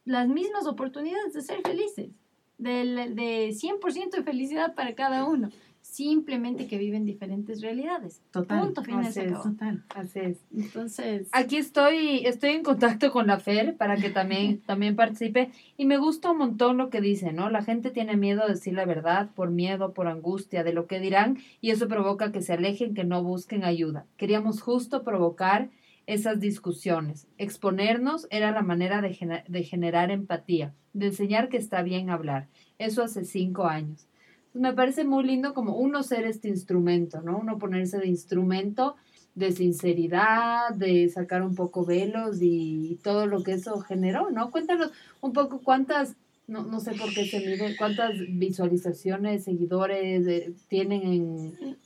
las 0.09 0.27
mismas 0.29 0.67
oportunidades 0.67 1.33
de 1.35 1.43
ser 1.43 1.61
felices, 1.63 2.09
del- 2.57 3.15
de 3.15 3.53
100% 3.53 4.17
de 4.17 4.23
felicidad 4.25 4.75
para 4.75 4.95
cada 4.95 5.25
uno, 5.27 5.51
simplemente 5.83 6.67
que 6.67 6.77
viven 6.79 7.05
diferentes 7.05 7.61
realidades. 7.63 8.21
Total. 8.31 8.61
Punto 8.61 8.83
final 8.83 9.07
Así 9.07 9.21
es. 9.21 9.43
Total. 9.43 9.85
Así 9.95 10.19
es. 10.21 10.39
Entonces, 10.55 11.29
Aquí 11.33 11.57
estoy, 11.57 12.27
estoy 12.27 12.51
en 12.51 12.63
contacto 12.63 13.11
con 13.11 13.27
la 13.27 13.39
Fer 13.39 13.77
para 13.77 13.97
que 13.97 14.11
también, 14.11 14.61
también 14.67 14.97
participe 14.97 15.51
y 15.77 15.87
me 15.87 15.97
gusta 15.99 16.31
un 16.31 16.39
montón 16.39 16.77
lo 16.79 16.91
que 16.91 17.01
dice, 17.01 17.33
¿no? 17.33 17.49
La 17.51 17.63
gente 17.63 17.91
tiene 17.91 18.17
miedo 18.17 18.47
de 18.47 18.55
decir 18.55 18.75
la 18.75 18.85
verdad 18.85 19.31
por 19.35 19.51
miedo, 19.51 19.93
por 19.93 20.09
angustia 20.09 20.63
de 20.65 20.73
lo 20.73 20.87
que 20.87 21.01
dirán 21.01 21.39
y 21.61 21.71
eso 21.71 21.89
provoca 21.89 22.33
que 22.33 22.43
se 22.43 22.53
alejen, 22.55 22.95
que 22.95 23.05
no 23.05 23.23
busquen 23.23 23.65
ayuda. 23.65 24.05
Queríamos 24.17 24.61
justo 24.63 25.05
provocar 25.05 25.69
esas 26.09 26.41
discusiones. 26.41 27.27
Exponernos 27.37 28.27
era 28.31 28.51
la 28.51 28.63
manera 28.63 29.01
de, 29.03 29.45
de 29.47 29.63
generar 29.63 30.11
empatía, 30.11 30.75
de 30.95 31.07
enseñar 31.07 31.49
que 31.51 31.59
está 31.59 31.83
bien 31.83 32.09
hablar. 32.09 32.49
Eso 32.79 33.03
hace 33.03 33.25
cinco 33.25 33.67
años. 33.67 34.09
Me 34.55 34.73
parece 34.73 35.05
muy 35.05 35.23
lindo 35.23 35.53
como 35.53 35.77
uno 35.77 36.03
ser 36.03 36.25
este 36.25 36.49
instrumento, 36.49 37.21
¿no? 37.21 37.39
Uno 37.39 37.59
ponerse 37.59 37.99
de 37.99 38.09
instrumento 38.09 38.97
de 39.35 39.53
sinceridad, 39.53 40.75
de 40.75 41.09
sacar 41.11 41.43
un 41.43 41.55
poco 41.55 41.85
velos 41.85 42.39
y 42.41 42.99
todo 43.05 43.27
lo 43.27 43.45
que 43.45 43.53
eso 43.53 43.79
generó, 43.81 44.31
¿no? 44.31 44.51
Cuéntanos 44.51 44.91
un 45.21 45.33
poco 45.33 45.61
cuántas, 45.61 46.17
no, 46.49 46.65
no 46.65 46.81
sé 46.81 46.93
por 46.95 47.15
qué 47.15 47.25
se 47.27 47.39
mide, 47.39 47.77
cuántas 47.77 48.15
visualizaciones, 48.31 49.45
seguidores 49.45 50.27
eh, 50.27 50.53
tienen 50.67 51.03
en... 51.03 51.77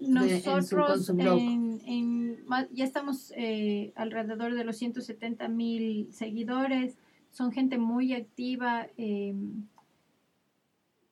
de- 0.00 0.36
en 0.36 0.44
Nosotros 0.44 1.08
en- 1.10 1.80
en 1.86 2.46
ma- 2.46 2.68
ya 2.72 2.84
estamos 2.84 3.32
eh, 3.36 3.92
alrededor 3.96 4.54
de 4.54 4.64
los 4.64 4.76
170 4.76 5.48
mil 5.48 6.12
seguidores. 6.12 6.96
Son 7.30 7.52
gente 7.52 7.78
muy 7.78 8.12
activa 8.14 8.88
eh, 8.96 9.34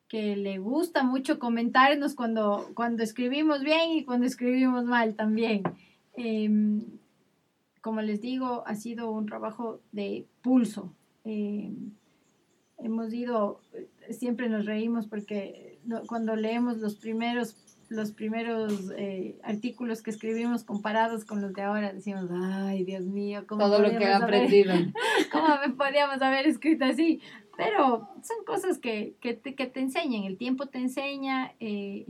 que 0.09 0.37
le 0.37 0.59
gusta 0.59 1.03
mucho 1.03 1.39
comentarnos 1.39 2.15
cuando, 2.15 2.71
cuando 2.75 3.03
escribimos 3.03 3.63
bien 3.63 3.91
y 3.93 4.05
cuando 4.05 4.27
escribimos 4.27 4.85
mal 4.85 5.15
también. 5.15 5.63
Eh, 6.17 6.49
como 7.83 8.01
les 8.03 8.21
digo, 8.21 8.65
ha 8.67 8.75
sido 8.75 9.11
un 9.11 9.27
trabajo 9.27 9.81
de 9.93 10.27
pulso. 10.43 10.93
Eh, 11.25 11.73
hemos 12.79 13.13
ido, 13.13 13.61
siempre 14.11 14.49
nos 14.49 14.65
reímos 14.65 15.07
porque 15.07 15.79
cuando 16.07 16.37
leemos 16.37 16.79
los 16.79 16.97
primeros 16.97 17.55
los 17.89 18.13
primeros 18.13 18.91
eh, 18.97 19.39
artículos 19.43 20.03
que 20.03 20.11
escribimos 20.11 20.63
comparados 20.65 21.25
con 21.25 21.41
los 21.41 21.55
de 21.55 21.63
ahora, 21.63 21.93
decimos, 21.93 22.29
ay, 22.31 22.85
Dios 22.85 23.05
mío, 23.07 23.45
¿cómo 23.47 23.63
Todo 23.65 23.79
lo 23.81 23.89
que 23.91 23.97
he 23.97 23.99
podíamos 23.99 24.23
haber- 24.23 24.35
aprendido. 24.37 24.75
¿Cómo 25.33 25.49
me 25.67 25.73
podríamos 25.75 26.21
haber 26.23 26.47
escrito 26.47 26.85
así? 26.85 27.21
Pero 27.57 28.09
son 28.23 28.45
cosas 28.47 28.79
que, 28.79 29.15
que, 29.21 29.35
te, 29.35 29.55
que 29.55 29.67
te 29.67 29.81
enseñan, 29.81 30.25
el 30.25 30.37
tiempo 30.37 30.67
te 30.67 30.79
enseña 30.79 31.53
eh, 31.61 32.05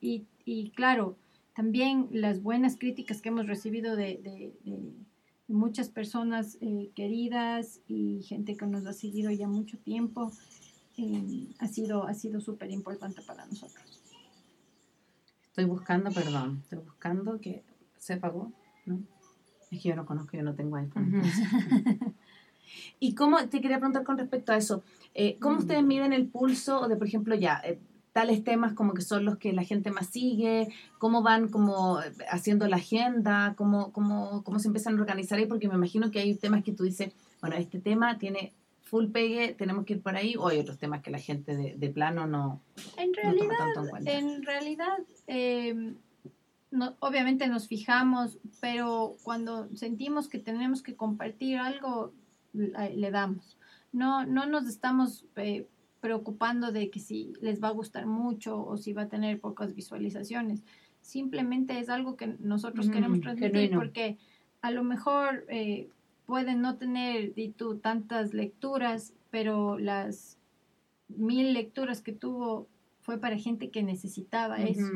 y, 0.00 0.24
y 0.44 0.70
claro, 0.70 1.16
también 1.54 2.08
las 2.12 2.42
buenas 2.42 2.76
críticas 2.76 3.22
que 3.22 3.30
hemos 3.30 3.46
recibido 3.46 3.96
de, 3.96 4.20
de- 4.22 4.52
de 4.64 4.78
muchas 5.48 5.88
personas 5.88 6.58
eh, 6.60 6.90
queridas 6.94 7.80
y 7.88 8.22
gente 8.24 8.56
que 8.56 8.66
nos 8.66 8.84
ha 8.86 8.92
seguido 8.92 9.30
ya 9.30 9.48
mucho 9.48 9.78
tiempo, 9.78 10.30
ha 11.58 11.66
sido, 11.68 12.06
ha 12.06 12.14
sido 12.14 12.40
súper 12.40 12.70
importante 12.70 13.22
para 13.22 13.44
nosotros. 13.46 13.84
Estoy 15.56 15.70
buscando, 15.70 16.10
perdón, 16.10 16.58
estoy 16.64 16.80
buscando 16.80 17.40
que 17.40 17.64
se 17.96 18.12
apagó, 18.12 18.52
¿no? 18.84 18.98
Es 19.70 19.80
que 19.80 19.88
yo 19.88 19.96
no 19.96 20.04
conozco, 20.04 20.36
yo 20.36 20.42
no 20.42 20.54
tengo 20.54 20.76
iPhone. 20.76 21.22
¿Y 23.00 23.14
cómo, 23.14 23.38
te 23.48 23.62
quería 23.62 23.78
preguntar 23.78 24.04
con 24.04 24.18
respecto 24.18 24.52
a 24.52 24.58
eso, 24.58 24.82
eh, 25.14 25.38
¿cómo 25.40 25.54
Mm. 25.56 25.58
ustedes 25.60 25.82
miden 25.82 26.12
el 26.12 26.26
pulso 26.26 26.88
de, 26.88 26.96
por 26.96 27.06
ejemplo, 27.06 27.34
ya, 27.34 27.62
eh, 27.64 27.78
tales 28.12 28.44
temas 28.44 28.74
como 28.74 28.92
que 28.92 29.00
son 29.00 29.24
los 29.24 29.38
que 29.38 29.54
la 29.54 29.62
gente 29.62 29.90
más 29.90 30.08
sigue, 30.08 30.68
cómo 30.98 31.22
van 31.22 31.48
como 31.48 32.02
eh, 32.02 32.12
haciendo 32.30 32.68
la 32.68 32.76
agenda, 32.76 33.54
cómo, 33.56 33.92
cómo, 33.92 34.44
cómo 34.44 34.58
se 34.58 34.68
empiezan 34.68 34.98
a 34.98 35.00
organizar 35.00 35.38
ahí? 35.38 35.46
Porque 35.46 35.68
me 35.68 35.74
imagino 35.76 36.10
que 36.10 36.18
hay 36.18 36.34
temas 36.34 36.64
que 36.64 36.72
tú 36.72 36.84
dices, 36.84 37.14
bueno, 37.40 37.56
este 37.56 37.80
tema 37.80 38.18
tiene 38.18 38.52
full 38.86 39.06
pegue, 39.08 39.52
tenemos 39.54 39.84
que 39.84 39.94
ir 39.94 40.00
por 40.00 40.14
ahí, 40.16 40.36
o 40.36 40.46
hay 40.46 40.58
otros 40.60 40.78
temas 40.78 41.02
que 41.02 41.10
la 41.10 41.18
gente 41.18 41.56
de, 41.56 41.74
de 41.76 41.88
plano 41.90 42.26
no, 42.26 42.60
En 42.96 43.10
no 43.10 43.34
toma 43.36 43.56
tanto 43.58 43.80
en 43.82 43.88
cuenta. 43.90 44.12
En 44.12 44.42
realidad, 44.44 44.96
eh, 45.26 45.94
no- 46.70 46.94
obviamente 47.00 47.48
nos 47.48 47.66
fijamos, 47.66 48.38
pero 48.60 49.16
cuando 49.24 49.68
sentimos 49.76 50.28
que 50.28 50.38
tenemos 50.38 50.82
que 50.82 50.94
compartir 50.94 51.58
algo, 51.58 52.12
le 52.52 53.10
damos. 53.10 53.58
No, 53.92 54.24
no 54.24 54.46
nos 54.46 54.66
estamos 54.66 55.24
eh, 55.36 55.66
preocupando 56.00 56.70
de 56.70 56.88
que 56.90 57.00
si 57.00 57.32
les 57.40 57.60
va 57.62 57.68
a 57.68 57.72
gustar 57.72 58.06
mucho 58.06 58.64
o 58.64 58.76
si 58.76 58.92
va 58.92 59.02
a 59.02 59.08
tener 59.08 59.40
pocas 59.40 59.74
visualizaciones. 59.74 60.62
Simplemente 61.00 61.78
es 61.80 61.88
algo 61.88 62.16
que 62.16 62.36
nosotros 62.38 62.86
Mm, 62.88 62.92
queremos 62.92 63.20
transmitir 63.20 63.52
genuino. 63.52 63.78
porque 63.80 64.16
a 64.62 64.70
lo 64.70 64.84
mejor 64.84 65.44
eh, 65.48 65.88
pueden 66.26 66.60
no 66.60 66.76
tener 66.76 67.34
di 67.34 67.50
tú, 67.50 67.78
tantas 67.78 68.34
lecturas, 68.34 69.14
pero 69.30 69.78
las 69.78 70.38
mil 71.08 71.52
lecturas 71.54 72.02
que 72.02 72.12
tuvo 72.12 72.68
fue 73.02 73.18
para 73.18 73.38
gente 73.38 73.70
que 73.70 73.82
necesitaba 73.82 74.56
eso. 74.58 74.90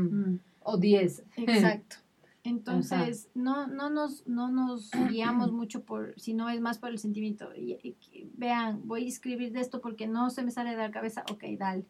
O 0.62 0.76
10. 0.76 1.24
Exacto. 1.36 1.96
Entonces, 2.42 3.28
no, 3.34 3.66
no, 3.66 3.90
nos, 3.90 4.26
no 4.26 4.50
nos 4.50 4.90
guiamos 5.10 5.52
mucho 5.52 5.84
por, 5.84 6.18
sino 6.18 6.48
es 6.48 6.60
más 6.60 6.78
por 6.78 6.88
el 6.90 6.98
sentimiento. 6.98 7.54
Y, 7.54 7.74
y 7.82 8.30
vean, 8.34 8.80
voy 8.86 9.04
a 9.04 9.08
escribir 9.08 9.52
de 9.52 9.60
esto 9.60 9.80
porque 9.80 10.06
no 10.06 10.30
se 10.30 10.42
me 10.42 10.50
sale 10.50 10.70
de 10.70 10.76
la 10.78 10.90
cabeza, 10.90 11.22
ok, 11.30 11.44
dale. 11.58 11.84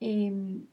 Em, 0.00 0.66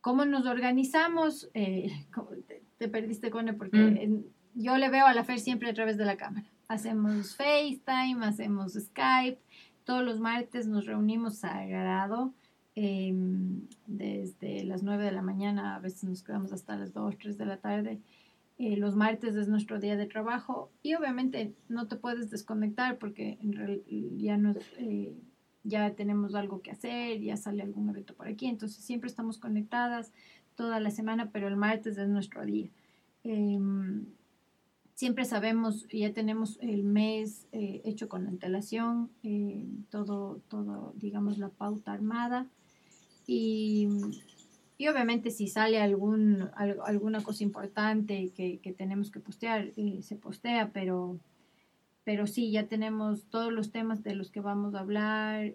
¿Cómo 0.00 0.24
nos 0.24 0.46
organizamos? 0.46 1.50
Eh, 1.54 1.90
te, 2.48 2.62
te 2.78 2.88
perdiste, 2.88 3.30
Cone, 3.30 3.52
porque 3.52 3.76
Mm. 3.78 3.96
en- 3.98 4.26
yo 4.54 4.76
le 4.76 4.88
veo 4.90 5.06
a 5.06 5.14
la 5.14 5.24
Fer 5.24 5.38
siempre 5.38 5.70
a 5.70 5.74
través 5.74 5.96
de 5.96 6.04
la 6.04 6.16
cámara. 6.16 6.46
Hacemos 6.68 7.36
FaceTime, 7.36 8.24
hacemos 8.24 8.74
Skype. 8.74 9.40
Todos 9.84 10.04
los 10.04 10.20
martes 10.20 10.66
nos 10.66 10.86
reunimos 10.86 11.38
sagrado. 11.38 12.32
em, 12.76 13.66
desde 13.86 14.64
las 14.64 14.82
9 14.84 15.04
de 15.04 15.12
la 15.12 15.22
mañana, 15.22 15.74
a 15.74 15.80
veces 15.80 16.04
nos 16.04 16.22
quedamos 16.22 16.52
hasta 16.52 16.76
las 16.76 16.94
2, 16.94 17.18
3 17.18 17.36
de 17.36 17.44
la 17.44 17.56
tarde. 17.56 18.00
Eh, 18.58 18.76
los 18.76 18.94
martes 18.94 19.34
es 19.36 19.48
nuestro 19.48 19.80
día 19.80 19.96
de 19.96 20.06
trabajo 20.06 20.70
y 20.82 20.94
obviamente 20.94 21.54
no 21.68 21.88
te 21.88 21.96
puedes 21.96 22.30
desconectar 22.30 22.98
porque 22.98 23.38
en 23.40 23.52
ya 24.18 24.38
eh, 24.78 25.14
ya 25.64 25.94
tenemos 25.94 26.34
algo 26.34 26.60
que 26.60 26.70
hacer, 26.70 27.20
ya 27.20 27.36
sale 27.36 27.62
algún 27.62 27.88
evento 27.88 28.14
por 28.14 28.28
aquí, 28.28 28.46
entonces 28.46 28.84
siempre 28.84 29.08
estamos 29.08 29.38
conectadas 29.38 30.12
toda 30.54 30.78
la 30.78 30.90
semana, 30.90 31.30
pero 31.32 31.48
el 31.48 31.56
martes 31.56 31.96
es 31.96 32.08
nuestro 32.08 32.44
día. 32.44 32.68
Em, 35.00 35.06
siempre 35.06 35.24
sabemos, 35.24 35.86
ya 35.88 36.12
tenemos 36.12 36.58
el 36.60 36.84
mes 36.84 37.46
eh, 37.52 37.80
hecho 37.84 38.08
con 38.08 38.26
antelación, 38.26 39.10
eh, 39.22 39.66
todo, 39.90 40.40
todo, 40.48 40.92
digamos, 40.96 41.38
la 41.38 41.48
pauta 41.48 41.92
armada. 41.92 42.46
Y, 43.26 43.88
y 44.76 44.88
obviamente 44.88 45.30
si 45.30 45.48
sale 45.48 45.80
algún, 45.80 46.50
alguna 46.54 47.22
cosa 47.22 47.44
importante 47.44 48.30
que, 48.34 48.58
que 48.58 48.72
tenemos 48.72 49.10
que 49.10 49.20
postear, 49.20 49.72
eh, 49.76 50.02
se 50.02 50.16
postea, 50.16 50.70
pero, 50.72 51.18
pero 52.04 52.26
sí, 52.26 52.50
ya 52.50 52.66
tenemos 52.66 53.24
todos 53.30 53.52
los 53.52 53.70
temas 53.70 54.02
de 54.02 54.14
los 54.14 54.30
que 54.30 54.40
vamos 54.40 54.74
a 54.74 54.80
hablar, 54.80 55.54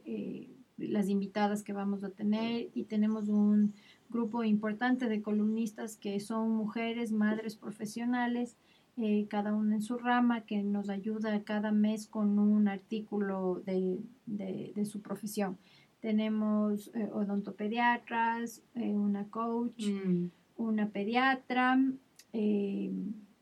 las 0.78 1.08
invitadas 1.08 1.64
que 1.64 1.74
vamos 1.74 2.04
a 2.04 2.10
tener 2.10 2.70
y 2.74 2.86
tenemos 2.86 3.30
un 3.30 3.74
grupo 4.10 4.44
importante 4.44 5.08
de 5.08 5.22
columnistas 5.22 5.98
que 5.98 6.20
son 6.20 6.52
mujeres, 6.52 7.12
madres 7.12 7.56
profesionales 7.56 8.58
eh, 8.98 9.28
cada 9.30 9.54
una 9.54 9.76
en 9.76 9.82
su 9.82 9.98
rama, 9.98 10.46
que 10.46 10.64
nos 10.64 10.90
ayuda 10.90 11.44
cada 11.44 11.74
mes 11.74 12.08
con 12.08 12.40
un 12.40 12.70
artículo 12.70 13.62
de, 13.66 14.00
de, 14.26 14.86
su 14.86 15.02
profesión. 15.02 15.58
Tenemos 16.00 16.92
eh, 16.94 17.10
odontopediatras, 17.12 18.62
eh, 18.76 18.96
una 18.96 19.26
coach, 19.26 19.86
mm. 19.86 20.28
una 20.58 20.88
pediatra, 20.90 21.78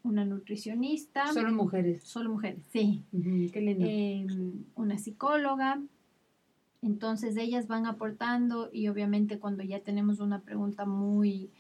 una 0.02 0.26
nutricionista. 0.26 1.32
Solo 1.32 1.52
mujeres. 1.52 2.04
Solo 2.04 2.32
mujeres, 2.32 2.60
sí. 2.72 3.04
qué 3.12 3.62
lindo. 3.62 4.64
una 4.76 4.98
psicóloga. 4.98 5.80
Entonces 6.82 7.38
ellas 7.38 7.68
van 7.68 7.86
aportando 7.86 8.70
y 8.74 8.88
obviamente 8.88 9.38
cuando 9.38 9.62
ya 9.62 9.82
tenemos 9.82 10.20
una 10.20 10.42
pregunta 10.42 10.86
muy 10.86 11.52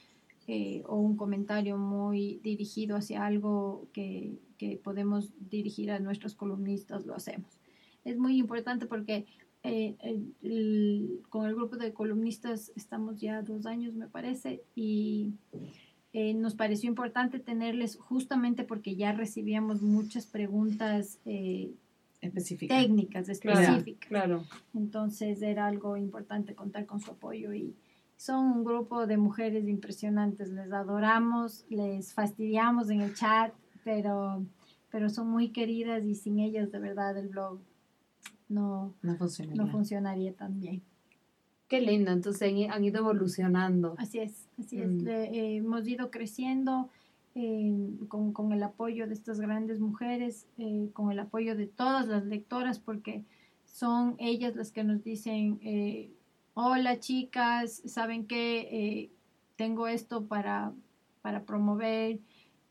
eh, 0.45 0.83
o 0.87 0.97
un 0.97 1.15
comentario 1.15 1.77
muy 1.77 2.41
dirigido 2.43 2.97
hacia 2.97 3.25
algo 3.25 3.87
que, 3.93 4.39
que, 4.57 4.75
podemos 4.75 5.31
dirigir 5.39 5.89
a 5.89 5.99
nuestros 5.99 6.35
columnistas, 6.35 7.05
lo 7.05 7.15
hacemos. 7.15 7.59
Es 8.03 8.17
muy 8.17 8.37
importante 8.37 8.85
porque 8.85 9.25
eh, 9.63 9.95
con 11.29 11.45
el 11.45 11.55
grupo 11.55 11.77
de 11.77 11.93
columnistas 11.93 12.73
estamos 12.75 13.21
ya 13.21 13.41
dos 13.41 13.65
años, 13.65 13.93
me 13.93 14.07
parece, 14.07 14.63
y 14.75 15.31
eh, 16.11 16.33
nos 16.33 16.55
pareció 16.55 16.89
importante 16.89 17.39
tenerles 17.39 17.95
justamente 17.95 18.65
porque 18.65 18.97
ya 18.97 19.13
recibíamos 19.13 19.81
muchas 19.81 20.27
preguntas 20.27 21.21
específicas. 22.19 22.81
técnicas 22.81 23.29
específicas. 23.29 24.09
claro. 24.09 24.43
Entonces 24.73 25.41
era 25.41 25.67
algo 25.67 25.95
importante 25.95 26.53
contar 26.53 26.85
con 26.85 26.99
su 26.99 27.11
apoyo 27.11 27.53
y, 27.53 27.73
son 28.17 28.45
un 28.45 28.63
grupo 28.63 29.05
de 29.07 29.17
mujeres 29.17 29.67
impresionantes, 29.67 30.49
les 30.49 30.71
adoramos, 30.71 31.65
les 31.69 32.13
fastidiamos 32.13 32.89
en 32.89 33.01
el 33.01 33.13
chat, 33.13 33.53
pero, 33.83 34.45
pero 34.89 35.09
son 35.09 35.29
muy 35.29 35.49
queridas 35.49 36.03
y 36.05 36.15
sin 36.15 36.39
ellas 36.39 36.71
de 36.71 36.79
verdad 36.79 37.17
el 37.17 37.29
blog 37.29 37.59
no, 38.49 38.93
no, 39.01 39.15
funcionaría. 39.17 39.63
no 39.63 39.71
funcionaría 39.71 40.33
tan 40.33 40.59
bien. 40.59 40.81
Qué 41.67 41.81
lindo, 41.81 42.11
entonces 42.11 42.53
han 42.69 42.83
ido 42.83 42.99
evolucionando. 42.99 43.95
Así 43.97 44.19
es, 44.19 44.47
así 44.59 44.79
es. 44.79 44.89
Mm. 44.89 45.07
Eh, 45.07 45.55
hemos 45.57 45.87
ido 45.87 46.11
creciendo 46.11 46.89
eh, 47.35 47.73
con, 48.09 48.31
con, 48.31 48.53
el 48.53 48.61
apoyo 48.61 49.07
de 49.07 49.13
estas 49.15 49.39
grandes 49.39 49.79
mujeres, 49.79 50.47
eh, 50.59 50.89
con 50.93 51.11
el 51.11 51.19
apoyo 51.19 51.55
de 51.55 51.65
todas 51.65 52.07
las 52.07 52.25
lectoras, 52.25 52.79
porque 52.79 53.25
son 53.65 54.15
ellas 54.19 54.55
las 54.55 54.71
que 54.71 54.83
nos 54.83 55.03
dicen, 55.03 55.59
hola 56.53 56.99
chicas, 56.99 57.81
¿saben 57.85 58.27
qué? 58.27 58.59
Eh, 58.71 59.11
tengo 59.55 59.87
esto 59.87 60.25
para, 60.25 60.73
para 61.21 61.43
promover, 61.43 62.19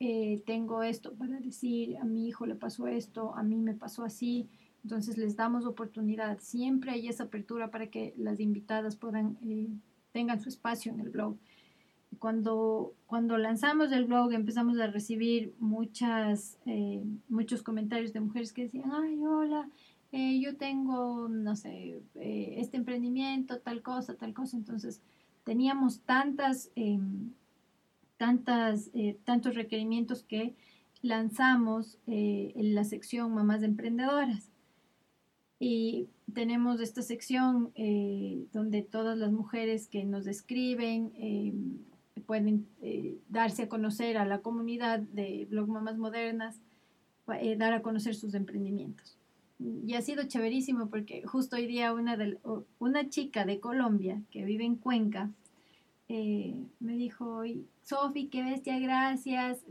eh, 0.00 0.42
tengo 0.46 0.82
esto 0.82 1.14
para 1.14 1.38
decir, 1.40 1.96
a 1.98 2.04
mi 2.04 2.28
hijo 2.28 2.46
le 2.46 2.54
pasó 2.54 2.86
esto, 2.86 3.34
a 3.34 3.42
mí 3.42 3.56
me 3.56 3.74
pasó 3.74 4.04
así. 4.04 4.48
Entonces 4.84 5.16
les 5.16 5.36
damos 5.36 5.64
oportunidad. 5.64 6.38
Siempre 6.40 6.90
hay 6.90 7.06
esa 7.06 7.24
apertura 7.24 7.70
para 7.70 7.86
que 7.86 8.14
las 8.16 8.40
invitadas 8.40 8.96
puedan, 8.96 9.38
eh, 9.42 9.68
tengan 10.10 10.40
su 10.40 10.48
espacio 10.48 10.92
en 10.92 10.98
el 11.00 11.10
blog. 11.10 11.36
Cuando, 12.18 12.92
cuando 13.06 13.38
lanzamos 13.38 13.92
el 13.92 14.04
blog 14.04 14.32
empezamos 14.32 14.78
a 14.78 14.86
recibir 14.86 15.54
muchas, 15.58 16.58
muchos 17.28 17.62
comentarios 17.62 18.12
de 18.12 18.20
mujeres 18.20 18.52
que 18.52 18.64
decían, 18.64 18.92
ay, 18.92 19.18
hola, 19.24 19.68
eh, 20.12 20.40
yo 20.40 20.56
tengo, 20.56 21.26
no 21.28 21.56
sé, 21.56 22.02
eh, 22.16 22.54
este 22.58 22.76
emprendimiento, 22.76 23.60
tal 23.60 23.82
cosa, 23.82 24.14
tal 24.14 24.34
cosa. 24.34 24.58
Entonces, 24.58 25.00
teníamos 25.44 26.00
tantas, 26.02 26.70
em, 26.76 27.32
tantas, 28.18 28.90
eh, 28.94 29.18
tantos 29.24 29.54
requerimientos 29.54 30.22
que 30.22 30.54
lanzamos 31.02 31.98
en 32.06 32.74
la 32.74 32.84
sección 32.84 33.34
Mamás 33.34 33.62
Emprendedoras. 33.62 34.50
Y 35.58 36.08
tenemos 36.32 36.80
esta 36.80 37.02
sección 37.02 37.72
donde 38.52 38.82
todas 38.82 39.18
las 39.18 39.32
mujeres 39.32 39.88
que 39.88 40.04
nos 40.04 40.26
escriben 40.26 41.12
em, 41.16 41.78
pueden 42.26 42.68
darse 43.28 43.64
a 43.64 43.68
conocer 43.68 44.16
a 44.16 44.26
la 44.26 44.42
comunidad 44.42 45.00
de 45.00 45.46
Blog 45.50 45.68
Mamás 45.68 45.98
Modernas, 45.98 46.60
dar 47.26 47.72
a 47.72 47.82
conocer 47.82 48.14
sus 48.14 48.34
emprendimientos 48.34 49.18
y 49.84 49.94
ha 49.94 50.02
sido 50.02 50.24
chéverísimo 50.24 50.88
porque 50.88 51.22
justo 51.24 51.56
hoy 51.56 51.66
día 51.66 51.92
una, 51.92 52.16
de, 52.16 52.38
una 52.78 53.08
chica 53.08 53.44
de 53.44 53.60
Colombia 53.60 54.20
que 54.30 54.44
vive 54.44 54.64
en 54.64 54.76
Cuenca 54.76 55.30
eh, 56.14 56.66
me 56.78 56.96
dijo, 56.96 57.42
Sofi, 57.82 58.26
qué 58.26 58.42
bestia, 58.42 58.78
gracias. 58.78 59.64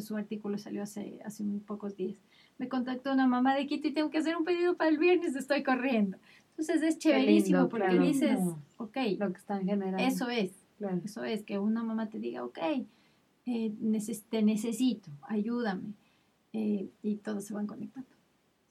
su 0.00 0.16
artículo 0.16 0.58
salió 0.58 0.82
hace, 0.82 1.20
hace 1.24 1.42
muy 1.42 1.60
pocos 1.60 1.96
días. 1.96 2.18
Me 2.58 2.68
contactó 2.68 3.12
una 3.12 3.26
mamá 3.26 3.54
de 3.54 3.66
Quito 3.66 3.88
y 3.88 3.92
tengo 3.92 4.10
que 4.10 4.18
hacer 4.18 4.36
un 4.36 4.44
pedido 4.44 4.76
para 4.76 4.90
el 4.90 4.98
viernes, 4.98 5.34
estoy 5.36 5.62
corriendo. 5.62 6.18
Entonces 6.50 6.82
es 6.82 6.98
chéverísimo 6.98 7.70
porque 7.70 7.98
dices, 7.98 8.38
ok, 8.76 8.96
lo 9.18 9.32
que 9.32 9.38
están 9.38 9.64
generando. 9.64 10.02
Eso 10.02 10.28
es, 10.28 10.52
eso 11.04 11.24
es, 11.24 11.44
que 11.44 11.58
una 11.58 11.82
mamá 11.82 12.10
te 12.10 12.18
diga, 12.18 12.44
ok, 12.44 12.58
eh, 13.46 13.72
te 14.28 14.42
necesito, 14.42 15.10
ayúdame. 15.22 15.94
Eh, 16.52 16.90
y 17.02 17.16
todos 17.16 17.44
se 17.44 17.54
van 17.54 17.66
conectando. 17.66 18.15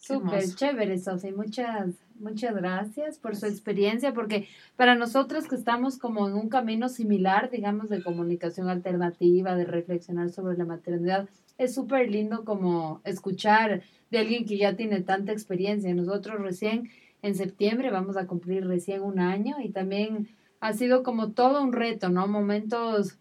Súper 0.06 0.44
chévere, 0.54 1.00
Sofi. 1.00 1.32
Muchas, 1.32 1.96
muchas 2.20 2.56
gracias 2.56 3.18
por 3.18 3.36
su 3.36 3.48
experiencia, 3.48 4.14
porque 4.14 4.48
para 4.76 4.94
nosotros 4.94 5.48
que 5.48 5.56
estamos 5.56 5.98
como 5.98 6.28
en 6.28 6.36
un 6.36 6.48
camino 6.48 6.90
similar, 6.90 7.50
digamos, 7.50 7.90
de 7.90 8.04
comunicación 8.04 8.70
alternativa, 8.70 9.56
de 9.56 9.66
reflexionar 9.66 10.30
sobre 10.30 10.58
la 10.58 10.66
maternidad, 10.66 11.28
es 11.58 11.74
súper 11.74 12.12
lindo 12.12 12.46
como 12.46 13.02
escuchar 13.04 13.82
de 14.12 14.20
alguien 14.20 14.46
que 14.46 14.58
ya 14.58 14.76
tiene 14.76 15.02
tanta 15.02 15.32
experiencia. 15.32 15.92
Nosotros 15.96 16.40
recién 16.40 16.92
en 17.24 17.34
septiembre 17.34 17.90
vamos 17.90 18.16
a 18.16 18.28
cumplir 18.28 18.68
recién 18.68 19.02
un 19.02 19.20
año 19.20 19.56
y 19.60 19.70
también 19.70 20.28
ha 20.60 20.74
sido 20.74 21.02
como 21.02 21.32
todo 21.32 21.64
un 21.64 21.74
reto, 21.74 22.10
¿no? 22.10 22.28
Momentos 22.28 23.18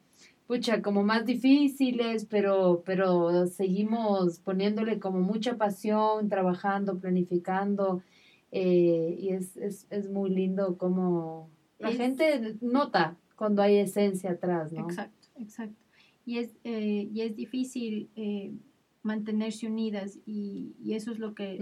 pucha, 0.47 0.83
como 0.83 1.03
más 1.03 1.25
difíciles, 1.25 2.27
pero, 2.27 2.83
pero 2.85 3.47
seguimos 3.47 4.41
poniéndole 4.41 4.99
como 4.99 5.21
mucha 5.21 5.57
pasión, 5.57 6.29
trabajando, 6.29 6.99
planificando, 6.99 8.03
eh, 8.53 9.17
y 9.19 9.31
es, 9.31 9.57
es, 9.57 9.87
es, 9.91 10.09
muy 10.09 10.31
lindo 10.31 10.79
como 10.79 11.51
la 11.81 11.91
gente 11.91 12.57
nota 12.61 13.17
cuando 13.35 13.63
hay 13.63 13.79
esencia 13.79 14.33
atrás, 14.33 14.71
¿no? 14.71 14.85
Exacto, 14.85 15.29
exacto. 15.37 15.83
Y 16.25 16.39
es, 16.39 16.55
eh, 16.63 17.09
y 17.13 17.23
es 17.23 17.35
difícil 17.35 18.11
eh, 18.15 18.53
mantenerse 19.03 19.67
unidas 19.67 20.21
y, 20.25 20.77
y, 20.81 20.95
eso 20.95 21.11
es 21.11 21.19
lo 21.19 21.35
que 21.35 21.59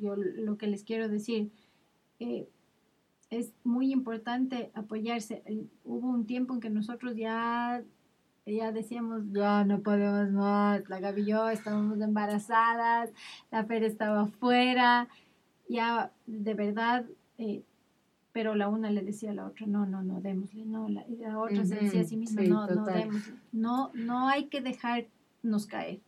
yo 0.00 0.16
lo 0.16 0.56
que 0.56 0.66
les 0.68 0.84
quiero 0.84 1.08
decir. 1.08 1.50
es 3.28 3.52
muy 3.62 3.92
importante 3.92 4.70
apoyarse. 4.72 5.42
Hubo 5.84 6.08
un 6.08 6.24
tiempo 6.24 6.54
en 6.54 6.60
que 6.60 6.70
nosotros 6.70 7.14
ya 7.14 7.84
ya 8.54 8.70
decíamos, 8.70 9.22
ya 9.32 9.64
no 9.64 9.80
podemos 9.80 10.30
más, 10.30 10.88
la 10.88 11.00
Gaby 11.00 11.22
y 11.22 11.26
yo 11.26 11.48
estábamos 11.48 12.00
embarazadas, 12.00 13.10
la 13.50 13.64
Fer 13.64 13.82
estaba 13.82 14.22
afuera, 14.22 15.08
ya 15.68 16.12
de 16.26 16.54
verdad, 16.54 17.06
eh, 17.38 17.64
pero 18.32 18.54
la 18.54 18.68
una 18.68 18.90
le 18.90 19.02
decía 19.02 19.32
a 19.32 19.34
la 19.34 19.46
otra, 19.46 19.66
no, 19.66 19.84
no, 19.84 20.02
no, 20.02 20.20
démosle, 20.20 20.64
no, 20.64 20.88
la, 20.88 21.04
la 21.08 21.38
otra 21.38 21.64
se 21.64 21.74
decía 21.74 22.02
a 22.02 22.04
sí 22.04 22.16
misma, 22.16 22.42
no, 22.42 22.66
no, 22.68 22.84
démosle, 22.84 23.34
no, 23.50 23.90
no 23.94 24.28
hay 24.28 24.44
que 24.44 24.60
dejarnos 24.60 25.66
caer, 25.66 26.00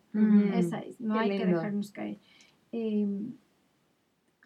esa 0.55 0.78
es, 0.78 1.01
no 1.01 1.18
hay 1.18 1.30
que 1.30 1.47
dejarnos 1.47 1.91
caer. 1.91 2.18
Em, 2.70 3.32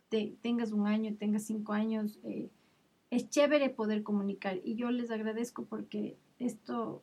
te, 0.09 0.34
tengas 0.40 0.72
un 0.72 0.86
año, 0.86 1.14
tengas 1.18 1.43
cinco 1.43 1.72
años, 1.72 2.18
eh, 2.24 2.51
es 3.11 3.28
chévere 3.28 3.68
poder 3.68 4.03
comunicar 4.03 4.59
y 4.64 4.76
yo 4.76 4.90
les 4.90 5.11
agradezco 5.11 5.64
porque 5.64 6.16
esto 6.38 7.03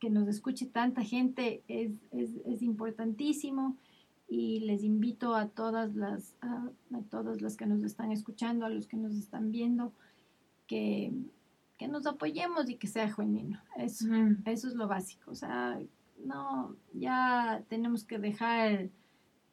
que 0.00 0.10
nos 0.10 0.26
escuche 0.26 0.66
tanta 0.66 1.02
gente 1.04 1.62
es, 1.68 1.92
es, 2.10 2.30
es 2.46 2.62
importantísimo 2.62 3.76
y 4.28 4.60
les 4.60 4.82
invito 4.82 5.34
a 5.34 5.48
todas 5.48 5.94
las 5.94 6.34
a, 6.40 6.70
a, 6.94 7.00
todas 7.10 7.42
las 7.42 7.56
que 7.56 7.66
nos 7.66 7.82
están 7.82 8.10
escuchando, 8.10 8.64
a 8.64 8.70
los 8.70 8.86
que 8.86 8.96
nos 8.96 9.14
están 9.14 9.52
viendo, 9.52 9.92
que, 10.66 11.12
que 11.76 11.88
nos 11.88 12.06
apoyemos 12.06 12.70
y 12.70 12.76
que 12.76 12.86
sea 12.86 13.12
genuino. 13.12 13.60
Eso, 13.76 14.06
eso 14.46 14.68
es 14.68 14.74
lo 14.74 14.88
básico. 14.88 15.30
O 15.30 15.34
sea, 15.34 15.78
no, 16.24 16.76
ya 16.94 17.62
tenemos 17.68 18.04
que 18.04 18.18
dejar 18.18 18.88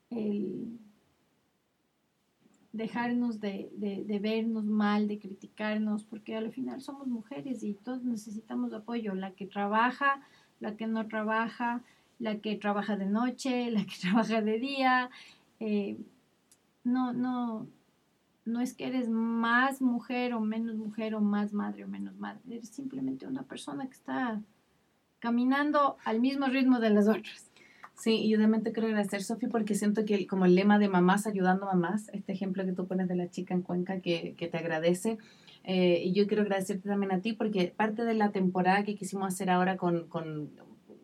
el 0.10 0.80
dejarnos 2.74 3.39
de, 3.39 3.70
de, 3.76 4.03
de 4.03 4.20
vernos 4.20 4.65
mal, 4.65 5.07
de 5.07 5.20
criticarnos, 5.20 6.03
porque 6.03 6.36
al 6.36 6.51
final 6.51 6.82
somos 6.82 7.07
mujeres 7.07 7.63
y 7.63 7.74
todos 7.74 8.03
necesitamos 8.03 8.74
apoyo. 8.74 9.15
La 9.15 9.32
que 9.32 9.45
trabaja, 9.45 10.22
la 10.59 10.76
que 10.76 10.88
no 10.88 11.07
trabaja, 11.07 11.82
la 12.20 12.39
que 12.39 12.55
trabaja 12.55 12.97
de 12.97 13.05
noche, 13.05 13.72
la 13.72 13.86
que 13.86 13.95
trabaja 14.01 14.41
de 14.41 14.59
día. 14.59 15.09
eh, 15.59 15.97
no, 16.84 17.11
no, 17.11 17.68
no 18.45 18.61
es 18.61 18.74
que 18.74 18.88
eres 18.88 19.09
más 19.09 19.82
mujer 19.82 20.34
o 20.34 20.39
menos 20.39 20.76
mujer 20.78 21.15
o 21.15 21.22
más 21.22 21.53
madre 21.53 21.84
o 21.84 21.88
menos 21.88 22.18
madre. 22.18 22.41
Eres 22.49 22.70
simplemente 22.70 23.28
una 23.28 23.43
persona 23.43 23.86
que 23.86 23.93
está 23.93 24.41
caminando 25.20 25.97
al 26.05 26.22
mismo 26.22 26.47
ritmo 26.47 26.80
de 26.80 26.89
las 26.91 27.07
otras. 27.07 27.47
Sí, 27.98 28.16
y 28.16 28.30
yo 28.30 28.39
también 28.39 28.64
te 28.64 28.72
quiero 28.72 28.88
agradecer, 28.89 29.24
Sofi, 29.24 29.48
porque 29.48 29.74
siento 29.74 30.06
que 30.06 30.28
como 30.28 30.45
el 30.45 30.54
lema 30.54 30.78
de 30.78 30.88
mamás 30.88 31.26
ayudando 31.26 31.68
a 31.68 31.74
mamás, 31.74 32.10
este 32.14 32.32
ejemplo 32.32 32.64
que 32.64 32.74
tú 32.74 32.86
pones 32.88 33.08
de 33.08 33.16
la 33.16 33.30
chica 33.32 33.56
en 33.56 33.64
Cuenca 33.64 34.02
que, 34.02 34.36
que 34.38 34.48
te 34.48 34.58
agradece, 34.58 35.18
eh, 35.64 36.02
y 36.04 36.14
yo 36.14 36.28
quiero 36.28 36.43
agradecerte 36.43 36.88
también 36.88 37.12
a 37.12 37.22
ti 37.22 37.34
porque 37.34 37.74
parte 37.76 38.06
de 38.06 38.14
la 38.14 38.32
temporada 38.32 38.84
que 38.84 38.95
quisimos 38.95 39.34
hacer 39.34 39.50
ahora 39.50 39.78
con, 39.78 40.08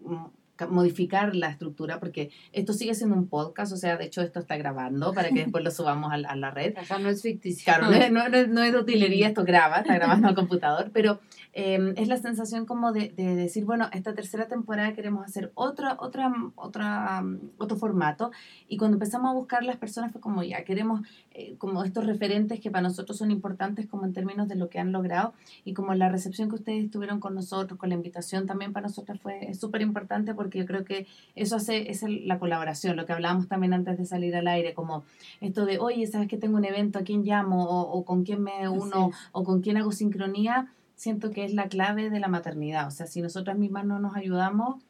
mm, 0.06 0.26
modificar 0.68 1.36
la 1.36 1.50
estructura, 1.50 2.00
porque 2.00 2.32
esto 2.52 2.74
sigue 2.74 2.94
siendo 2.96 3.16
un 3.16 3.28
podcast, 3.28 3.72
o 3.74 3.78
sea, 3.78 3.98
de 3.98 4.06
hecho 4.06 4.22
esto 4.22 4.40
está 4.40 4.58
grabando 4.58 5.14
para 5.14 5.30
que 5.30 5.40
después 5.44 5.64
lo 5.64 5.72
subamos 5.72 6.12
a, 6.12 6.18
la- 6.18 6.30
a 6.30 6.36
la 6.36 6.52
red. 6.52 6.74
Acá 6.78 7.00
no 7.00 7.10
es 7.10 7.22
ficticio. 7.22 7.64
Claro, 7.66 7.88
no 7.90 7.94
es, 7.94 8.12
no, 8.12 8.30
no 8.30 8.38
es- 8.38 8.48
no 8.50 8.62
es 8.64 8.72
de 8.74 8.80
utilería, 8.80 9.28
esto 9.28 9.44
graba, 9.44 9.78
está 9.80 9.94
grabando 9.96 10.28
al 10.28 10.36
computador, 10.44 10.92
pero 10.94 11.20
eh, 11.54 11.94
es 11.98 12.08
la 12.08 12.18
sensación 12.18 12.66
como 12.66 12.92
de, 12.94 13.10
de 13.10 13.36
decir, 13.36 13.64
bueno, 13.66 13.88
esta 13.94 14.14
tercera 14.16 14.48
temporada 14.48 14.94
queremos 14.94 15.26
hacer 15.26 15.52
otra, 15.56 15.98
otra, 16.00 16.34
otra, 16.56 17.22
um, 17.22 17.40
otro 17.58 17.78
formato, 17.78 18.32
y 18.68 18.78
cuando 18.78 18.96
empezamos 18.96 19.30
a 19.30 19.34
buscar 19.34 19.64
las 19.64 19.78
personas 19.78 20.12
fue 20.12 20.20
como, 20.22 20.42
ya, 20.44 20.64
queremos 20.64 21.02
eh, 21.34 21.56
como 21.58 21.84
estos 21.84 22.06
referentes 22.06 22.60
que 22.60 22.70
para 22.72 22.84
nosotros 22.84 23.18
son 23.18 23.32
importantes 23.32 23.88
como 23.88 24.06
en 24.06 24.14
términos 24.14 24.48
de 24.48 24.56
lo 24.56 24.70
que 24.70 24.80
han 24.80 24.92
logrado, 24.92 25.34
y 25.66 25.74
como 25.74 25.94
la 25.94 26.10
recepción 26.10 26.50
que 26.50 26.56
ustedes 26.56 26.92
tuvieron 26.92 27.20
con 27.20 27.36
nosotros, 27.36 27.80
con 27.80 27.90
la 27.90 27.96
invitación 27.96 28.46
también 28.46 28.74
para 28.74 28.88
nosotras 28.88 29.20
fue 29.22 29.54
súper 29.54 29.82
importante 29.82 30.34
porque 30.34 30.60
yo 30.60 30.66
creo 30.66 30.84
que 30.86 31.08
eso 31.36 31.56
hace, 31.56 31.90
es 31.92 32.04
el- 32.04 32.28
la 32.28 32.40
colaboración, 32.40 32.96
lo 32.98 33.06
que 33.06 33.14
hablábamos 33.14 33.48
también 33.48 33.74
antes 33.74 33.98
de 33.98 34.06
salir 34.06 34.36
al 34.36 34.48
aire, 34.48 34.74
como 34.74 35.04
esto 35.42 35.66
de, 35.66 35.80
oye, 35.80 36.06
¿sabes 36.08 36.28
que 36.28 36.38
tengo 36.38 36.58
un 36.58 36.66
evento? 36.66 37.00
¿A 37.00 37.04
quién 37.04 37.24
llamo? 37.24 37.64
O, 37.66 37.82
o 37.98 38.06
con 38.06 38.24
quién 38.24 38.42
me 38.44 38.70
uno? 38.70 39.12
O 39.32 39.44
con 39.44 39.62
quién 39.62 39.78
hago 39.78 39.92
sincronía. 39.92 40.72
Siento 40.96 41.32
que 41.32 41.44
es 41.44 41.54
la 41.54 41.68
clave 41.68 42.10
de 42.10 42.20
la 42.20 42.28
maternidad. 42.28 42.88
O 42.88 42.92
sea, 42.92 43.08
si 43.08 43.22
nosotras 43.22 43.58
mismas 43.58 43.86
no 43.86 44.00
nos 44.00 44.16
ayudamos, 44.16 44.82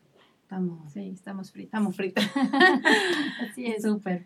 estamos, 0.43 0.91
Sí, 0.91 1.09
estamos 1.13 1.51
fritas. 1.51 1.67
estamos 1.69 1.95
fritas. 1.95 2.25
Así 3.41 3.65
es. 3.67 3.81
Súper. 3.83 4.25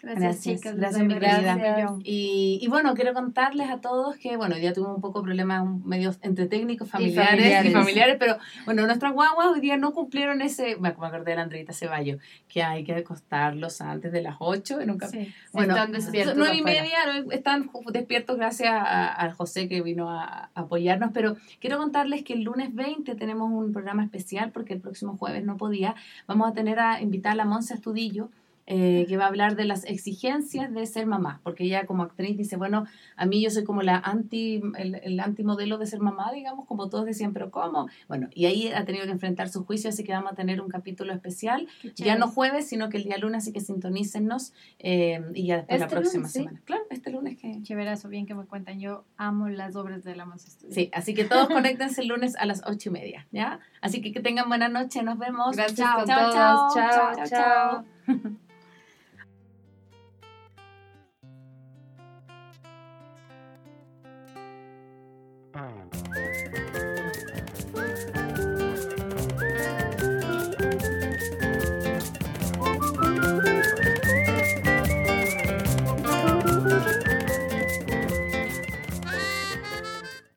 Gracias, 0.00 0.22
Gracias, 0.22 0.58
chicas. 0.60 0.76
gracias, 0.76 1.02
mi 1.04 1.14
querida. 1.14 1.96
Y, 2.04 2.60
y 2.62 2.68
bueno, 2.68 2.94
quiero 2.94 3.12
contarles 3.14 3.68
a 3.68 3.80
todos 3.80 4.16
que, 4.16 4.36
bueno, 4.36 4.56
ya 4.56 4.72
tuvimos 4.72 4.94
un 4.94 5.00
poco 5.02 5.22
problemas 5.24 5.66
medios 5.84 6.18
entre 6.22 6.46
técnicos, 6.46 6.88
familiares 6.88 7.24
y 7.26 7.36
familiares. 7.36 7.72
familiares, 7.72 8.16
pero 8.20 8.38
bueno, 8.64 8.86
nuestras 8.86 9.12
guaguas 9.12 9.48
hoy 9.48 9.60
día 9.60 9.76
no 9.76 9.92
cumplieron 9.92 10.40
ese, 10.40 10.76
me 10.76 10.88
acordé 10.90 11.24
de 11.24 11.34
la 11.34 11.42
Andreita 11.42 11.72
Ceballos, 11.72 12.20
que 12.48 12.62
hay 12.62 12.84
que 12.84 12.94
acostarlos 12.94 13.80
antes 13.80 14.12
de 14.12 14.22
las 14.22 14.36
8 14.38 14.80
en 14.80 14.90
un 14.92 14.98
café. 14.98 15.24
Sí. 15.26 15.34
Bueno, 15.52 15.74
Están 15.74 15.90
despiertos 15.90 16.36
nueve 16.36 16.56
y 16.56 16.60
afuera. 16.60 16.82
media, 16.82 17.24
están 17.32 17.68
despiertos 17.92 18.36
gracias 18.36 18.70
a, 18.72 19.24
a 19.24 19.32
José 19.34 19.68
que 19.68 19.82
vino 19.82 20.10
a, 20.10 20.22
a 20.54 20.60
apoyarnos, 20.60 21.10
pero 21.12 21.36
quiero 21.60 21.76
contarles 21.78 22.22
que 22.22 22.34
el 22.34 22.42
lunes 22.42 22.72
20 22.72 23.16
tenemos 23.16 23.50
un 23.50 23.72
programa 23.72 24.04
especial 24.04 24.52
porque 24.52 24.74
el 24.74 24.80
próximo 24.80 25.16
jueves 25.16 25.42
no 25.44 25.56
podía. 25.56 25.96
Vamos 26.28 26.48
a 26.48 26.54
tener 26.54 26.78
a 26.78 27.02
invitar 27.02 27.32
a 27.32 27.34
la 27.34 27.44
Monse 27.46 27.74
Astudillo, 27.74 28.30
eh, 28.70 29.06
que 29.08 29.16
va 29.16 29.24
a 29.24 29.28
hablar 29.28 29.56
de 29.56 29.64
las 29.64 29.84
exigencias 29.86 30.72
de 30.74 30.84
ser 30.84 31.06
mamá, 31.06 31.40
porque 31.42 31.64
ella 31.64 31.86
como 31.86 32.02
actriz 32.02 32.36
dice, 32.36 32.56
bueno, 32.56 32.84
a 33.16 33.24
mí 33.24 33.42
yo 33.42 33.48
soy 33.48 33.64
como 33.64 33.80
la 33.80 33.96
anti, 33.96 34.60
el, 34.76 34.96
el 34.96 35.18
antimodelo 35.20 35.78
de 35.78 35.86
ser 35.86 36.00
mamá, 36.00 36.30
digamos, 36.32 36.66
como 36.66 36.90
todos 36.90 37.06
decían, 37.06 37.32
pero 37.32 37.50
¿cómo? 37.50 37.88
Bueno, 38.08 38.28
y 38.34 38.44
ahí 38.44 38.68
ha 38.68 38.84
tenido 38.84 39.06
que 39.06 39.12
enfrentar 39.12 39.48
su 39.48 39.64
juicio, 39.64 39.88
así 39.88 40.04
que 40.04 40.12
vamos 40.12 40.32
a 40.32 40.34
tener 40.34 40.60
un 40.60 40.68
capítulo 40.68 41.14
especial 41.14 41.66
ya 41.82 41.92
chévere. 41.94 42.18
no 42.18 42.28
jueves, 42.28 42.68
sino 42.68 42.90
que 42.90 42.98
el 42.98 43.04
día 43.04 43.16
lunes, 43.16 43.42
así 43.44 43.52
que 43.54 43.60
sintonícennos 43.60 44.52
eh, 44.78 45.22
y 45.34 45.46
ya 45.46 45.56
después 45.56 45.78
la 45.80 45.86
Este 45.86 45.96
próxima 45.96 46.18
lunes, 46.20 46.32
sí. 46.32 46.38
semana. 46.40 46.60
Claro, 46.66 46.82
este 46.90 47.10
lunes 47.10 47.38
que... 47.38 47.62
Chéverazo, 47.62 48.08
bien 48.10 48.26
que 48.26 48.34
me 48.34 48.44
cuentan. 48.44 48.78
Yo 48.80 49.04
amo 49.16 49.48
las 49.48 49.76
obras 49.76 50.04
de 50.04 50.14
la 50.14 50.26
Monse. 50.26 50.50
Sí, 50.70 50.90
así 50.92 51.14
que 51.14 51.24
todos 51.24 51.48
conéctense 51.48 52.02
el 52.02 52.08
lunes 52.08 52.36
a 52.36 52.44
las 52.44 52.62
ocho 52.66 52.90
y 52.90 52.92
media, 52.92 53.26
¿ya? 53.32 53.60
Así 53.80 54.02
que 54.02 54.12
que 54.12 54.20
tengan 54.20 54.48
buena 54.48 54.68
noche, 54.68 55.02
nos 55.02 55.18
vemos. 55.18 55.56
Gracias 55.56 55.78
Chao, 55.78 56.04
chao, 56.04 56.20
todos. 56.30 56.74
chao, 56.74 57.12
Chao, 57.14 57.26
chao. 57.26 57.84